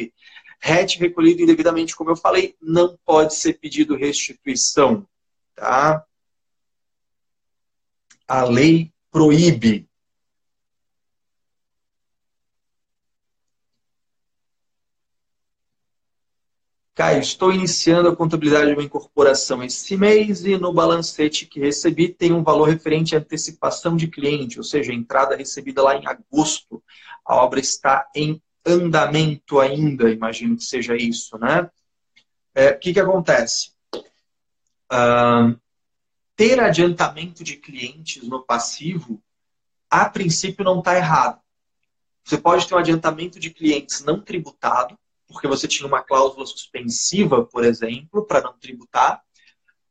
RET 0.61 0.99
recolhido 0.99 1.41
indevidamente, 1.41 1.97
como 1.97 2.11
eu 2.11 2.17
falei, 2.17 2.55
não 2.61 2.99
pode 3.03 3.35
ser 3.35 3.55
pedido 3.55 3.97
restituição. 3.97 5.09
Tá? 5.55 6.05
A 8.27 8.45
lei 8.45 8.93
proíbe 9.11 9.88
Caio, 16.99 17.21
estou 17.21 17.53
iniciando 17.53 18.09
a 18.09 18.17
contabilidade 18.17 18.67
de 18.67 18.73
uma 18.73 18.83
incorporação 18.83 19.63
esse 19.63 19.97
mês 19.97 20.45
e 20.45 20.57
no 20.57 20.73
balancete 20.73 21.47
que 21.47 21.61
recebi 21.61 22.09
tem 22.09 22.33
um 22.33 22.43
valor 22.43 22.69
referente 22.69 23.15
à 23.15 23.21
antecipação 23.21 23.95
de 23.95 24.09
cliente, 24.09 24.59
ou 24.59 24.65
seja, 24.65 24.91
a 24.91 24.95
entrada 24.97 25.37
recebida 25.37 25.81
lá 25.81 25.95
em 25.95 26.05
agosto. 26.09 26.83
A 27.25 27.37
obra 27.37 27.61
está 27.61 28.11
em 28.17 28.43
andamento 28.67 29.61
ainda, 29.61 30.11
imagino 30.11 30.57
que 30.57 30.65
seja 30.65 30.97
isso, 30.97 31.39
né? 31.39 31.71
É, 32.53 32.71
o 32.71 32.79
que, 32.81 32.93
que 32.93 32.99
acontece? 32.99 33.71
Uh, 34.93 35.57
ter 36.35 36.59
adiantamento 36.59 37.45
de 37.45 37.59
clientes 37.59 38.25
no 38.25 38.43
passivo, 38.43 39.23
a 39.89 40.11
princípio 40.11 40.65
não 40.65 40.81
está 40.81 40.97
errado. 40.97 41.41
Você 42.25 42.39
pode 42.39 42.67
ter 42.67 42.75
um 42.75 42.79
adiantamento 42.79 43.39
de 43.39 43.51
clientes 43.51 44.03
não 44.03 44.21
tributado, 44.21 44.99
porque 45.29 45.47
você 45.47 45.69
tinha 45.69 45.87
uma 45.87 46.03
cláusula 46.03 46.47
suspensiva, 46.47 47.45
por 47.45 47.65
exemplo, 47.65 48.25
para 48.25 48.41
não 48.41 48.59
tributar, 48.59 49.23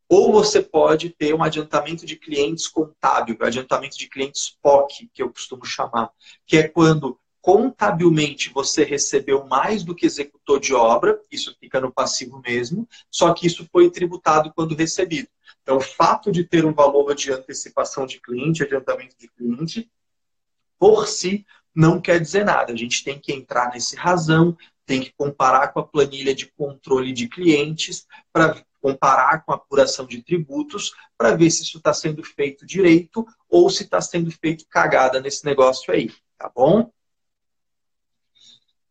ou 0.10 0.32
você 0.32 0.62
pode 0.62 1.10
ter 1.10 1.34
um 1.36 1.44
adiantamento 1.44 2.06
de 2.06 2.16
clientes 2.16 2.68
contábil, 2.68 3.38
adiantamento 3.42 3.98
de 3.98 4.10
clientes 4.10 4.58
POC, 4.62 5.10
que 5.14 5.22
eu 5.22 5.32
costumo 5.32 5.66
chamar, 5.66 6.12
que 6.46 6.58
é 6.58 6.68
quando 6.68 7.20
contabilmente 7.42 8.50
você 8.50 8.84
recebeu 8.84 9.46
mais 9.46 9.84
do 9.84 9.96
que 9.96 10.06
executou 10.06 10.60
de 10.60 10.74
obra, 10.74 11.22
isso 11.32 11.56
fica 11.60 11.80
no 11.80 11.92
passivo 11.92 12.42
mesmo, 12.46 12.88
só 13.10 13.34
que 13.34 13.48
isso 13.48 13.68
foi 13.72 13.90
tributado 13.90 14.52
quando 14.54 14.76
recebido. 14.76 15.30
Então, 15.62 15.78
o 15.78 15.82
fato 15.82 16.32
de 16.32 16.44
ter 16.44 16.66
um 16.66 16.74
valor 16.74 17.14
de 17.14 17.32
antecipação 17.32 18.06
de 18.06 18.20
cliente, 18.20 18.64
adiantamento 18.64 19.16
de 19.18 19.28
cliente, 19.30 19.90
por 20.80 21.08
si, 21.08 21.46
não 21.76 22.02
quer 22.02 22.20
dizer 22.20 22.44
nada. 22.44 22.74
A 22.74 22.76
gente 22.76 23.04
tem 23.04 23.20
que 23.20 23.34
entrar 23.34 23.72
nesse 23.72 23.96
razão, 23.96 24.58
tem 24.88 25.02
que 25.02 25.14
comparar 25.16 25.68
com 25.68 25.82
a 25.82 25.88
planilha 25.88 26.34
de 26.34 26.48
controle 26.48 27.12
de 27.12 27.28
clientes, 27.28 28.08
para 28.32 28.66
comparar 28.82 29.44
com 29.44 29.52
a 29.52 29.56
apuração 29.56 30.06
de 30.08 30.24
tributos, 30.24 30.94
para 31.18 31.36
ver 31.36 31.52
se 31.52 31.64
isso 31.64 31.78
está 31.78 31.94
sendo 31.94 32.24
feito 32.24 32.66
direito 32.66 33.28
ou 33.50 33.70
se 33.70 33.84
está 33.84 34.00
sendo 34.00 34.32
feito 34.32 34.66
cagada 34.70 35.20
nesse 35.20 35.46
negócio 35.46 35.94
aí, 35.94 36.10
tá 36.38 36.50
bom? 36.56 36.90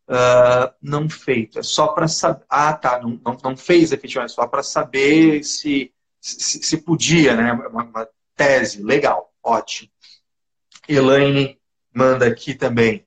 Uh, 0.07 0.71
não 0.81 1.09
feito, 1.09 1.59
é 1.59 1.63
só 1.63 1.87
para 1.87 2.07
saber. 2.07 2.45
Ah, 2.47 2.73
tá, 2.73 3.01
não, 3.01 3.19
não, 3.25 3.37
não 3.43 3.57
fez 3.57 3.91
efetivamente, 3.91 4.31
é 4.31 4.35
só 4.35 4.47
para 4.47 4.63
saber 4.63 5.43
se, 5.43 5.91
se, 6.21 6.63
se, 6.63 6.77
podia, 6.77 7.35
né? 7.35 7.51
Uma, 7.51 7.83
uma 7.83 8.09
tese, 8.35 8.83
legal, 8.83 9.33
ótimo. 9.43 9.89
Elaine 10.87 11.59
manda 11.93 12.27
aqui 12.27 12.53
também. 12.53 13.06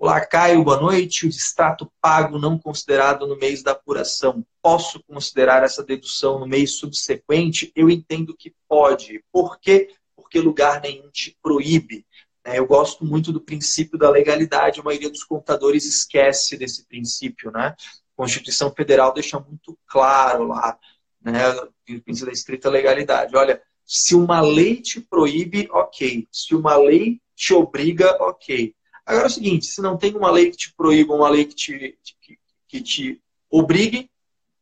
Olá, 0.00 0.24
Caio, 0.24 0.62
boa 0.62 0.80
noite. 0.80 1.26
O 1.26 1.28
extrato 1.28 1.90
pago 2.00 2.38
não 2.38 2.56
considerado 2.56 3.26
no 3.26 3.36
mês 3.36 3.64
da 3.64 3.72
apuração, 3.72 4.46
posso 4.62 5.02
considerar 5.02 5.64
essa 5.64 5.82
dedução 5.82 6.38
no 6.38 6.46
mês 6.46 6.78
subsequente? 6.78 7.72
Eu 7.74 7.90
entendo 7.90 8.32
que 8.32 8.54
pode. 8.68 9.24
Por 9.32 9.58
quê? 9.58 9.92
Porque 10.14 10.38
lugar 10.38 10.80
nenhum 10.80 11.10
te 11.10 11.36
proíbe. 11.42 12.06
É, 12.44 12.60
eu 12.60 12.66
gosto 12.66 13.04
muito 13.04 13.32
do 13.32 13.40
princípio 13.40 13.98
da 13.98 14.08
legalidade, 14.08 14.78
a 14.78 14.84
maioria 14.84 15.10
dos 15.10 15.24
contadores 15.24 15.84
esquece 15.84 16.56
desse 16.56 16.86
princípio, 16.86 17.50
né? 17.50 17.74
A 17.76 17.76
Constituição 18.16 18.72
Federal 18.72 19.12
deixa 19.12 19.40
muito 19.40 19.76
claro 19.84 20.46
lá, 20.46 20.78
né? 21.20 21.50
O 21.50 22.00
princípio 22.04 22.26
da 22.26 22.32
estrita 22.32 22.70
legalidade. 22.70 23.36
Olha, 23.36 23.60
se 23.84 24.14
uma 24.14 24.40
lei 24.40 24.80
te 24.80 25.00
proíbe, 25.00 25.68
ok. 25.72 26.28
Se 26.30 26.54
uma 26.54 26.76
lei 26.76 27.20
te 27.34 27.52
obriga, 27.52 28.16
ok. 28.22 28.76
Agora 29.08 29.24
é 29.24 29.26
o 29.28 29.30
seguinte, 29.30 29.64
se 29.64 29.80
não 29.80 29.96
tem 29.96 30.14
uma 30.14 30.30
lei 30.30 30.50
que 30.50 30.56
te 30.58 30.74
proíba, 30.74 31.14
uma 31.14 31.30
lei 31.30 31.46
que 31.46 31.54
te, 31.54 31.98
que, 32.20 32.38
que 32.68 32.82
te 32.82 33.22
obrigue, 33.50 34.10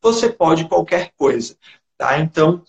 você 0.01 0.30
pode 0.30 0.68
qualquer 0.68 1.12
coisa. 1.16 1.59
Tá? 1.99 2.20
Então, 2.20 2.62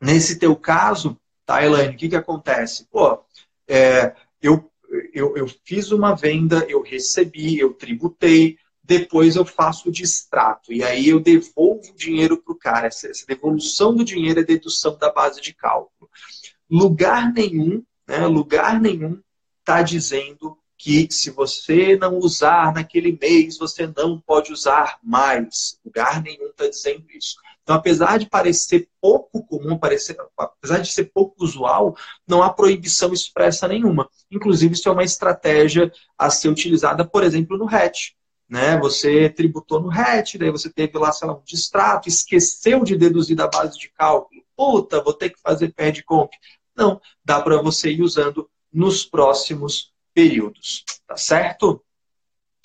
nesse 0.00 0.38
teu 0.38 0.56
caso, 0.56 1.20
tá, 1.44 1.62
Elaine, 1.62 1.94
o 1.94 1.98
que, 1.98 2.08
que 2.08 2.16
acontece? 2.16 2.86
Pô, 2.90 3.22
é, 3.68 4.14
eu, 4.40 4.72
eu, 5.12 5.36
eu 5.36 5.46
fiz 5.62 5.90
uma 5.90 6.14
venda, 6.14 6.64
eu 6.70 6.80
recebi, 6.80 7.58
eu 7.58 7.74
tributei, 7.74 8.56
depois 8.82 9.36
eu 9.36 9.44
faço 9.44 9.90
o 9.90 9.92
distrato. 9.92 10.72
E 10.72 10.82
aí 10.82 11.06
eu 11.06 11.20
devolvo 11.20 11.90
o 11.90 11.94
dinheiro 11.94 12.38
para 12.38 12.54
o 12.54 12.58
cara. 12.58 12.86
Essa, 12.86 13.08
essa, 13.08 13.26
devolução 13.26 13.94
do 13.94 14.02
dinheiro 14.02 14.40
é 14.40 14.42
dedução 14.42 14.96
da 14.96 15.12
base 15.12 15.38
de 15.42 15.52
cálculo. 15.52 16.10
Lugar 16.70 17.30
nenhum, 17.30 17.84
né, 18.08 18.26
lugar 18.26 18.80
nenhum 18.80 19.20
está 19.60 19.82
dizendo 19.82 20.56
que 20.76 21.08
se 21.10 21.30
você 21.30 21.96
não 21.96 22.18
usar 22.18 22.72
naquele 22.74 23.16
mês, 23.20 23.58
você 23.58 23.86
não 23.86 24.20
pode 24.20 24.52
usar 24.52 24.98
mais. 25.02 25.78
Lugar 25.84 26.22
nenhum 26.22 26.48
está 26.48 26.68
dizendo 26.68 27.04
isso. 27.10 27.36
Então, 27.62 27.76
apesar 27.76 28.18
de 28.18 28.26
parecer 28.26 28.88
pouco 29.00 29.42
comum, 29.42 29.78
parecer, 29.78 30.16
apesar 30.36 30.78
de 30.80 30.92
ser 30.92 31.04
pouco 31.04 31.42
usual, 31.42 31.96
não 32.28 32.42
há 32.42 32.50
proibição 32.52 33.12
expressa 33.12 33.66
nenhuma. 33.66 34.08
Inclusive, 34.30 34.74
isso 34.74 34.88
é 34.88 34.92
uma 34.92 35.04
estratégia 35.04 35.90
a 36.18 36.28
ser 36.28 36.48
utilizada, 36.48 37.06
por 37.06 37.22
exemplo, 37.22 37.56
no 37.56 37.64
RET 37.64 38.14
né? 38.48 38.78
Você 38.78 39.28
tributou 39.30 39.80
no 39.80 39.88
RET, 39.88 40.38
daí 40.38 40.50
você 40.50 40.70
teve 40.70 40.98
lá, 40.98 41.12
sei 41.12 41.28
lá, 41.28 41.34
um 41.34 41.42
distrato, 41.44 42.08
esqueceu 42.08 42.84
de 42.84 42.96
deduzir 42.96 43.36
da 43.36 43.48
base 43.48 43.78
de 43.78 43.88
cálculo. 43.90 44.42
Puta, 44.56 45.02
vou 45.02 45.12
ter 45.12 45.30
que 45.30 45.40
fazer 45.40 45.72
perde 45.72 46.02
comp. 46.04 46.30
Não, 46.76 47.00
dá 47.24 47.40
para 47.40 47.60
você 47.60 47.90
ir 47.90 48.02
usando 48.02 48.48
nos 48.72 49.04
próximos 49.04 49.92
períodos, 50.14 50.84
tá 51.06 51.16
certo? 51.16 51.84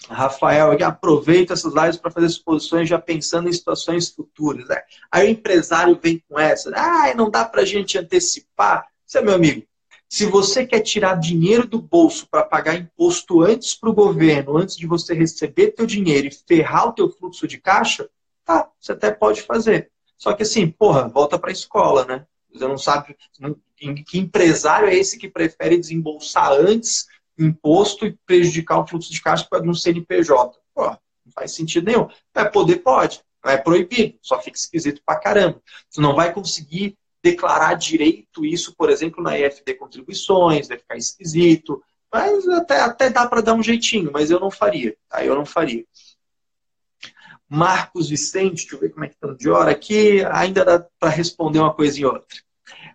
Rafael, 0.07 0.71
aqui 0.71 0.83
aproveita 0.83 1.53
essas 1.53 1.73
lives 1.73 1.97
para 1.97 2.11
fazer 2.11 2.27
exposições 2.27 2.87
já 2.87 2.97
pensando 2.97 3.49
em 3.49 3.53
situações 3.53 4.09
futuras. 4.09 4.67
Né? 4.67 4.81
Aí 5.11 5.27
o 5.27 5.31
empresário 5.31 5.99
vem 6.01 6.23
com 6.29 6.39
essa, 6.39 6.71
ah, 6.75 7.13
não 7.15 7.29
dá 7.29 7.43
para 7.43 7.61
a 7.61 7.65
gente 7.65 7.97
antecipar. 7.97 8.87
Isso 9.05 9.17
é 9.17 9.21
meu 9.21 9.33
amigo. 9.33 9.67
Se 10.07 10.25
você 10.25 10.65
quer 10.65 10.79
tirar 10.79 11.19
dinheiro 11.19 11.67
do 11.67 11.79
bolso 11.79 12.27
para 12.31 12.43
pagar 12.43 12.75
imposto 12.75 13.43
antes 13.43 13.75
para 13.75 13.89
o 13.89 13.93
governo, 13.93 14.57
antes 14.57 14.75
de 14.75 14.87
você 14.87 15.13
receber 15.13 15.71
teu 15.71 15.85
dinheiro 15.85 16.27
e 16.27 16.31
ferrar 16.31 16.87
o 16.87 16.93
teu 16.93 17.09
fluxo 17.11 17.47
de 17.47 17.59
caixa, 17.59 18.09
tá, 18.43 18.67
você 18.79 18.93
até 18.93 19.11
pode 19.11 19.43
fazer. 19.43 19.91
Só 20.17 20.33
que 20.33 20.43
assim, 20.43 20.67
porra, 20.67 21.07
volta 21.07 21.37
para 21.37 21.51
a 21.51 21.53
escola, 21.53 22.05
né? 22.05 22.25
Você 22.51 22.67
não 22.67 22.77
sabe 22.77 23.15
que 24.07 24.17
empresário 24.17 24.89
é 24.89 24.95
esse 24.95 25.19
que 25.19 25.29
prefere 25.29 25.77
desembolsar 25.77 26.51
antes 26.53 27.07
imposto 27.39 28.05
e 28.05 28.17
prejudicar 28.25 28.79
o 28.79 28.87
fluxo 28.87 29.11
de 29.11 29.21
caixa 29.21 29.47
para 29.49 29.63
um 29.63 29.73
CNPJ. 29.73 30.59
Pô, 30.73 30.85
não 30.89 31.31
faz 31.33 31.53
sentido 31.53 31.85
nenhum. 31.85 32.07
Vai 32.33 32.51
poder, 32.51 32.77
pode. 32.77 33.21
Não 33.43 33.51
é 33.51 33.57
proibido, 33.57 34.17
só 34.21 34.41
fica 34.41 34.57
esquisito 34.57 35.01
pra 35.05 35.15
caramba. 35.15 35.61
Você 35.89 36.01
não 36.01 36.15
vai 36.15 36.33
conseguir 36.33 36.97
declarar 37.23 37.73
direito 37.75 38.45
isso, 38.45 38.75
por 38.75 38.89
exemplo, 38.89 39.23
na 39.23 39.37
EFD 39.37 39.75
Contribuições, 39.75 40.67
vai 40.67 40.77
ficar 40.77 40.97
esquisito. 40.97 41.81
Mas 42.11 42.47
até, 42.47 42.81
até 42.81 43.09
dá 43.09 43.27
para 43.27 43.41
dar 43.41 43.53
um 43.53 43.63
jeitinho, 43.63 44.11
mas 44.11 44.31
eu 44.31 44.39
não 44.39 44.49
faria. 44.49 44.95
Tá? 45.07 45.23
Eu 45.23 45.35
não 45.35 45.45
faria. 45.45 45.85
Marcos 47.47 48.09
Vicente, 48.09 48.61
deixa 48.61 48.75
eu 48.75 48.79
ver 48.79 48.89
como 48.89 49.05
é 49.05 49.07
que 49.07 49.15
está 49.15 49.33
de 49.33 49.49
hora 49.49 49.71
aqui. 49.71 50.23
Ainda 50.31 50.65
dá 50.65 50.85
para 50.99 51.09
responder 51.09 51.59
uma 51.59 51.73
coisa 51.73 51.99
e 51.99 52.05
outra. 52.05 52.37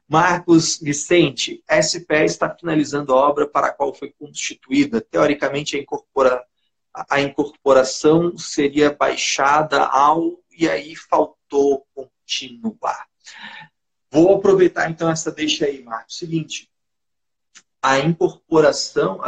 Marcos 0.09 0.79
Vicente, 0.79 1.63
SPE 1.69 2.25
está 2.25 2.51
finalizando 2.55 3.13
a 3.13 3.17
obra 3.17 3.49
para 3.49 3.69
a 3.69 3.73
qual 3.73 3.95
foi 3.95 4.13
constituída. 4.13 5.01
Teoricamente, 5.01 5.77
a, 5.77 5.81
incorpora, 5.81 6.45
a 6.93 7.21
incorporação 7.21 8.37
seria 8.37 8.95
baixada 8.95 9.83
ao 9.85 10.39
e 10.57 10.69
aí 10.69 10.95
faltou 10.95 11.87
continuar. 11.95 13.07
Vou 14.11 14.37
aproveitar 14.37 14.91
então 14.91 15.11
essa 15.11 15.33
deixa 15.33 15.65
aí, 15.65 15.83
Marcos. 15.83 16.19
Seguinte, 16.19 16.71
a 17.83 17.99
incorporação 17.99 19.21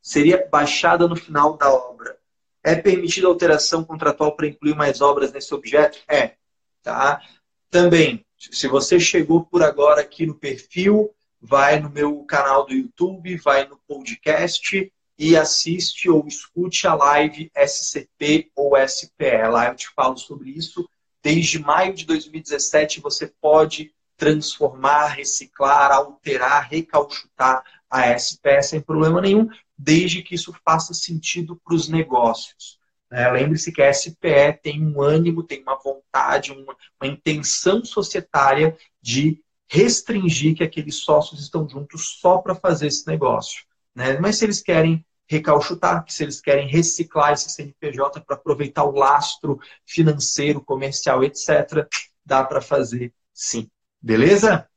seria 0.00 0.48
baixada 0.50 1.06
no 1.06 1.16
final 1.16 1.56
da 1.56 1.70
obra. 1.72 2.18
É 2.62 2.74
permitida 2.74 3.26
alteração 3.26 3.84
contratual 3.84 4.34
para 4.36 4.46
incluir 4.46 4.74
mais 4.74 5.00
obras 5.00 5.32
nesse 5.32 5.52
objeto? 5.54 5.98
É. 6.08 6.36
Tá? 6.82 7.22
Também, 7.70 8.24
se 8.50 8.66
você 8.66 8.98
chegou 8.98 9.44
por 9.44 9.62
agora 9.62 10.00
aqui 10.00 10.24
no 10.24 10.34
perfil, 10.34 11.10
vai 11.40 11.78
no 11.78 11.90
meu 11.90 12.24
canal 12.24 12.64
do 12.64 12.72
YouTube, 12.72 13.36
vai 13.36 13.68
no 13.68 13.78
podcast 13.86 14.90
e 15.18 15.36
assiste 15.36 16.08
ou 16.08 16.26
escute 16.26 16.86
a 16.86 16.94
live 16.94 17.52
SCP 17.54 18.50
ou 18.56 18.72
SPE. 18.88 19.48
Lá 19.50 19.68
eu 19.68 19.76
te 19.76 19.88
falo 19.94 20.16
sobre 20.16 20.50
isso. 20.50 20.88
Desde 21.22 21.58
maio 21.58 21.92
de 21.92 22.06
2017 22.06 23.00
você 23.00 23.26
pode 23.26 23.92
transformar, 24.16 25.08
reciclar, 25.08 25.92
alterar, 25.92 26.68
recalchutar 26.70 27.62
a 27.90 28.18
SPE 28.18 28.62
sem 28.62 28.80
problema 28.80 29.20
nenhum, 29.20 29.48
desde 29.76 30.22
que 30.22 30.34
isso 30.34 30.54
faça 30.64 30.94
sentido 30.94 31.60
para 31.62 31.74
os 31.74 31.88
negócios. 31.88 32.79
Né? 33.10 33.30
Lembre-se 33.30 33.72
que 33.72 33.82
a 33.82 33.92
SPE 33.92 34.60
tem 34.62 34.84
um 34.84 35.02
ânimo, 35.02 35.42
tem 35.42 35.62
uma 35.62 35.76
vontade, 35.76 36.52
uma, 36.52 36.76
uma 37.00 37.10
intenção 37.10 37.84
societária 37.84 38.76
de 39.02 39.42
restringir 39.68 40.56
que 40.56 40.64
aqueles 40.64 40.96
sócios 40.96 41.40
estão 41.40 41.68
juntos 41.68 42.18
só 42.20 42.38
para 42.38 42.54
fazer 42.54 42.86
esse 42.86 43.06
negócio. 43.06 43.64
Né? 43.94 44.18
Mas 44.18 44.36
se 44.36 44.44
eles 44.44 44.60
querem 44.60 45.04
recalchutar, 45.28 46.04
se 46.08 46.24
eles 46.24 46.40
querem 46.40 46.68
reciclar 46.68 47.32
esse 47.32 47.50
CNPJ 47.50 48.20
para 48.20 48.34
aproveitar 48.34 48.84
o 48.84 48.90
lastro 48.90 49.60
financeiro, 49.86 50.60
comercial, 50.60 51.22
etc., 51.22 51.86
dá 52.24 52.42
para 52.42 52.60
fazer 52.60 53.12
sim. 53.32 53.70
Beleza? 54.02 54.68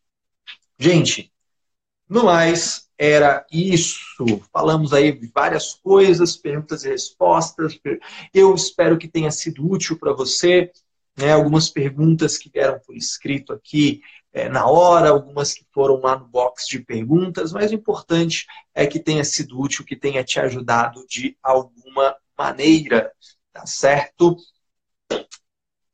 Gente, 0.78 1.34
no 2.08 2.26
mais, 2.26 2.83
era 2.98 3.46
isso. 3.52 4.26
Falamos 4.52 4.94
aí 4.94 5.12
várias 5.34 5.74
coisas, 5.76 6.38
perguntas 6.38 6.84
e 6.84 6.90
respostas. 6.90 7.80
Eu 8.34 8.54
espero 8.56 8.98
que 8.98 9.08
tenha 9.08 9.32
sido 9.32 9.70
útil 9.70 9.98
para 9.98 10.14
você. 10.14 10.72
Né? 11.18 11.32
Algumas 11.32 11.70
perguntas 11.70 12.38
que 12.38 12.50
vieram 12.50 12.80
por 12.80 12.96
escrito 12.96 13.54
aqui 13.54 14.02
é, 14.34 14.50
na 14.50 14.66
hora, 14.66 15.10
algumas 15.10 15.54
que 15.54 15.66
foram 15.72 16.02
lá 16.02 16.18
no 16.18 16.28
box 16.28 16.68
de 16.68 16.80
perguntas, 16.80 17.54
mas 17.54 17.72
o 17.72 17.76
importante 17.76 18.48
é 18.74 18.88
que 18.88 19.00
tenha 19.00 19.24
sido 19.24 19.60
útil, 19.60 19.86
que 19.86 19.96
tenha 19.96 20.24
te 20.24 20.40
ajudado 20.40 21.06
de 21.08 21.38
alguma 21.42 22.16
maneira, 22.36 23.12
tá 23.52 23.66
certo? 23.68 24.36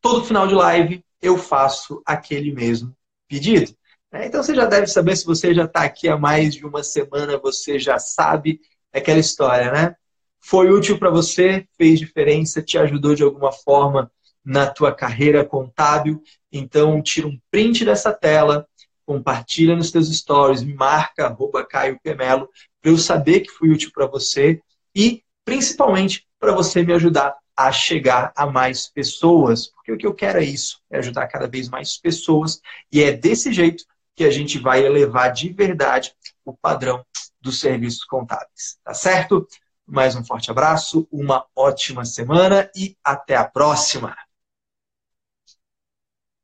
Todo 0.02 0.24
final 0.24 0.48
de 0.48 0.56
live 0.56 1.06
eu 1.22 1.38
faço 1.38 2.02
aquele 2.06 2.54
mesmo 2.54 2.96
pedido. 3.28 3.76
É, 4.12 4.26
então 4.26 4.42
você 4.42 4.56
já 4.56 4.66
deve 4.66 4.88
saber, 4.88 5.16
se 5.16 5.26
você 5.26 5.54
já 5.54 5.66
está 5.66 5.84
aqui 5.84 6.08
há 6.08 6.18
mais 6.18 6.56
de 6.56 6.66
uma 6.66 6.84
semana, 6.84 7.38
você 7.38 7.78
já 7.78 8.00
sabe 8.00 8.60
aquela 8.92 9.20
história, 9.20 9.72
né? 9.72 9.96
Foi 10.40 10.72
útil 10.72 10.98
para 10.98 11.12
você, 11.12 11.68
fez 11.78 12.00
diferença, 12.00 12.62
te 12.62 12.78
ajudou 12.78 13.14
de 13.14 13.24
alguma 13.24 13.52
forma 13.52 14.12
na 14.44 14.68
tua 14.68 14.92
carreira 14.92 15.46
contábil. 15.46 16.24
Então 16.52 17.02
tira 17.04 17.28
um 17.28 17.38
print 17.52 17.86
dessa 17.86 18.12
tela, 18.12 18.68
compartilha 19.06 19.76
nos 19.76 19.92
teus 19.92 20.10
stories, 20.16 20.64
me 20.64 20.74
marca 20.74 21.26
arroba 21.28 21.66
Caio 21.66 22.00
Pemelo 22.02 22.50
para 22.82 22.92
eu 22.92 22.98
saber 22.98 23.42
que 23.42 23.52
fui 23.52 23.70
útil 23.70 23.92
para 23.94 24.08
você 24.08 24.60
e 24.96 25.24
principalmente 25.46 26.26
para 26.40 26.54
você 26.54 26.82
me 26.84 26.94
ajudar 26.94 27.36
a 27.56 27.72
chegar 27.72 28.32
a 28.36 28.46
mais 28.46 28.88
pessoas, 28.88 29.68
porque 29.68 29.92
o 29.92 29.98
que 29.98 30.08
eu 30.08 30.14
quero 30.14 30.40
é 30.40 30.44
isso, 30.46 30.80
é 30.90 31.00
ajudar 31.00 31.28
cada 31.28 31.46
vez 31.46 31.68
mais 31.68 31.98
pessoas, 31.98 32.62
e 32.90 33.04
é 33.04 33.12
desse 33.12 33.52
jeito 33.52 33.84
que 34.20 34.26
a 34.26 34.32
gente 34.32 34.60
vai 34.60 34.86
elevar 34.86 35.32
de 35.32 35.48
verdade 35.48 36.14
o 36.44 36.54
padrão 36.54 37.06
dos 37.40 37.58
serviços 37.62 38.04
contábeis, 38.04 38.78
tá 38.84 38.94
certo? 38.94 39.48
Mais 39.88 40.14
um 40.14 40.26
forte 40.26 40.52
abraço, 40.52 41.08
uma 41.10 41.46
ótima 41.56 42.04
semana 42.04 42.70
e 42.76 42.98
até 43.02 43.38
a 43.38 43.46
próxima! 43.46 44.14